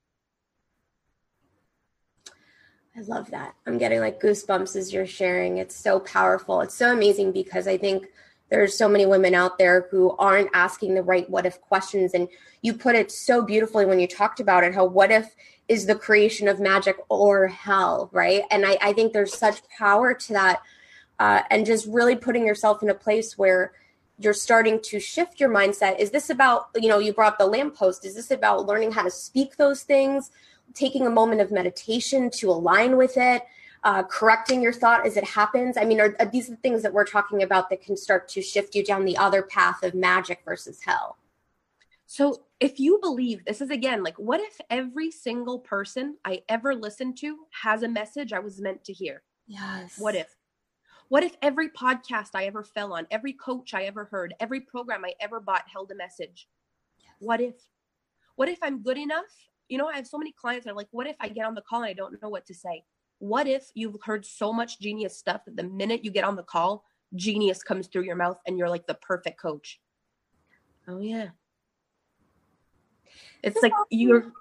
I 2.96 3.00
love 3.00 3.30
that. 3.32 3.54
I'm 3.66 3.76
getting 3.76 3.98
like 3.98 4.20
goosebumps 4.20 4.76
as 4.76 4.92
you're 4.92 5.06
sharing. 5.06 5.58
It's 5.58 5.74
so 5.74 5.98
powerful. 5.98 6.60
It's 6.60 6.76
so 6.76 6.92
amazing 6.92 7.32
because 7.32 7.66
I 7.66 7.76
think 7.76 8.06
there's 8.50 8.76
so 8.78 8.88
many 8.88 9.04
women 9.04 9.34
out 9.34 9.58
there 9.58 9.88
who 9.90 10.12
aren't 10.16 10.50
asking 10.54 10.94
the 10.94 11.02
right 11.02 11.28
what 11.28 11.44
if 11.44 11.60
questions. 11.60 12.14
And 12.14 12.28
you 12.62 12.72
put 12.72 12.94
it 12.94 13.10
so 13.10 13.42
beautifully 13.42 13.84
when 13.84 13.98
you 13.98 14.06
talked 14.06 14.38
about 14.38 14.62
it 14.62 14.74
how 14.74 14.84
what 14.84 15.10
if 15.10 15.34
is 15.66 15.86
the 15.86 15.96
creation 15.96 16.46
of 16.46 16.60
magic 16.60 16.96
or 17.08 17.48
hell, 17.48 18.10
right? 18.12 18.42
And 18.50 18.64
I, 18.64 18.78
I 18.80 18.92
think 18.92 19.12
there's 19.12 19.36
such 19.36 19.66
power 19.76 20.14
to 20.14 20.32
that. 20.34 20.62
Uh, 21.18 21.42
and 21.50 21.66
just 21.66 21.86
really 21.86 22.16
putting 22.16 22.46
yourself 22.46 22.82
in 22.82 22.90
a 22.90 22.94
place 22.94 23.38
where 23.38 23.72
you're 24.18 24.34
starting 24.34 24.80
to 24.80 25.00
shift 25.00 25.40
your 25.40 25.50
mindset. 25.50 25.98
Is 25.98 26.10
this 26.10 26.30
about 26.30 26.68
you 26.76 26.88
know 26.88 26.98
you 26.98 27.12
brought 27.12 27.38
the 27.38 27.46
lamppost. 27.46 28.04
Is 28.04 28.14
this 28.14 28.30
about 28.30 28.66
learning 28.66 28.92
how 28.92 29.02
to 29.02 29.10
speak 29.10 29.56
those 29.56 29.82
things 29.82 30.30
taking 30.72 31.06
a 31.06 31.10
moment 31.10 31.40
of 31.40 31.50
meditation 31.50 32.30
to 32.30 32.50
align 32.50 32.96
with 32.96 33.16
it 33.16 33.42
uh, 33.82 34.02
correcting 34.04 34.62
your 34.62 34.72
thought 34.72 35.06
as 35.06 35.16
it 35.16 35.24
happens? 35.24 35.76
I 35.76 35.84
mean 35.84 36.00
are, 36.00 36.14
are 36.20 36.26
these 36.26 36.48
the 36.48 36.56
things 36.56 36.82
that 36.82 36.92
we're 36.92 37.04
talking 37.04 37.42
about 37.42 37.70
that 37.70 37.82
can 37.82 37.96
start 37.96 38.28
to 38.28 38.42
shift 38.42 38.74
you 38.74 38.84
down 38.84 39.04
the 39.04 39.16
other 39.16 39.42
path 39.42 39.82
of 39.82 39.94
magic 39.94 40.42
versus 40.44 40.80
hell? 40.84 41.16
So 42.06 42.42
if 42.60 42.78
you 42.78 42.98
believe 43.02 43.44
this 43.44 43.60
is 43.60 43.70
again 43.70 44.04
like 44.04 44.16
what 44.18 44.40
if 44.40 44.60
every 44.70 45.10
single 45.10 45.58
person 45.58 46.16
i 46.24 46.42
ever 46.48 46.74
listened 46.74 47.16
to 47.18 47.38
has 47.62 47.82
a 47.82 47.88
message 47.88 48.32
i 48.32 48.38
was 48.38 48.60
meant 48.60 48.84
to 48.84 48.92
hear? 48.92 49.22
Yes. 49.46 49.98
What 49.98 50.14
if 50.14 50.34
What 51.14 51.22
if 51.22 51.36
every 51.42 51.68
podcast 51.68 52.30
I 52.34 52.46
ever 52.46 52.64
fell 52.64 52.92
on, 52.92 53.06
every 53.08 53.34
coach 53.34 53.72
I 53.72 53.84
ever 53.84 54.06
heard, 54.06 54.34
every 54.40 54.58
program 54.58 55.04
I 55.04 55.12
ever 55.20 55.38
bought 55.38 55.62
held 55.72 55.92
a 55.92 55.94
message? 55.94 56.48
What 57.20 57.40
if? 57.40 57.54
What 58.34 58.48
if 58.48 58.58
I'm 58.62 58.82
good 58.82 58.98
enough? 58.98 59.30
You 59.68 59.78
know, 59.78 59.86
I 59.86 59.94
have 59.94 60.08
so 60.08 60.18
many 60.18 60.32
clients 60.32 60.64
that 60.64 60.72
are 60.72 60.76
like, 60.76 60.88
what 60.90 61.06
if 61.06 61.14
I 61.20 61.28
get 61.28 61.46
on 61.46 61.54
the 61.54 61.62
call 61.62 61.82
and 61.82 61.88
I 61.88 61.92
don't 61.92 62.20
know 62.20 62.28
what 62.28 62.44
to 62.46 62.54
say? 62.54 62.82
What 63.20 63.46
if 63.46 63.70
you've 63.74 63.96
heard 64.02 64.26
so 64.26 64.52
much 64.52 64.80
genius 64.80 65.16
stuff 65.16 65.44
that 65.44 65.54
the 65.54 65.62
minute 65.62 66.04
you 66.04 66.10
get 66.10 66.24
on 66.24 66.34
the 66.34 66.42
call, 66.42 66.82
genius 67.14 67.62
comes 67.62 67.86
through 67.86 68.02
your 68.02 68.16
mouth 68.16 68.40
and 68.48 68.58
you're 68.58 68.68
like 68.68 68.88
the 68.88 68.94
perfect 68.94 69.40
coach? 69.40 69.80
Oh, 70.88 70.98
yeah. 70.98 71.28
It's 73.44 73.62
like 73.62 73.72
you're 73.88 74.32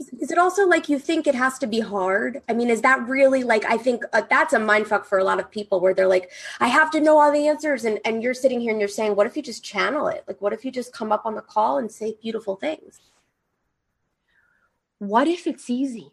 is 0.00 0.30
it 0.30 0.38
also 0.38 0.66
like 0.66 0.88
you 0.88 0.98
think 0.98 1.26
it 1.26 1.34
has 1.34 1.58
to 1.58 1.66
be 1.66 1.80
hard? 1.80 2.40
I 2.48 2.54
mean, 2.54 2.70
is 2.70 2.80
that 2.82 3.06
really 3.06 3.44
like 3.44 3.64
I 3.66 3.76
think 3.76 4.02
uh, 4.12 4.22
that's 4.30 4.54
a 4.54 4.58
mind 4.58 4.86
fuck 4.86 5.04
for 5.04 5.18
a 5.18 5.24
lot 5.24 5.38
of 5.38 5.50
people 5.50 5.80
where 5.80 5.92
they're 5.92 6.08
like, 6.08 6.30
I 6.58 6.68
have 6.68 6.90
to 6.92 7.00
know 7.00 7.18
all 7.18 7.30
the 7.30 7.46
answers, 7.46 7.84
and 7.84 8.00
and 8.04 8.22
you're 8.22 8.34
sitting 8.34 8.60
here 8.60 8.70
and 8.70 8.80
you're 8.80 8.88
saying, 8.88 9.14
what 9.14 9.26
if 9.26 9.36
you 9.36 9.42
just 9.42 9.62
channel 9.62 10.08
it? 10.08 10.24
Like, 10.26 10.40
what 10.40 10.52
if 10.52 10.64
you 10.64 10.70
just 10.70 10.92
come 10.92 11.12
up 11.12 11.26
on 11.26 11.34
the 11.34 11.42
call 11.42 11.78
and 11.78 11.90
say 11.90 12.16
beautiful 12.22 12.56
things? 12.56 13.00
What 14.98 15.28
if 15.28 15.46
it's 15.46 15.68
easy? 15.68 16.12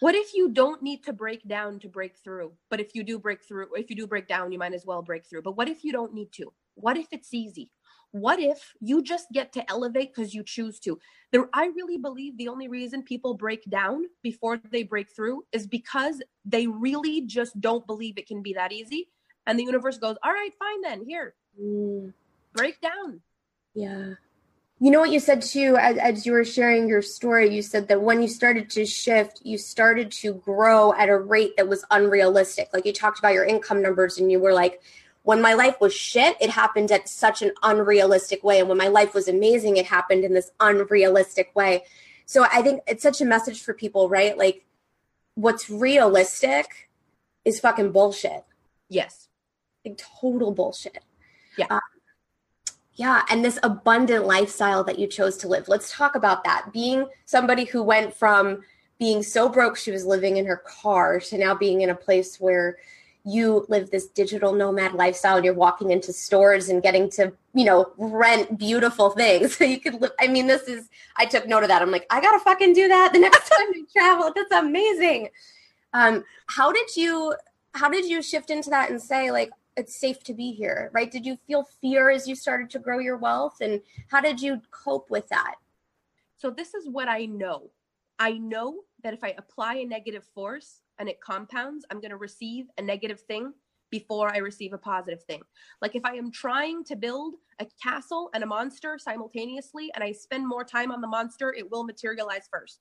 What 0.00 0.14
if 0.14 0.34
you 0.34 0.50
don't 0.50 0.82
need 0.82 1.04
to 1.04 1.12
break 1.12 1.46
down 1.46 1.78
to 1.80 1.88
break 1.88 2.16
through? 2.16 2.52
But 2.68 2.80
if 2.80 2.94
you 2.94 3.02
do 3.02 3.18
break 3.18 3.42
through, 3.44 3.68
if 3.74 3.90
you 3.90 3.96
do 3.96 4.06
break 4.06 4.28
down, 4.28 4.52
you 4.52 4.58
might 4.58 4.74
as 4.74 4.86
well 4.86 5.02
break 5.02 5.26
through. 5.26 5.42
But 5.42 5.56
what 5.56 5.68
if 5.68 5.84
you 5.84 5.92
don't 5.92 6.14
need 6.14 6.32
to? 6.32 6.52
What 6.74 6.96
if 6.96 7.06
it's 7.12 7.34
easy? 7.34 7.70
What 8.12 8.40
if 8.40 8.72
you 8.80 9.02
just 9.02 9.26
get 9.32 9.52
to 9.52 9.70
elevate 9.70 10.12
because 10.14 10.34
you 10.34 10.42
choose 10.42 10.80
to? 10.80 10.98
There, 11.30 11.48
I 11.52 11.66
really 11.66 11.96
believe 11.96 12.36
the 12.36 12.48
only 12.48 12.68
reason 12.68 13.02
people 13.02 13.34
break 13.34 13.64
down 13.70 14.04
before 14.22 14.60
they 14.70 14.82
break 14.82 15.14
through 15.14 15.44
is 15.52 15.66
because 15.66 16.20
they 16.44 16.66
really 16.66 17.22
just 17.22 17.60
don't 17.60 17.86
believe 17.86 18.18
it 18.18 18.26
can 18.26 18.42
be 18.42 18.54
that 18.54 18.72
easy. 18.72 19.08
And 19.46 19.58
the 19.58 19.64
universe 19.64 19.98
goes, 19.98 20.16
All 20.22 20.32
right, 20.32 20.50
fine 20.58 20.80
then, 20.82 21.04
here, 21.06 21.34
mm. 21.60 22.12
break 22.52 22.80
down. 22.80 23.20
Yeah. 23.74 24.14
You 24.82 24.90
know 24.90 25.00
what 25.00 25.10
you 25.10 25.20
said 25.20 25.42
too, 25.42 25.76
as, 25.78 25.98
as, 25.98 26.24
you 26.24 26.32
were 26.32 26.44
sharing 26.44 26.88
your 26.88 27.02
story, 27.02 27.54
you 27.54 27.60
said 27.60 27.86
that 27.88 28.00
when 28.00 28.22
you 28.22 28.28
started 28.28 28.70
to 28.70 28.86
shift, 28.86 29.42
you 29.44 29.58
started 29.58 30.10
to 30.12 30.32
grow 30.32 30.94
at 30.94 31.10
a 31.10 31.18
rate 31.18 31.52
that 31.58 31.68
was 31.68 31.84
unrealistic. 31.90 32.70
Like 32.72 32.86
you 32.86 32.92
talked 32.94 33.18
about 33.18 33.34
your 33.34 33.44
income 33.44 33.82
numbers 33.82 34.16
and 34.16 34.32
you 34.32 34.40
were 34.40 34.54
like, 34.54 34.80
when 35.22 35.42
my 35.42 35.54
life 35.54 35.76
was 35.80 35.94
shit, 35.94 36.36
it 36.40 36.50
happened 36.50 36.90
at 36.90 37.08
such 37.08 37.42
an 37.42 37.52
unrealistic 37.62 38.42
way. 38.42 38.58
And 38.58 38.68
when 38.68 38.78
my 38.78 38.88
life 38.88 39.14
was 39.14 39.28
amazing, 39.28 39.76
it 39.76 39.86
happened 39.86 40.24
in 40.24 40.32
this 40.32 40.50
unrealistic 40.60 41.54
way. 41.54 41.84
So 42.24 42.44
I 42.44 42.62
think 42.62 42.82
it's 42.86 43.02
such 43.02 43.20
a 43.20 43.26
message 43.26 43.62
for 43.62 43.74
people, 43.74 44.08
right? 44.08 44.36
Like, 44.36 44.64
what's 45.34 45.68
realistic 45.68 46.88
is 47.44 47.60
fucking 47.60 47.92
bullshit. 47.92 48.44
Yes. 48.88 49.28
Like, 49.84 50.00
total 50.20 50.52
bullshit. 50.52 51.04
Yeah. 51.58 51.66
Um, 51.68 51.80
yeah. 52.94 53.22
And 53.30 53.44
this 53.44 53.58
abundant 53.62 54.26
lifestyle 54.26 54.84
that 54.84 54.98
you 54.98 55.06
chose 55.06 55.36
to 55.38 55.48
live. 55.48 55.68
Let's 55.68 55.92
talk 55.92 56.14
about 56.14 56.44
that. 56.44 56.72
Being 56.72 57.06
somebody 57.24 57.64
who 57.64 57.82
went 57.82 58.14
from 58.14 58.62
being 58.98 59.22
so 59.22 59.48
broke 59.48 59.76
she 59.76 59.90
was 59.90 60.04
living 60.04 60.36
in 60.36 60.46
her 60.46 60.58
car 60.58 61.18
to 61.20 61.38
now 61.38 61.54
being 61.54 61.80
in 61.80 61.90
a 61.90 61.94
place 61.94 62.38
where 62.38 62.76
you 63.24 63.66
live 63.68 63.90
this 63.90 64.06
digital 64.08 64.52
nomad 64.52 64.94
lifestyle 64.94 65.36
and 65.36 65.44
you're 65.44 65.54
walking 65.54 65.90
into 65.90 66.12
stores 66.12 66.68
and 66.68 66.82
getting 66.82 67.10
to 67.10 67.32
you 67.52 67.64
know 67.64 67.92
rent 67.98 68.58
beautiful 68.58 69.10
things. 69.10 69.56
So 69.60 69.64
you 69.64 69.80
could 69.80 70.00
live 70.00 70.12
i 70.18 70.26
mean 70.26 70.46
this 70.46 70.62
is 70.62 70.88
i 71.16 71.26
took 71.26 71.46
note 71.46 71.62
of 71.62 71.68
that. 71.68 71.82
I'm 71.82 71.90
like 71.90 72.06
i 72.10 72.20
gotta 72.20 72.38
fucking 72.40 72.72
do 72.72 72.88
that 72.88 73.12
the 73.12 73.18
next 73.26 73.48
time 73.48 73.66
we 73.72 73.86
travel. 73.86 74.32
That's 74.34 74.52
amazing. 74.52 75.28
Um 75.92 76.24
how 76.46 76.72
did 76.72 76.96
you 76.96 77.34
how 77.74 77.88
did 77.88 78.06
you 78.06 78.22
shift 78.22 78.50
into 78.50 78.70
that 78.70 78.90
and 78.90 79.00
say 79.00 79.30
like 79.30 79.50
it's 79.76 79.96
safe 79.96 80.22
to 80.24 80.34
be 80.34 80.52
here 80.52 80.90
right? 80.94 81.10
Did 81.10 81.26
you 81.26 81.36
feel 81.46 81.64
fear 81.80 82.10
as 82.10 82.26
you 82.26 82.34
started 82.34 82.70
to 82.70 82.78
grow 82.78 82.98
your 82.98 83.16
wealth? 83.16 83.60
And 83.60 83.80
how 84.08 84.20
did 84.20 84.40
you 84.40 84.60
cope 84.70 85.10
with 85.10 85.28
that? 85.28 85.56
So 86.36 86.50
this 86.50 86.74
is 86.74 86.88
what 86.88 87.08
i 87.08 87.26
know. 87.26 87.70
I 88.18 88.32
know 88.32 88.80
that 89.02 89.14
if 89.14 89.22
i 89.24 89.34
apply 89.36 89.76
a 89.76 89.84
negative 89.84 90.24
force 90.34 90.80
and 91.00 91.08
it 91.08 91.20
compounds, 91.20 91.84
I'm 91.90 92.00
going 92.00 92.10
to 92.10 92.16
receive 92.16 92.66
a 92.78 92.82
negative 92.82 93.20
thing 93.22 93.52
before 93.90 94.32
I 94.32 94.38
receive 94.38 94.72
a 94.72 94.78
positive 94.78 95.24
thing. 95.24 95.40
Like 95.82 95.96
if 95.96 96.04
I 96.04 96.14
am 96.14 96.30
trying 96.30 96.84
to 96.84 96.94
build 96.94 97.34
a 97.58 97.66
castle 97.82 98.30
and 98.34 98.44
a 98.44 98.46
monster 98.46 98.98
simultaneously 98.98 99.90
and 99.94 100.04
I 100.04 100.12
spend 100.12 100.46
more 100.46 100.62
time 100.62 100.92
on 100.92 101.00
the 101.00 101.08
monster, 101.08 101.52
it 101.52 101.68
will 101.68 101.82
materialize 101.84 102.48
first. 102.52 102.78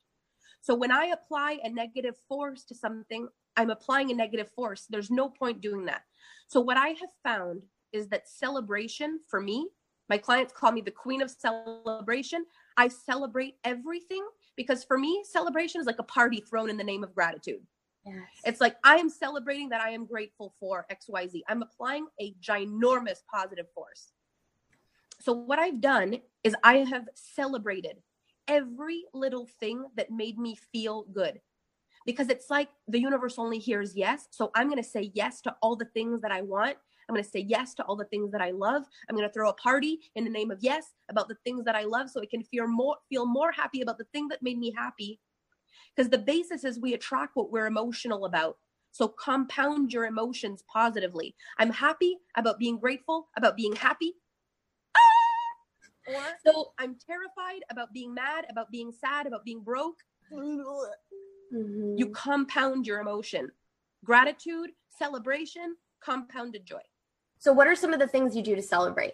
So 0.62 0.76
when 0.76 0.92
I 0.92 1.06
apply 1.06 1.60
a 1.64 1.70
negative 1.70 2.16
force 2.28 2.66
to 2.66 2.76
something, 2.76 3.28
I'm 3.58 3.72
applying 3.72 4.12
a 4.12 4.16
negative 4.16 4.52
force. 4.52 4.86
There's 4.90 5.10
no 5.10 5.30
point 5.30 5.62
doing 5.62 5.86
that. 5.86 6.02
So 6.48 6.60
what 6.60 6.78
I 6.78 6.90
have 6.90 7.10
found 7.24 7.64
is 7.94 8.08
that 8.10 8.28
celebration 8.28 9.20
for 9.28 9.42
me, 9.42 9.70
my 10.10 10.18
clients 10.18 10.54
call 10.54 10.72
me 10.72 10.82
the 10.82 10.92
queen 10.92 11.22
of 11.22 11.32
celebration. 11.32 12.46
I 12.78 12.88
celebrate 12.88 13.56
everything 13.64 14.26
because 14.58 14.84
for 14.84 14.98
me, 14.98 15.24
celebration 15.24 15.80
is 15.80 15.88
like 15.88 16.00
a 16.00 16.04
party 16.04 16.42
thrown 16.42 16.70
in 16.70 16.78
the 16.78 16.84
name 16.84 17.04
of 17.04 17.16
gratitude. 17.16 17.62
Yes. 18.06 18.16
It's 18.46 18.62
like 18.62 18.76
I 18.84 18.96
am 18.96 19.10
celebrating 19.10 19.70
that 19.70 19.82
I 19.82 19.92
am 19.92 20.06
grateful 20.06 20.54
for 20.60 20.86
XYZ. 20.92 21.42
I'm 21.48 21.62
applying 21.62 22.08
a 22.20 22.34
ginormous 22.42 23.20
positive 23.32 23.68
force. 23.74 24.12
So, 25.20 25.34
what 25.34 25.60
I've 25.60 25.82
done 25.82 26.18
is 26.44 26.56
I 26.64 26.78
have 26.78 27.08
celebrated 27.14 27.98
every 28.48 29.04
little 29.14 29.48
thing 29.60 29.86
that 29.96 30.12
made 30.12 30.40
me 30.40 30.58
feel 30.72 31.06
good 31.14 31.40
because 32.06 32.30
it's 32.30 32.50
like 32.50 32.70
the 32.88 33.00
universe 33.00 33.36
only 33.38 33.60
hears 33.60 33.96
yes. 33.96 34.28
So, 34.32 34.50
I'm 34.56 34.70
going 34.70 34.82
to 34.82 34.90
say 34.90 35.12
yes 35.14 35.42
to 35.42 35.56
all 35.62 35.76
the 35.76 35.86
things 35.94 36.22
that 36.22 36.32
I 36.32 36.42
want. 36.42 36.78
I'm 37.08 37.16
going 37.16 37.24
to 37.24 37.30
say 37.30 37.40
yes 37.40 37.74
to 37.76 37.84
all 37.84 37.96
the 37.96 38.06
things 38.06 38.32
that 38.32 38.42
I 38.42 38.52
love. 38.52 38.84
I'm 39.10 39.16
going 39.16 39.28
to 39.28 39.34
throw 39.34 39.50
a 39.50 39.54
party 39.54 40.00
in 40.16 40.24
the 40.24 40.30
name 40.30 40.52
of 40.52 40.60
yes 40.62 40.94
about 41.10 41.28
the 41.28 41.38
things 41.44 41.66
that 41.66 41.76
I 41.76 41.84
love 41.84 42.10
so 42.10 42.22
I 42.22 42.28
can 42.28 42.44
feel 42.44 42.68
more 42.68 42.98
feel 43.10 43.26
more 43.26 43.52
happy 43.52 43.82
about 43.82 43.98
the 43.98 44.06
thing 44.14 44.28
that 44.30 44.44
made 44.44 44.60
me 44.60 44.72
happy 44.78 45.20
because 45.96 46.10
the 46.10 46.18
basis 46.18 46.64
is 46.64 46.80
we 46.80 46.94
attract 46.94 47.36
what 47.36 47.52
we're 47.52 47.68
emotional 47.68 48.26
about. 48.26 48.58
So 48.92 49.08
compound 49.08 49.94
your 49.94 50.06
emotions 50.06 50.64
positively. 50.72 51.36
I'm 51.58 51.72
happy 51.72 52.18
about 52.36 52.60
being 52.60 52.80
grateful, 52.80 53.28
about 53.38 53.56
being 53.56 53.76
happy. 53.76 54.14
Ah! 54.96 56.12
Or 56.14 56.22
so 56.46 56.74
I'm 56.80 56.96
terrified 57.06 57.62
about 57.70 57.94
being 57.94 58.14
mad, 58.14 58.46
about 58.50 58.72
being 58.72 58.92
sad, 58.92 59.28
about 59.28 59.46
being 59.46 59.62
broke. 59.62 59.98
Mm-hmm. 60.34 61.98
You 61.98 62.10
compound 62.10 62.88
your 62.88 63.00
emotion. 63.00 63.52
Gratitude, 64.04 64.72
celebration, 64.98 65.76
compounded 66.04 66.66
joy. 66.66 66.82
So, 67.40 67.54
what 67.54 67.68
are 67.68 67.76
some 67.76 67.94
of 67.94 68.00
the 68.00 68.08
things 68.08 68.36
you 68.36 68.44
do 68.44 68.56
to 68.56 68.62
celebrate? 68.62 69.14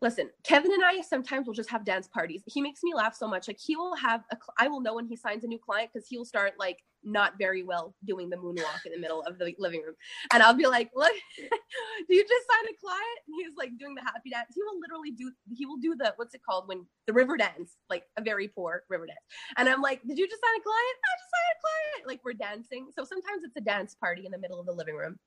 Listen 0.00 0.30
kevin 0.44 0.72
and 0.72 0.84
i 0.84 1.00
sometimes 1.00 1.46
will 1.46 1.54
just 1.54 1.70
have 1.70 1.84
dance 1.84 2.06
parties. 2.06 2.42
He 2.46 2.60
makes 2.60 2.82
me 2.82 2.94
laugh 2.94 3.14
so 3.14 3.26
much. 3.26 3.48
Like 3.48 3.58
he 3.58 3.76
will 3.76 3.96
have 3.96 4.22
a 4.30 4.36
cl- 4.36 4.54
i 4.58 4.68
will 4.68 4.80
know 4.80 4.94
when 4.94 5.06
he 5.06 5.16
signs 5.16 5.44
a 5.44 5.46
new 5.46 5.58
client 5.58 5.90
because 5.92 6.06
he'll 6.08 6.24
start 6.24 6.54
like 6.58 6.78
not 7.04 7.34
very 7.38 7.62
well 7.62 7.94
doing 8.04 8.28
the 8.28 8.36
moonwalk 8.36 8.84
in 8.84 8.92
the 8.92 8.98
middle 8.98 9.22
of 9.22 9.38
the 9.38 9.54
living 9.58 9.82
room. 9.82 9.94
And 10.32 10.42
i'll 10.42 10.54
be 10.54 10.66
like 10.66 10.90
look 10.94 11.12
do 11.38 12.14
you 12.14 12.22
just 12.22 12.46
sign 12.50 12.64
a 12.64 12.76
client? 12.80 13.18
And 13.26 13.34
he's 13.38 13.56
like 13.56 13.70
doing 13.78 13.94
the 13.94 14.02
happy 14.02 14.30
dance. 14.30 14.48
He 14.54 14.62
will 14.62 14.78
literally 14.80 15.10
do 15.12 15.32
he 15.54 15.66
will 15.66 15.78
do 15.78 15.94
the 15.96 16.12
what's 16.16 16.34
it 16.34 16.42
called 16.48 16.68
when 16.68 16.86
the 17.06 17.12
river 17.12 17.36
dance 17.36 17.76
like 17.90 18.04
a 18.16 18.22
very 18.22 18.48
poor 18.48 18.82
river 18.88 19.06
dance. 19.06 19.18
And 19.56 19.68
i'm 19.68 19.82
like 19.82 20.00
did 20.02 20.18
you 20.18 20.28
just 20.28 20.42
sign 20.42 20.60
a 20.60 20.62
client? 20.62 20.96
I 21.04 21.12
just 21.18 21.30
signed 21.34 21.52
a 21.54 21.60
client. 21.60 22.08
Like 22.08 22.20
we're 22.24 22.34
dancing. 22.34 22.88
So 22.96 23.04
sometimes 23.04 23.42
it's 23.44 23.56
a 23.56 23.60
dance 23.60 23.94
party 23.94 24.26
in 24.26 24.32
the 24.32 24.38
middle 24.38 24.60
of 24.60 24.66
the 24.66 24.72
living 24.72 24.96
room. 24.96 25.18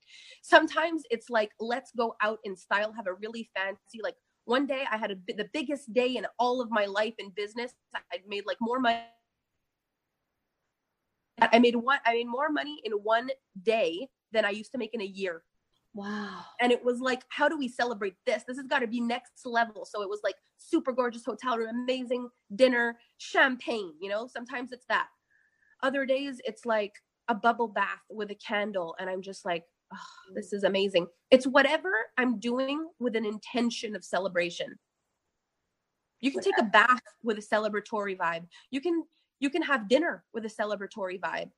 Sometimes 0.43 1.03
it's 1.09 1.29
like 1.29 1.51
let's 1.59 1.91
go 1.97 2.15
out 2.21 2.39
in 2.43 2.55
style 2.55 2.93
have 2.93 3.07
a 3.07 3.13
really 3.13 3.49
fancy 3.55 3.99
like 4.01 4.15
one 4.45 4.65
day 4.65 4.83
I 4.91 4.97
had 4.97 5.11
a, 5.11 5.15
the 5.33 5.49
biggest 5.53 5.93
day 5.93 6.15
in 6.15 6.25
all 6.39 6.61
of 6.61 6.71
my 6.71 6.85
life 6.85 7.13
in 7.19 7.29
business. 7.29 7.73
I'd 7.93 8.27
made 8.27 8.45
like 8.45 8.57
more 8.59 8.79
money. 8.79 8.99
I 11.39 11.59
made 11.59 11.75
one. 11.75 11.99
I 12.05 12.13
made 12.13 12.27
more 12.27 12.49
money 12.49 12.79
in 12.83 12.91
one 12.93 13.29
day 13.61 14.09
than 14.31 14.45
I 14.45 14.51
used 14.51 14.71
to 14.73 14.77
make 14.77 14.93
in 14.93 15.01
a 15.01 15.05
year. 15.05 15.43
Wow. 15.93 16.45
And 16.61 16.71
it 16.71 16.83
was 16.83 16.99
like, 16.99 17.23
how 17.29 17.49
do 17.49 17.57
we 17.57 17.67
celebrate 17.67 18.15
this? 18.25 18.43
This 18.47 18.57
has 18.57 18.67
got 18.67 18.79
to 18.79 18.87
be 18.87 19.01
next 19.01 19.45
level. 19.45 19.85
So 19.85 20.01
it 20.01 20.09
was 20.09 20.21
like 20.23 20.35
super 20.57 20.91
gorgeous 20.91 21.25
hotel 21.25 21.57
room, 21.57 21.69
amazing 21.69 22.29
dinner, 22.55 22.97
champagne, 23.17 23.93
you 23.99 24.09
know, 24.09 24.27
sometimes 24.27 24.71
it's 24.71 24.85
that. 24.87 25.07
Other 25.83 26.05
days 26.05 26.39
it's 26.45 26.65
like 26.65 26.93
a 27.27 27.35
bubble 27.35 27.67
bath 27.67 28.01
with 28.09 28.31
a 28.31 28.35
candle. 28.35 28.95
And 28.99 29.09
I'm 29.09 29.21
just 29.21 29.43
like, 29.45 29.65
oh, 29.93 30.33
this 30.33 30.53
is 30.53 30.63
amazing. 30.63 31.07
It's 31.29 31.47
whatever 31.47 31.91
I'm 32.17 32.39
doing 32.39 32.87
with 32.99 33.15
an 33.15 33.25
intention 33.25 33.95
of 33.95 34.03
celebration. 34.03 34.77
You 36.19 36.31
can 36.31 36.41
take 36.41 36.57
a 36.59 36.63
bath 36.63 37.01
with 37.23 37.37
a 37.37 37.41
celebratory 37.41 38.17
vibe. 38.17 38.45
You 38.69 38.79
can 38.79 39.03
you 39.39 39.49
can 39.49 39.63
have 39.63 39.89
dinner 39.89 40.23
with 40.33 40.45
a 40.45 40.49
celebratory 40.49 41.19
vibe. 41.19 41.49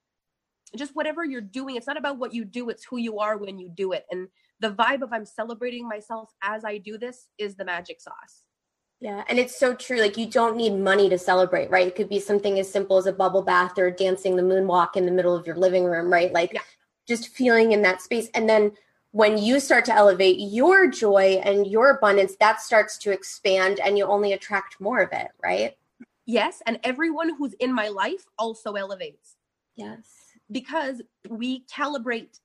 Just 0.76 0.96
whatever 0.96 1.26
you're 1.26 1.42
doing, 1.42 1.76
it's 1.76 1.86
not 1.86 1.98
about 1.98 2.18
what 2.18 2.34
you 2.34 2.46
do, 2.46 2.70
it's 2.70 2.86
who 2.86 2.98
you 2.98 3.20
are 3.20 3.38
when 3.38 3.60
you 3.60 3.70
do 3.70 3.92
it. 3.92 4.06
And 4.10 4.30
the 4.62 4.72
vibe 4.72 5.02
of 5.02 5.12
I'm 5.12 5.26
celebrating 5.26 5.88
myself 5.88 6.32
as 6.42 6.64
I 6.64 6.78
do 6.78 6.98
this 6.98 7.28
is 7.38 7.56
the 7.56 7.66
magic 7.66 8.00
sauce. 8.00 8.44
Yeah, 9.02 9.26
and 9.28 9.38
it's 9.38 9.60
so 9.60 9.76
true. 9.76 10.00
Like 10.00 10.18
you 10.18 10.28
don't 10.28 10.56
need 10.56 10.74
money 10.74 11.10
to 11.10 11.18
celebrate, 11.18 11.70
right? 11.70 11.88
It 11.88 11.96
could 11.96 12.08
be 12.08 12.22
something 12.22 12.58
as 12.58 12.72
simple 12.72 12.98
as 12.98 13.06
a 13.06 13.12
bubble 13.12 13.42
bath 13.42 13.78
or 13.78 13.92
dancing 13.92 14.38
the 14.38 14.42
moonwalk 14.42 14.96
in 14.96 15.06
the 15.06 15.12
middle 15.12 15.36
of 15.36 15.46
your 15.46 15.58
living 15.58 15.84
room, 15.84 16.12
right? 16.12 16.32
Like 16.32 16.54
yeah 16.54 16.62
just 17.08 17.30
feeling 17.30 17.72
in 17.72 17.82
that 17.82 18.02
space. 18.02 18.30
And 18.34 18.48
then 18.48 18.72
when 19.14 19.38
you 19.38 19.60
start 19.60 19.86
to 19.86 19.94
elevate 19.94 20.38
your 20.40 20.88
joy 20.88 21.40
and 21.44 21.68
your 21.68 21.92
abundance 21.92 22.36
that 22.40 22.60
starts 22.60 22.98
to 22.98 23.12
expand 23.12 23.80
and 23.80 23.96
you 23.96 24.06
only 24.06 24.34
attract 24.34 24.82
more 24.82 25.02
of 25.02 25.10
it 25.14 25.30
right? 25.42 25.78
Yes 26.26 26.62
and 26.66 26.80
everyone 26.84 27.36
who's 27.36 27.54
in 27.54 27.74
my 27.74 27.88
life 27.88 28.26
also 28.38 28.74
elevates. 28.74 29.38
Yes. 29.76 30.10
Because 30.52 31.02
we 31.30 31.64
calibrate 31.66 32.40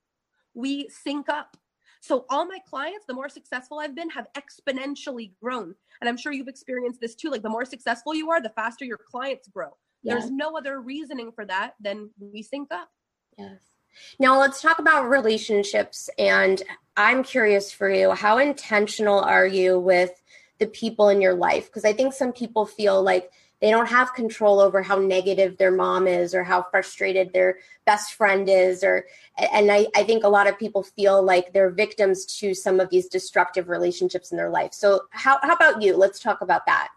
we 0.54 0.88
sync 0.88 1.28
up. 1.28 1.56
So 2.00 2.26
all 2.28 2.46
my 2.46 2.58
clients 2.68 3.06
the 3.06 3.14
more 3.14 3.30
successful 3.30 3.78
i've 3.78 3.96
been 3.96 4.10
have 4.10 4.26
exponentially 4.36 5.32
grown. 5.42 5.74
And 6.02 6.08
i'm 6.08 6.18
sure 6.18 6.32
you've 6.32 6.48
experienced 6.48 7.00
this 7.00 7.14
too 7.14 7.30
like 7.30 7.42
the 7.42 7.48
more 7.48 7.64
successful 7.64 8.14
you 8.14 8.30
are 8.30 8.42
the 8.42 8.50
faster 8.50 8.84
your 8.84 8.98
clients 8.98 9.48
grow. 9.48 9.70
Yes. 10.02 10.20
there's 10.20 10.30
no 10.30 10.54
other 10.56 10.82
reasoning 10.82 11.32
for 11.32 11.46
that 11.46 11.76
than 11.80 12.10
we 12.18 12.42
sync 12.42 12.70
up. 12.72 12.90
Yes 13.38 13.77
now 14.18 14.38
let's 14.38 14.60
talk 14.60 14.78
about 14.78 15.08
relationships 15.08 16.10
and 16.18 16.62
i'm 16.96 17.22
curious 17.22 17.72
for 17.72 17.90
you 17.90 18.10
how 18.12 18.38
intentional 18.38 19.20
are 19.20 19.46
you 19.46 19.78
with 19.78 20.10
the 20.58 20.66
people 20.66 21.08
in 21.08 21.20
your 21.20 21.34
life? 21.34 21.66
Because 21.66 21.84
i 21.84 21.92
think 21.92 22.12
some 22.12 22.32
people 22.32 22.66
feel 22.66 23.02
like 23.02 23.30
they 23.60 23.70
don't 23.70 23.88
have 23.88 24.14
control 24.14 24.60
over 24.60 24.82
how 24.82 24.96
negative 24.98 25.56
their 25.56 25.72
mom 25.72 26.06
is 26.06 26.34
or 26.34 26.44
how 26.44 26.64
frustrated 26.70 27.32
their 27.32 27.58
best 27.86 28.14
friend 28.14 28.48
is 28.48 28.84
or 28.84 29.06
and 29.36 29.70
I, 29.70 29.86
I 29.96 30.04
think 30.04 30.22
a 30.22 30.28
lot 30.28 30.46
of 30.46 30.58
people 30.58 30.82
feel 30.82 31.22
like 31.22 31.52
they're 31.52 31.70
victims 31.70 32.24
to 32.38 32.54
some 32.54 32.78
of 32.78 32.90
these 32.90 33.08
destructive 33.08 33.68
relationships 33.68 34.30
in 34.30 34.36
their 34.36 34.50
life. 34.50 34.74
So 34.74 35.02
how, 35.10 35.38
how 35.42 35.54
about 35.54 35.82
you? 35.82 35.96
Let's 35.96 36.20
talk 36.20 36.40
about 36.40 36.66
that. 36.66 36.88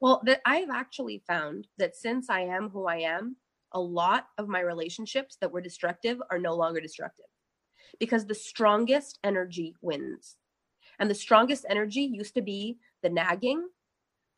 Well 0.00 0.20
that 0.24 0.40
i've 0.44 0.70
actually 0.70 1.22
found 1.26 1.68
that 1.78 1.94
since 1.94 2.28
i 2.28 2.40
am 2.40 2.70
who 2.70 2.86
i 2.86 2.96
am 2.96 3.36
a 3.74 3.80
lot 3.80 4.28
of 4.38 4.48
my 4.48 4.60
relationships 4.60 5.36
that 5.40 5.50
were 5.50 5.60
destructive 5.60 6.20
are 6.30 6.38
no 6.38 6.54
longer 6.54 6.80
destructive 6.80 7.26
because 7.98 8.26
the 8.26 8.34
strongest 8.34 9.18
energy 9.24 9.74
wins. 9.80 10.36
And 10.98 11.10
the 11.10 11.14
strongest 11.14 11.64
energy 11.68 12.02
used 12.02 12.34
to 12.34 12.42
be 12.42 12.78
the 13.02 13.10
nagging 13.10 13.68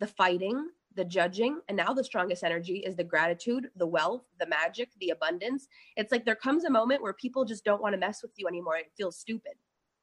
the 0.01 0.07
fighting 0.07 0.69
the 0.97 1.05
judging 1.05 1.61
and 1.69 1.77
now 1.77 1.93
the 1.93 2.05
strongest 2.05 2.45
energy 2.45 2.79
is 2.79 2.95
the 2.95 3.03
gratitude 3.03 3.69
the 3.77 3.87
wealth 3.87 4.23
the 4.39 4.47
magic 4.47 4.91
the 5.01 5.11
abundance. 5.11 5.67
It's 5.97 6.13
like 6.13 6.25
there 6.25 6.37
comes 6.37 6.65
a 6.65 6.71
moment 6.71 7.03
where 7.03 7.13
people 7.13 7.45
just 7.45 7.65
don't 7.65 7.83
want 7.83 7.95
to 7.95 7.99
mess 7.99 8.23
with 8.23 8.33
you 8.37 8.47
anymore. 8.47 8.77
It 8.77 8.93
feels 8.97 9.19
stupid. 9.19 9.55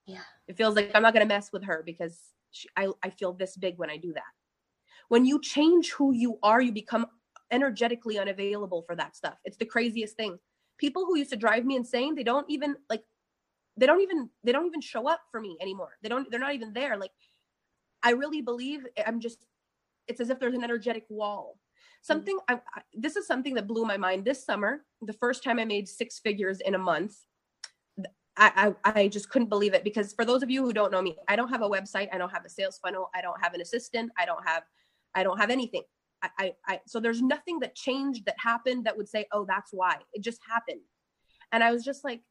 Yeah. 0.06 0.24
It 0.48 0.58
feels 0.58 0.76
like 0.76 0.92
i'm 0.94 1.04
not 1.04 1.14
going 1.14 1.28
to 1.28 1.34
mess 1.34 1.52
with 1.54 1.64
her 1.64 1.84
because 1.86 2.20
she, 2.52 2.68
I, 2.76 2.90
I 3.04 3.10
feel 3.10 3.34
this 3.34 3.56
big 3.56 3.78
when 3.78 3.90
i 3.90 3.98
do 3.98 4.14
that. 4.14 4.24
When 5.08 5.26
you 5.26 5.40
change 5.42 5.92
who 5.92 6.14
you 6.14 6.40
are 6.44 6.62
you 6.62 6.72
become 6.72 7.08
energetically 7.52 8.18
unavailable 8.18 8.84
for 8.84 8.96
that 8.96 9.16
stuff. 9.16 9.36
It's 9.46 9.58
the 9.58 9.66
craziest 9.66 10.16
thing. 10.16 10.38
People 10.78 11.06
who 11.06 11.18
used 11.18 11.32
to 11.32 11.36
drive 11.36 11.66
me 11.66 11.76
insane 11.76 12.16
they 12.16 12.24
don't 12.24 12.50
even 12.50 12.76
like 12.90 13.04
they 13.78 13.86
don't 13.86 14.02
even 14.02 14.30
they 14.44 14.52
don't 14.52 14.66
even 14.66 14.82
show 14.82 15.08
up 15.08 15.22
for 15.32 15.40
me 15.40 15.58
anymore. 15.62 15.98
They 16.02 16.10
don't 16.10 16.30
they're 16.32 16.40
not 16.40 16.54
even 16.54 16.74
there. 16.74 16.98
Like 16.98 17.12
i 18.04 18.12
really 18.12 18.42
believe 18.42 18.88
i'm 19.06 19.20
just 19.20 19.46
it's 20.08 20.20
as 20.20 20.32
if 20.32 20.40
there's 20.40 20.56
an 20.56 20.64
energetic 20.64 21.06
wall. 21.10 21.56
Mm-hmm. 21.56 22.06
Something 22.14 22.40
I, 22.48 22.54
I, 22.56 22.82
this 22.94 23.16
is 23.16 23.28
something 23.28 23.54
that 23.56 23.68
blew 23.68 23.86
my 23.86 23.98
mind. 23.98 24.26
This 24.26 24.44
summer 24.44 24.86
the 25.02 25.14
first 25.14 25.44
time 25.44 25.60
i 25.60 25.66
made 25.66 25.88
six 25.88 26.20
figures 26.20 26.60
in 26.62 26.76
a 26.76 26.80
month 26.80 27.16
I, 28.38 28.74
I, 28.86 28.92
I 29.02 29.08
just 29.10 29.30
couldn't 29.30 29.50
believe 29.50 29.74
it 29.74 29.84
because 29.84 30.14
for 30.14 30.24
those 30.24 30.42
of 30.42 30.50
you 30.50 30.64
who 30.64 30.72
don't 30.72 30.92
know 30.92 31.02
me 31.02 31.18
i 31.28 31.36
don't 31.36 31.50
have 31.50 31.62
a 31.62 31.70
website. 31.70 32.08
I 32.14 32.18
don't 32.18 32.30
have 32.30 32.46
a 32.46 32.50
sales 32.50 32.80
funnel. 32.82 33.10
I 33.14 33.22
don't 33.22 33.40
have 33.42 33.54
an 33.54 33.62
assistant. 33.62 34.12
I 34.18 34.26
don't 34.26 34.46
have 34.48 34.64
i 35.14 35.24
don't 35.24 35.38
have 35.38 35.50
anything 35.50 35.84
I, 36.38 36.54
I, 36.68 36.80
so 36.86 37.00
there's 37.00 37.22
nothing 37.22 37.60
that 37.60 37.76
changed 37.76 38.26
that 38.26 38.36
happened 38.38 38.86
that 38.86 38.96
would 38.96 39.10
say 39.10 39.26
oh 39.32 39.46
that's 39.48 39.72
why 39.72 39.98
it 40.14 40.22
just 40.22 40.40
happened 40.48 40.82
and 41.52 41.64
i 41.64 41.72
was 41.72 41.84
just 41.84 42.04
like 42.04 42.22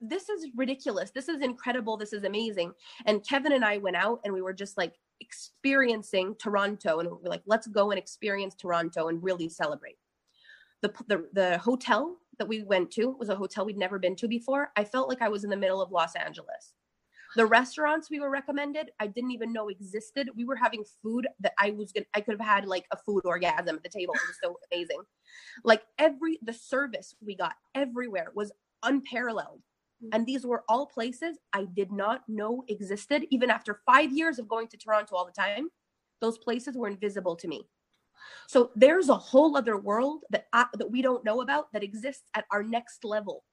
this 0.00 0.28
is 0.28 0.48
ridiculous 0.56 1.10
this 1.10 1.28
is 1.28 1.40
incredible 1.40 1.96
this 1.96 2.12
is 2.12 2.24
amazing 2.24 2.72
and 3.06 3.26
kevin 3.26 3.52
and 3.52 3.64
i 3.64 3.78
went 3.78 3.96
out 3.96 4.20
and 4.24 4.34
we 4.34 4.42
were 4.42 4.52
just 4.52 4.76
like 4.76 4.94
experiencing 5.22 6.34
Toronto 6.38 6.98
and 6.98 7.08
we're 7.08 7.30
like, 7.30 7.42
let's 7.46 7.66
go 7.66 7.90
and 7.90 7.98
experience 7.98 8.54
Toronto 8.54 9.08
and 9.08 9.22
really 9.22 9.48
celebrate. 9.48 9.96
The, 10.82 10.92
the, 11.06 11.28
the 11.32 11.58
hotel 11.58 12.16
that 12.38 12.48
we 12.48 12.64
went 12.64 12.90
to 12.92 13.16
was 13.18 13.28
a 13.28 13.36
hotel 13.36 13.64
we'd 13.64 13.78
never 13.78 13.98
been 13.98 14.16
to 14.16 14.28
before. 14.28 14.72
I 14.76 14.84
felt 14.84 15.08
like 15.08 15.22
I 15.22 15.28
was 15.28 15.44
in 15.44 15.50
the 15.50 15.56
middle 15.56 15.80
of 15.80 15.92
Los 15.92 16.16
Angeles. 16.16 16.74
The 17.36 17.46
restaurants 17.46 18.10
we 18.10 18.20
were 18.20 18.30
recommended, 18.30 18.90
I 19.00 19.06
didn't 19.06 19.30
even 19.30 19.52
know 19.52 19.68
existed. 19.68 20.28
We 20.36 20.44
were 20.44 20.56
having 20.56 20.84
food 21.02 21.26
that 21.40 21.54
I 21.58 21.70
was 21.70 21.92
gonna, 21.92 22.06
I 22.14 22.20
could 22.20 22.38
have 22.38 22.46
had 22.46 22.66
like 22.66 22.86
a 22.92 22.96
food 22.96 23.22
orgasm 23.24 23.76
at 23.76 23.82
the 23.82 23.88
table. 23.88 24.14
It 24.14 24.28
was 24.28 24.38
so 24.42 24.58
amazing. 24.70 25.00
Like 25.64 25.82
every 25.98 26.38
the 26.42 26.52
service 26.52 27.14
we 27.24 27.34
got 27.34 27.54
everywhere 27.74 28.32
was 28.34 28.52
unparalleled. 28.82 29.62
Mm-hmm. 30.02 30.08
And 30.12 30.26
these 30.26 30.44
were 30.44 30.64
all 30.68 30.86
places 30.86 31.38
I 31.52 31.66
did 31.74 31.92
not 31.92 32.22
know 32.28 32.64
existed. 32.68 33.26
Even 33.30 33.50
after 33.50 33.80
five 33.86 34.12
years 34.12 34.38
of 34.38 34.48
going 34.48 34.68
to 34.68 34.76
Toronto 34.76 35.16
all 35.16 35.24
the 35.24 35.32
time, 35.32 35.68
those 36.20 36.38
places 36.38 36.76
were 36.76 36.88
invisible 36.88 37.36
to 37.36 37.48
me. 37.48 37.66
So 38.46 38.70
there's 38.76 39.08
a 39.08 39.16
whole 39.16 39.56
other 39.56 39.76
world 39.76 40.24
that 40.30 40.46
I, 40.52 40.66
that 40.74 40.90
we 40.90 41.02
don't 41.02 41.24
know 41.24 41.40
about 41.40 41.72
that 41.72 41.82
exists 41.82 42.24
at 42.34 42.44
our 42.52 42.62
next 42.62 43.04
level. 43.04 43.44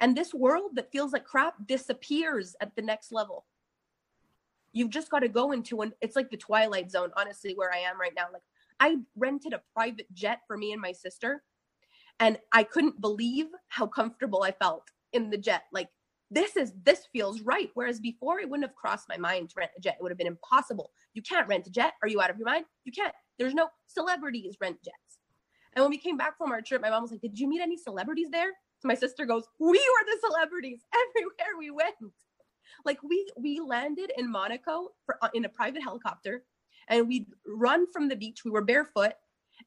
And 0.00 0.16
this 0.16 0.32
world 0.32 0.72
that 0.74 0.92
feels 0.92 1.12
like 1.12 1.24
crap 1.24 1.54
disappears 1.66 2.54
at 2.60 2.74
the 2.76 2.82
next 2.82 3.12
level. 3.12 3.46
You've 4.72 4.90
just 4.90 5.10
got 5.10 5.20
to 5.20 5.28
go 5.28 5.52
into 5.52 5.80
an 5.80 5.92
it's 6.00 6.14
like 6.14 6.30
the 6.30 6.36
twilight 6.36 6.90
zone 6.90 7.10
honestly 7.16 7.54
where 7.54 7.72
I 7.72 7.78
am 7.78 8.00
right 8.00 8.12
now. 8.14 8.26
Like 8.32 8.42
I 8.78 8.98
rented 9.16 9.54
a 9.54 9.62
private 9.74 10.12
jet 10.12 10.40
for 10.46 10.56
me 10.56 10.72
and 10.72 10.80
my 10.80 10.92
sister 10.92 11.42
and 12.20 12.38
I 12.52 12.64
couldn't 12.64 13.00
believe 13.00 13.46
how 13.68 13.86
comfortable 13.86 14.42
I 14.42 14.52
felt 14.52 14.84
in 15.12 15.30
the 15.30 15.38
jet. 15.38 15.64
Like 15.72 15.88
this 16.30 16.56
is 16.56 16.72
this 16.84 17.08
feels 17.12 17.40
right. 17.40 17.70
Whereas 17.74 18.00
before 18.00 18.38
it 18.38 18.48
wouldn't 18.48 18.68
have 18.68 18.76
crossed 18.76 19.08
my 19.08 19.16
mind 19.16 19.50
to 19.50 19.54
rent 19.58 19.70
a 19.76 19.80
jet. 19.80 19.96
It 19.98 20.02
would 20.02 20.12
have 20.12 20.18
been 20.18 20.26
impossible. 20.26 20.90
You 21.14 21.22
can't 21.22 21.48
rent 21.48 21.66
a 21.66 21.70
jet. 21.70 21.94
Are 22.02 22.08
you 22.08 22.20
out 22.20 22.30
of 22.30 22.36
your 22.36 22.46
mind? 22.46 22.66
You 22.84 22.92
can't. 22.92 23.14
There's 23.38 23.54
no 23.54 23.68
celebrities 23.86 24.56
rent 24.60 24.78
jets. 24.84 25.18
And 25.74 25.82
when 25.82 25.90
we 25.90 25.98
came 25.98 26.16
back 26.16 26.36
from 26.36 26.52
our 26.52 26.60
trip, 26.60 26.82
my 26.82 26.90
mom 26.90 27.02
was 27.02 27.10
like, 27.10 27.20
Did 27.20 27.38
you 27.38 27.48
meet 27.48 27.60
any 27.60 27.76
celebrities 27.76 28.28
there? 28.30 28.50
My 28.84 28.94
sister 28.94 29.24
goes, 29.24 29.44
We 29.58 29.68
were 29.68 30.06
the 30.06 30.18
celebrities 30.26 30.80
everywhere 31.16 31.58
we 31.58 31.70
went. 31.70 31.96
Like 32.84 33.02
we 33.02 33.30
we 33.36 33.60
landed 33.60 34.12
in 34.16 34.30
Monaco 34.30 34.90
for, 35.04 35.18
uh, 35.22 35.28
in 35.34 35.44
a 35.44 35.48
private 35.48 35.82
helicopter 35.82 36.44
and 36.88 37.08
we'd 37.08 37.26
run 37.46 37.90
from 37.92 38.08
the 38.08 38.16
beach. 38.16 38.44
We 38.44 38.50
were 38.50 38.62
barefoot 38.64 39.12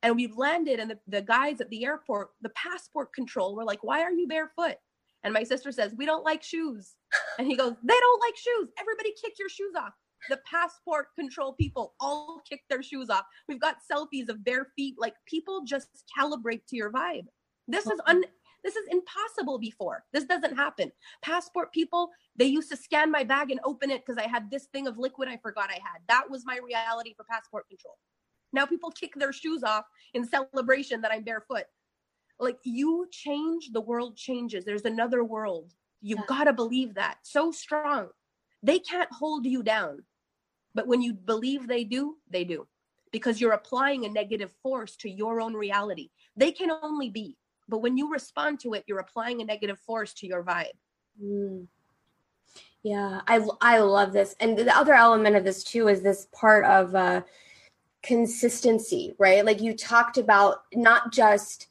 and 0.04 0.16
we 0.16 0.28
landed 0.28 0.80
and 0.80 0.92
the, 0.92 1.00
the 1.08 1.22
guys 1.22 1.62
at 1.62 1.70
the 1.70 1.86
airport, 1.86 2.30
the 2.42 2.50
passport 2.50 3.14
control 3.14 3.56
were 3.56 3.66
like, 3.66 3.84
Why 3.84 4.02
are 4.02 4.12
you 4.12 4.28
barefoot? 4.28 4.78
And 5.24 5.34
my 5.34 5.44
sister 5.44 5.72
says, 5.72 5.94
We 5.96 6.06
don't 6.06 6.26
like 6.26 6.44
shoes. 6.44 6.96
And 7.38 7.48
he 7.48 7.56
goes, 7.56 7.74
They 7.84 8.00
don't 8.00 8.22
like 8.22 8.38
shoes. 8.38 8.70
Everybody 8.80 9.14
kick 9.22 9.34
your 9.38 9.50
shoes 9.50 9.74
off. 9.78 9.94
The 10.30 10.40
passport 10.50 11.08
control 11.18 11.54
people 11.54 11.96
all 12.00 12.42
kick 12.48 12.62
their 12.70 12.84
shoes 12.84 13.10
off. 13.10 13.26
We've 13.48 13.60
got 13.60 13.78
selfies 13.92 14.30
of 14.30 14.44
bare 14.44 14.68
feet. 14.76 14.96
Like 14.98 15.16
people 15.26 15.64
just 15.66 15.88
calibrate 16.18 16.66
to 16.70 16.76
your 16.76 16.92
vibe. 16.92 17.26
This 17.68 17.88
is 17.88 18.00
un 18.06 18.24
this 18.64 18.76
is 18.76 18.86
impossible 18.92 19.58
before. 19.58 20.04
This 20.14 20.26
doesn't 20.26 20.56
happen. 20.56 20.92
Passport 21.22 21.72
people, 21.74 22.12
they 22.36 22.46
used 22.46 22.70
to 22.70 22.78
scan 22.78 23.12
my 23.12 23.24
bag 23.24 23.52
and 23.52 23.60
open 23.64 23.90
it 23.90 24.06
because 24.06 24.24
I 24.24 24.28
had 24.28 24.52
this 24.52 24.66
thing 24.66 24.88
of 24.88 24.98
liquid 24.98 25.28
I 25.28 25.38
forgot 25.38 25.70
I 25.70 25.80
had. 25.84 26.02
That 26.08 26.30
was 26.30 26.46
my 26.46 26.60
reality 26.64 27.14
for 27.16 27.26
passport 27.30 27.68
control. 27.68 27.98
Now 28.54 28.66
people 28.66 28.92
kick 28.92 29.14
their 29.16 29.34
shoes 29.34 29.64
off 29.64 29.86
in 30.14 30.28
celebration 30.28 31.02
that 31.02 31.12
I'm 31.12 31.24
barefoot 31.24 31.66
like 32.42 32.58
you 32.64 33.08
change 33.12 33.70
the 33.72 33.80
world 33.80 34.18
changes 34.18 34.66
there's 34.66 34.86
another 34.86 35.24
world 35.24 35.74
you 36.02 36.16
yeah. 36.18 36.26
got 36.28 36.44
to 36.46 36.54
believe 36.54 36.96
that 36.96 37.18
so 37.22 37.52
strong 37.52 38.08
they 38.64 38.80
can't 38.80 39.12
hold 39.12 39.46
you 39.46 39.64
down 39.64 40.04
but 40.74 40.88
when 40.88 41.02
you 41.02 41.14
believe 41.14 41.68
they 41.68 41.84
do 41.84 42.18
they 42.30 42.44
do 42.44 42.68
because 43.12 43.40
you're 43.40 43.52
applying 43.52 44.06
a 44.06 44.10
negative 44.10 44.52
force 44.64 44.96
to 44.96 45.10
your 45.10 45.40
own 45.40 45.54
reality 45.54 46.10
they 46.36 46.52
can 46.52 46.72
only 46.82 47.10
be 47.10 47.38
but 47.72 47.82
when 47.82 47.98
you 47.98 48.12
respond 48.12 48.60
to 48.60 48.74
it 48.74 48.84
you're 48.86 49.00
applying 49.00 49.42
a 49.42 49.46
negative 49.46 49.80
force 49.80 50.14
to 50.14 50.28
your 50.28 50.44
vibe. 50.44 50.78
Mm. 51.22 51.68
yeah 52.84 53.22
i 53.28 53.42
i 53.62 53.80
love 53.80 54.14
this. 54.14 54.36
And 54.40 54.58
the 54.58 54.78
other 54.78 54.94
element 54.94 55.36
of 55.36 55.44
this 55.44 55.64
too 55.64 55.88
is 55.88 56.02
this 56.02 56.28
part 56.32 56.66
of 56.66 56.94
uh 56.94 57.22
consistency 58.04 59.14
right? 59.18 59.46
Like 59.46 59.62
you 59.62 59.76
talked 59.76 60.18
about 60.18 60.64
not 60.74 61.12
just 61.12 61.68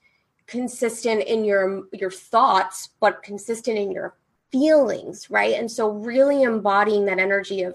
consistent 0.46 1.22
in 1.24 1.44
your 1.44 1.84
your 1.92 2.10
thoughts 2.10 2.90
but 3.00 3.22
consistent 3.22 3.78
in 3.78 3.92
your 3.92 4.16
feelings 4.50 5.30
right? 5.30 5.54
And 5.54 5.70
so 5.70 5.90
really 5.90 6.42
embodying 6.42 7.04
that 7.06 7.18
energy 7.18 7.62
of 7.62 7.74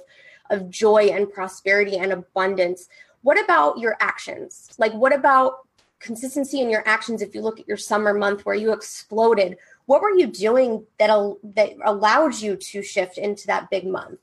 of 0.50 0.70
joy 0.70 1.06
and 1.12 1.32
prosperity 1.32 1.98
and 1.98 2.12
abundance. 2.12 2.88
What 3.24 3.44
about 3.44 3.80
your 3.80 3.98
actions? 4.00 4.70
Like 4.78 4.94
what 4.94 5.14
about 5.14 5.65
consistency 6.00 6.62
in 6.62 6.70
your 6.70 6.88
actions 6.88 7.22
if 7.22 7.34
you 7.34 7.42
look 7.42 7.60
at 7.60 7.68
your 7.68 7.78
summer 7.78 8.14
month 8.14 8.46
where 8.46 8.56
you 8.56 8.72
exploded 8.72 9.58
what 9.86 10.02
were 10.02 10.12
you 10.12 10.28
doing 10.28 10.86
that 11.00 11.10
al- 11.10 11.40
that 11.44 11.72
allowed 11.86 12.36
you 12.36 12.56
to 12.56 12.82
shift 12.82 13.18
into 13.18 13.48
that 13.48 13.70
big 13.70 13.88
month 13.88 14.20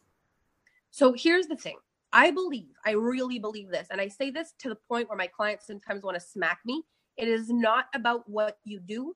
so 0.91 1.13
here's 1.13 1.47
the 1.47 1.57
thing 1.57 1.77
i 2.13 2.31
believe 2.31 2.75
i 2.85 2.91
really 2.91 3.39
believe 3.39 3.69
this 3.71 3.89
and 3.91 4.01
i 4.01 4.07
say 4.07 4.31
this 4.31 4.53
to 4.59 4.69
the 4.69 4.77
point 4.89 5.09
where 5.09 5.19
my 5.19 5.27
clients 5.27 5.67
sometimes 5.67 6.03
want 6.03 6.15
to 6.15 6.21
smack 6.21 6.59
me 6.65 6.83
it 7.17 7.29
is 7.29 7.51
not 7.51 7.87
about 7.95 8.29
what 8.29 8.59
you 8.65 8.81
do, 8.81 9.15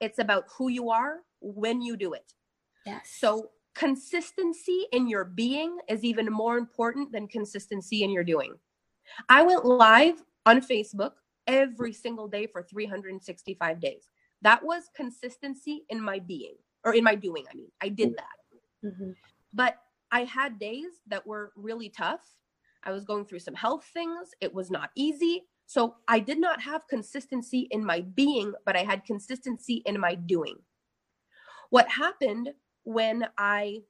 It's 0.00 0.18
about 0.18 0.44
who 0.56 0.68
you 0.68 0.90
are 0.90 1.20
when 1.40 1.80
you 1.80 1.96
do 1.96 2.12
it. 2.12 2.34
Yes. 2.84 3.16
So 3.18 3.50
consistency 3.74 4.86
in 4.92 5.08
your 5.08 5.24
being 5.24 5.78
is 5.88 6.04
even 6.04 6.26
more 6.26 6.58
important 6.58 7.12
than 7.12 7.28
consistency 7.28 8.02
in 8.02 8.10
your 8.10 8.24
doing. 8.24 8.54
I 9.28 9.42
went 9.42 9.64
live 9.64 10.22
on 10.44 10.60
Facebook 10.60 11.12
every 11.46 11.92
single 11.92 12.28
day 12.28 12.46
for 12.46 12.62
365 12.62 13.80
days. 13.80 14.08
That 14.42 14.64
was 14.64 14.90
consistency 14.94 15.84
in 15.88 16.00
my 16.00 16.18
being 16.18 16.54
or 16.84 16.94
in 16.94 17.04
my 17.04 17.14
doing. 17.14 17.44
I 17.50 17.54
mean, 17.54 17.72
I 17.80 17.88
did 17.88 18.16
that. 18.16 18.36
Mhm. 18.84 19.16
But 19.52 19.82
I 20.10 20.24
had 20.24 20.58
days 20.58 21.00
that 21.06 21.26
were 21.26 21.52
really 21.56 21.88
tough. 21.88 22.36
I 22.82 22.92
was 22.92 23.04
going 23.04 23.24
through 23.24 23.40
some 23.40 23.54
health 23.54 23.84
things. 23.84 24.34
It 24.40 24.52
was 24.52 24.70
not 24.70 24.90
easy. 24.94 25.48
So 25.66 25.96
I 26.06 26.20
did 26.20 26.38
not 26.38 26.60
have 26.60 26.86
consistency 26.86 27.66
in 27.70 27.84
my 27.84 28.02
being, 28.02 28.54
but 28.64 28.76
I 28.76 28.84
had 28.84 29.04
consistency 29.04 29.82
in 29.86 29.98
my 29.98 30.14
doing. 30.14 30.64
What 31.70 31.88
happened 31.88 32.54
when 32.84 33.28
I 33.36 33.82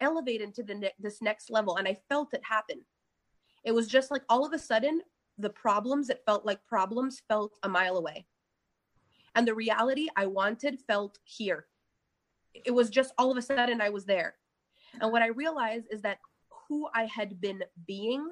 elevated 0.00 0.54
to 0.54 0.64
the 0.64 0.74
ne- 0.74 0.94
this 0.98 1.22
next 1.22 1.50
level 1.50 1.76
and 1.76 1.86
I 1.86 1.94
felt 2.08 2.34
it 2.34 2.42
happen? 2.44 2.84
It 3.62 3.72
was 3.72 3.86
just 3.86 4.10
like 4.10 4.22
all 4.28 4.44
of 4.44 4.52
a 4.52 4.58
sudden 4.58 5.02
the 5.40 5.50
problems 5.50 6.08
that 6.08 6.24
felt 6.24 6.44
like 6.44 6.66
problems 6.66 7.22
felt 7.28 7.58
a 7.62 7.68
mile 7.68 7.96
away. 7.96 8.26
And 9.34 9.46
the 9.46 9.54
reality 9.54 10.08
I 10.16 10.26
wanted 10.26 10.80
felt 10.86 11.18
here. 11.24 11.66
It 12.54 12.72
was 12.72 12.90
just 12.90 13.14
all 13.16 13.30
of 13.30 13.36
a 13.36 13.42
sudden 13.42 13.80
I 13.80 13.90
was 13.90 14.04
there. 14.04 14.34
And 15.00 15.12
what 15.12 15.22
I 15.22 15.28
realized 15.28 15.86
is 15.90 16.02
that 16.02 16.18
who 16.68 16.88
I 16.94 17.04
had 17.04 17.40
been 17.40 17.62
being 17.86 18.28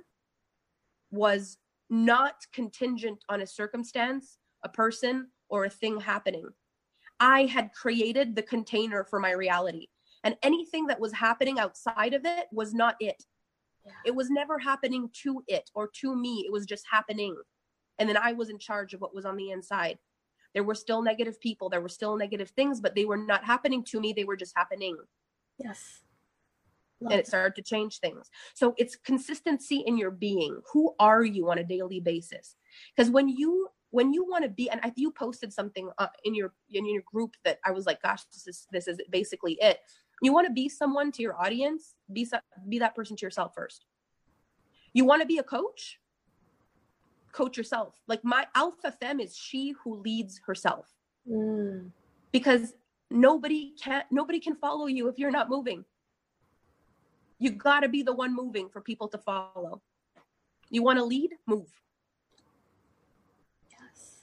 was 1.11 1.59
not 1.88 2.34
contingent 2.52 3.24
on 3.28 3.40
a 3.40 3.46
circumstance, 3.46 4.38
a 4.64 4.68
person, 4.68 5.28
or 5.48 5.64
a 5.64 5.70
thing 5.70 6.00
happening. 6.00 6.48
I 7.20 7.46
had 7.46 7.72
created 7.72 8.34
the 8.34 8.42
container 8.42 9.04
for 9.04 9.18
my 9.18 9.30
reality. 9.30 9.86
And 10.24 10.36
anything 10.42 10.86
that 10.88 11.00
was 11.00 11.12
happening 11.12 11.59
outside 11.59 12.12
of 12.12 12.24
it 12.24 12.46
was 12.52 12.74
not 12.74 12.96
it. 13.00 13.24
Yeah. 13.85 13.93
It 14.07 14.14
was 14.14 14.31
never 14.31 14.59
happening 14.59 15.11
to 15.22 15.43
it 15.47 15.70
or 15.74 15.89
to 16.01 16.14
me. 16.14 16.45
It 16.47 16.53
was 16.53 16.66
just 16.66 16.85
happening. 16.91 17.37
And 17.99 18.09
then 18.09 18.16
I 18.16 18.33
was 18.33 18.51
in 18.51 18.59
charge 18.59 18.95
of 18.95 19.01
what 19.01 19.14
was 19.14 19.24
on 19.24 19.37
the 19.37 19.51
inside. 19.51 19.99
There 20.55 20.64
were 20.64 20.74
still 20.74 21.03
negative 21.03 21.41
people, 21.41 21.68
there 21.68 21.81
were 21.81 21.89
still 21.89 22.16
negative 22.16 22.51
things, 22.51 22.81
but 22.81 22.95
they 22.95 23.05
were 23.05 23.16
not 23.16 23.45
happening 23.45 23.85
to 23.85 24.01
me. 24.01 24.12
They 24.12 24.24
were 24.24 24.37
just 24.37 24.57
happening 24.57 24.97
Yes. 25.59 26.01
Love 27.01 27.12
and 27.12 27.20
it 27.20 27.26
started 27.29 27.55
to 27.55 27.62
change 27.62 28.01
things. 28.01 28.29
So 28.55 28.74
it's 28.76 28.97
consistency 28.97 29.85
in 29.87 29.97
your 29.97 30.11
being. 30.11 30.61
Who 30.72 30.95
are 30.99 31.22
you 31.22 31.49
on 31.51 31.59
a 31.59 31.64
daily 31.64 32.01
basis? 32.01 32.57
Because 32.97 33.11
when 33.11 33.29
you 33.29 33.68
when 33.91 34.12
you 34.12 34.24
want 34.24 34.45
to 34.45 34.51
be, 34.51 34.68
and 34.68 34.81
if 34.85 34.95
you 34.97 35.11
posted 35.11 35.53
something 35.53 35.89
uh, 35.99 36.09
in 36.24 36.35
your 36.35 36.53
in 36.70 36.87
your 36.87 37.03
group 37.07 37.35
that 37.45 37.59
I 37.64 37.70
was 37.70 37.87
like, 37.87 38.03
gosh, 38.03 38.24
this 38.33 38.47
is 38.49 38.66
this 38.72 38.89
is 38.89 38.99
basically 39.11 39.57
it. 39.61 39.79
You 40.23 40.33
want 40.33 40.47
to 40.47 40.53
be 40.53 40.69
someone 40.69 41.12
to 41.12 41.23
your 41.23 41.41
audience. 41.41 41.95
Be 42.12 42.25
so- 42.25 42.41
be 42.69 42.79
that 42.81 42.95
person 42.95 43.16
to 43.16 43.27
yourself 43.27 43.55
first. 43.55 43.87
You 44.93 45.05
want 45.05 45.23
to 45.23 45.27
be 45.27 45.39
a 45.39 45.43
coach. 45.43 46.01
Coach 47.33 47.57
yourself. 47.57 47.95
Like 48.09 48.25
my 48.25 48.47
alpha 48.55 48.91
femme 48.91 49.21
is 49.21 49.37
she 49.37 49.73
who 49.83 49.97
leads 49.97 50.41
herself 50.47 50.87
Mm. 51.29 51.91
because 52.33 52.75
nobody 53.11 53.75
can 53.79 54.05
nobody 54.11 54.41
can 54.41 54.55
follow 54.57 54.87
you 54.87 55.09
if 55.09 55.19
you're 55.19 55.31
not 55.31 55.51
moving 55.51 55.85
you 57.39 57.51
got 57.51 57.81
to 57.81 57.89
be 57.89 58.03
the 58.03 58.12
one 58.14 58.35
moving 58.35 58.69
for 58.71 58.81
people 58.81 59.09
to 59.09 59.19
follow 59.19 59.83
you 60.71 60.83
want 60.83 60.99
to 60.99 61.05
lead 61.05 61.35
move 61.47 61.69
Yes. 63.71 64.23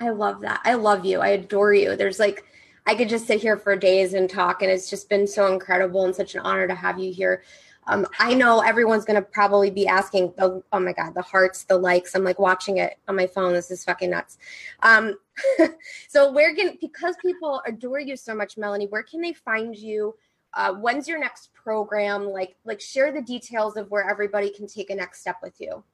I 0.00 0.08
love 0.10 0.40
that. 0.40 0.60
I 0.64 0.74
love 0.74 1.04
you. 1.04 1.20
I 1.20 1.28
adore 1.28 1.74
you. 1.74 1.96
There's 1.96 2.18
like, 2.18 2.44
I 2.88 2.94
could 2.94 3.10
just 3.10 3.26
sit 3.26 3.42
here 3.42 3.58
for 3.58 3.76
days 3.76 4.14
and 4.14 4.30
talk, 4.30 4.62
and 4.62 4.70
it's 4.70 4.88
just 4.88 5.10
been 5.10 5.26
so 5.26 5.52
incredible 5.52 6.06
and 6.06 6.16
such 6.16 6.34
an 6.34 6.40
honor 6.40 6.66
to 6.66 6.74
have 6.74 6.98
you 6.98 7.12
here. 7.12 7.42
Um, 7.86 8.06
I 8.18 8.32
know 8.32 8.60
everyone's 8.60 9.04
going 9.04 9.22
to 9.22 9.28
probably 9.28 9.70
be 9.70 9.86
asking, 9.86 10.32
the, 10.38 10.62
oh 10.72 10.80
my 10.80 10.94
God, 10.94 11.12
the 11.12 11.20
hearts, 11.20 11.64
the 11.64 11.76
likes. 11.76 12.14
I'm 12.14 12.24
like 12.24 12.38
watching 12.38 12.78
it 12.78 12.96
on 13.06 13.14
my 13.14 13.26
phone. 13.26 13.52
This 13.52 13.70
is 13.70 13.84
fucking 13.84 14.08
nuts. 14.08 14.38
Um, 14.82 15.16
so, 16.08 16.32
where 16.32 16.54
can, 16.54 16.78
because 16.80 17.16
people 17.20 17.60
adore 17.66 18.00
you 18.00 18.16
so 18.16 18.34
much, 18.34 18.56
Melanie, 18.56 18.86
where 18.86 19.02
can 19.02 19.20
they 19.20 19.34
find 19.34 19.76
you? 19.76 20.14
Uh, 20.54 20.72
when's 20.72 21.06
your 21.06 21.20
next 21.20 21.52
program? 21.52 22.24
Like, 22.24 22.56
like 22.64 22.80
share 22.80 23.12
the 23.12 23.20
details 23.20 23.76
of 23.76 23.90
where 23.90 24.08
everybody 24.08 24.48
can 24.48 24.66
take 24.66 24.88
a 24.88 24.94
next 24.94 25.20
step 25.20 25.36
with 25.42 25.60
you. 25.60 25.84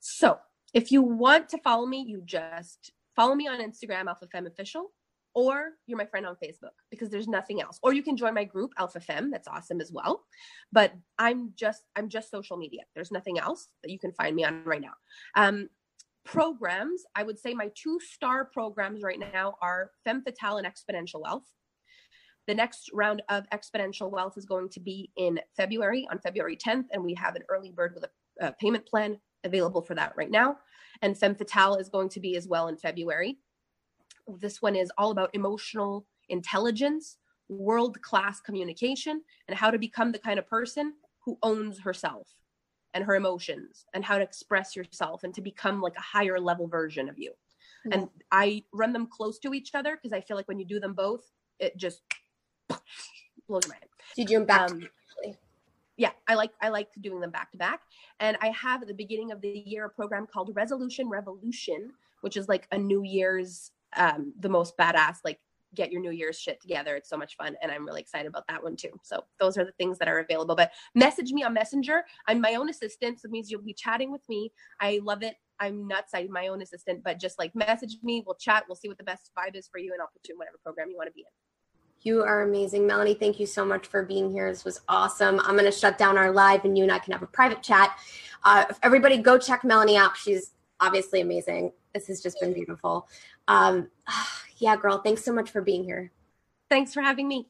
so 0.00 0.38
if 0.72 0.90
you 0.90 1.02
want 1.02 1.50
to 1.50 1.58
follow 1.58 1.84
me 1.84 2.02
you 2.06 2.22
just 2.24 2.92
follow 3.16 3.34
me 3.34 3.48
on 3.48 3.60
instagram 3.60 4.06
alpha 4.06 4.26
femme 4.28 4.46
official 4.46 4.92
or 5.34 5.70
you're 5.86 5.98
my 5.98 6.06
friend 6.06 6.26
on 6.26 6.36
facebook 6.36 6.74
because 6.90 7.10
there's 7.10 7.28
nothing 7.28 7.60
else. 7.60 7.78
Or 7.82 7.92
you 7.92 8.02
can 8.02 8.16
join 8.16 8.34
my 8.34 8.44
group 8.44 8.72
alpha 8.78 9.00
femme 9.00 9.30
that's 9.30 9.48
awesome 9.48 9.80
as 9.80 9.92
well. 9.92 10.24
But 10.72 10.92
i'm 11.18 11.52
just 11.56 11.82
i'm 11.96 12.08
just 12.08 12.30
social 12.30 12.56
media. 12.56 12.82
There's 12.94 13.12
nothing 13.12 13.38
else 13.38 13.68
that 13.82 13.90
you 13.90 13.98
can 13.98 14.12
find 14.12 14.34
me 14.34 14.44
on 14.44 14.64
right 14.64 14.80
now. 14.80 14.94
Um, 15.36 15.68
programs 16.22 17.02
i 17.16 17.22
would 17.22 17.38
say 17.38 17.54
my 17.54 17.70
two 17.74 17.98
star 17.98 18.44
programs 18.44 19.02
right 19.02 19.18
now 19.32 19.54
are 19.62 19.90
femme 20.04 20.22
fatale 20.22 20.58
and 20.58 20.66
exponential 20.66 21.22
wealth. 21.22 21.44
The 22.46 22.54
next 22.54 22.90
round 22.92 23.22
of 23.28 23.44
exponential 23.50 24.10
wealth 24.10 24.34
is 24.36 24.44
going 24.44 24.68
to 24.70 24.80
be 24.80 25.10
in 25.16 25.40
february 25.56 26.06
on 26.10 26.18
february 26.18 26.56
10th 26.56 26.86
and 26.92 27.02
we 27.02 27.14
have 27.14 27.36
an 27.36 27.42
early 27.48 27.70
bird 27.70 27.92
with 27.94 28.04
a, 28.04 28.48
a 28.48 28.52
payment 28.52 28.86
plan 28.86 29.18
available 29.44 29.80
for 29.80 29.94
that 29.94 30.12
right 30.16 30.30
now. 30.30 30.58
And 31.00 31.16
femme 31.16 31.34
fatale 31.34 31.76
is 31.76 31.88
going 31.88 32.10
to 32.10 32.20
be 32.20 32.36
as 32.36 32.46
well 32.46 32.68
in 32.68 32.76
february 32.76 33.38
this 34.38 34.62
one 34.62 34.76
is 34.76 34.90
all 34.98 35.10
about 35.10 35.30
emotional 35.34 36.06
intelligence 36.28 37.18
world 37.48 38.00
class 38.02 38.40
communication 38.40 39.22
and 39.48 39.58
how 39.58 39.70
to 39.70 39.78
become 39.78 40.12
the 40.12 40.18
kind 40.18 40.38
of 40.38 40.48
person 40.48 40.94
who 41.24 41.36
owns 41.42 41.80
herself 41.80 42.28
and 42.94 43.04
her 43.04 43.14
emotions 43.14 43.84
and 43.92 44.04
how 44.04 44.18
to 44.18 44.24
express 44.24 44.74
yourself 44.74 45.24
and 45.24 45.34
to 45.34 45.40
become 45.40 45.80
like 45.80 45.96
a 45.96 46.00
higher 46.00 46.40
level 46.40 46.66
version 46.66 47.08
of 47.08 47.18
you. 47.18 47.32
And 47.92 48.08
i 48.30 48.62
run 48.72 48.92
them 48.92 49.06
close 49.06 49.38
to 49.38 49.54
each 49.54 49.74
other 49.74 49.96
because 49.96 50.12
i 50.12 50.20
feel 50.20 50.36
like 50.36 50.46
when 50.48 50.58
you 50.58 50.66
do 50.66 50.78
them 50.78 50.92
both 50.92 51.24
it 51.58 51.76
just 51.78 52.02
blows 53.48 53.64
your 53.64 53.74
mind. 53.74 53.84
Did 54.16 54.22
you 54.22 54.26
do 54.26 54.34
them 54.34 54.46
back? 54.46 54.70
um, 54.70 54.88
yeah 55.96 56.10
i 56.28 56.34
like 56.34 56.50
i 56.60 56.68
like 56.68 56.88
doing 57.00 57.20
them 57.20 57.30
back 57.30 57.50
to 57.52 57.56
back. 57.56 57.80
And 58.20 58.36
i 58.42 58.48
have 58.48 58.82
at 58.82 58.88
the 58.88 58.94
beginning 58.94 59.32
of 59.32 59.40
the 59.40 59.62
year 59.66 59.86
a 59.86 59.90
program 59.90 60.26
called 60.26 60.50
resolution 60.54 61.08
revolution 61.08 61.92
which 62.20 62.36
is 62.36 62.48
like 62.48 62.68
a 62.70 62.76
new 62.76 63.02
year's 63.02 63.70
um 63.96 64.32
the 64.38 64.48
most 64.48 64.76
badass 64.76 65.18
like 65.24 65.38
get 65.74 65.92
your 65.92 66.00
new 66.00 66.10
year's 66.10 66.38
shit 66.38 66.60
together 66.60 66.96
it's 66.96 67.08
so 67.08 67.16
much 67.16 67.36
fun 67.36 67.56
and 67.62 67.70
i'm 67.70 67.86
really 67.86 68.00
excited 68.00 68.26
about 68.26 68.44
that 68.48 68.62
one 68.62 68.76
too 68.76 68.90
so 69.02 69.22
those 69.38 69.56
are 69.56 69.64
the 69.64 69.72
things 69.72 69.98
that 69.98 70.08
are 70.08 70.18
available 70.18 70.56
but 70.56 70.72
message 70.94 71.32
me 71.32 71.42
on 71.44 71.54
messenger 71.54 72.04
i'm 72.26 72.40
my 72.40 72.54
own 72.54 72.68
assistant 72.68 73.20
so 73.20 73.26
it 73.26 73.30
means 73.30 73.50
you'll 73.50 73.62
be 73.62 73.74
chatting 73.74 74.10
with 74.10 74.22
me 74.28 74.52
i 74.80 75.00
love 75.02 75.22
it 75.22 75.34
i'm 75.60 75.86
nuts 75.86 76.12
i'm 76.14 76.30
my 76.32 76.48
own 76.48 76.60
assistant 76.62 77.02
but 77.04 77.20
just 77.20 77.38
like 77.38 77.54
message 77.54 77.98
me 78.02 78.22
we'll 78.26 78.34
chat 78.34 78.64
we'll 78.68 78.76
see 78.76 78.88
what 78.88 78.98
the 78.98 79.04
best 79.04 79.30
vibe 79.38 79.54
is 79.54 79.68
for 79.68 79.78
you 79.78 79.92
and 79.92 80.00
i'll 80.00 80.10
put 80.12 80.26
you 80.28 80.34
in 80.34 80.38
whatever 80.38 80.58
program 80.64 80.88
you 80.90 80.96
want 80.96 81.06
to 81.06 81.12
be 81.12 81.20
in 81.20 81.26
You 82.02 82.22
are 82.22 82.42
amazing. 82.42 82.86
Melanie, 82.86 83.14
thank 83.14 83.38
you 83.38 83.46
so 83.46 83.64
much 83.64 83.86
for 83.86 84.02
being 84.02 84.30
here. 84.30 84.50
This 84.50 84.64
was 84.64 84.80
awesome. 84.88 85.38
I'm 85.40 85.52
going 85.52 85.66
to 85.66 85.70
shut 85.70 85.98
down 85.98 86.16
our 86.16 86.32
live 86.32 86.64
and 86.64 86.76
you 86.76 86.84
and 86.84 86.90
I 86.92 86.98
can 86.98 87.12
have 87.12 87.22
a 87.22 87.26
private 87.26 87.62
chat. 87.62 87.96
Uh, 88.42 88.64
everybody, 88.82 89.18
go 89.18 89.36
check 89.38 89.64
Melanie 89.64 89.98
out. 89.98 90.16
She's 90.16 90.52
obviously 90.80 91.20
amazing. 91.20 91.72
This 91.94 92.06
has 92.08 92.22
just 92.22 92.40
been 92.40 92.52
beautiful. 92.52 93.08
Um, 93.48 93.88
yeah, 94.58 94.76
girl, 94.76 94.98
thanks 94.98 95.24
so 95.24 95.32
much 95.32 95.50
for 95.50 95.62
being 95.62 95.84
here. 95.84 96.12
thanks 96.68 96.94
for 96.94 97.02
having 97.02 97.28
me 97.28 97.46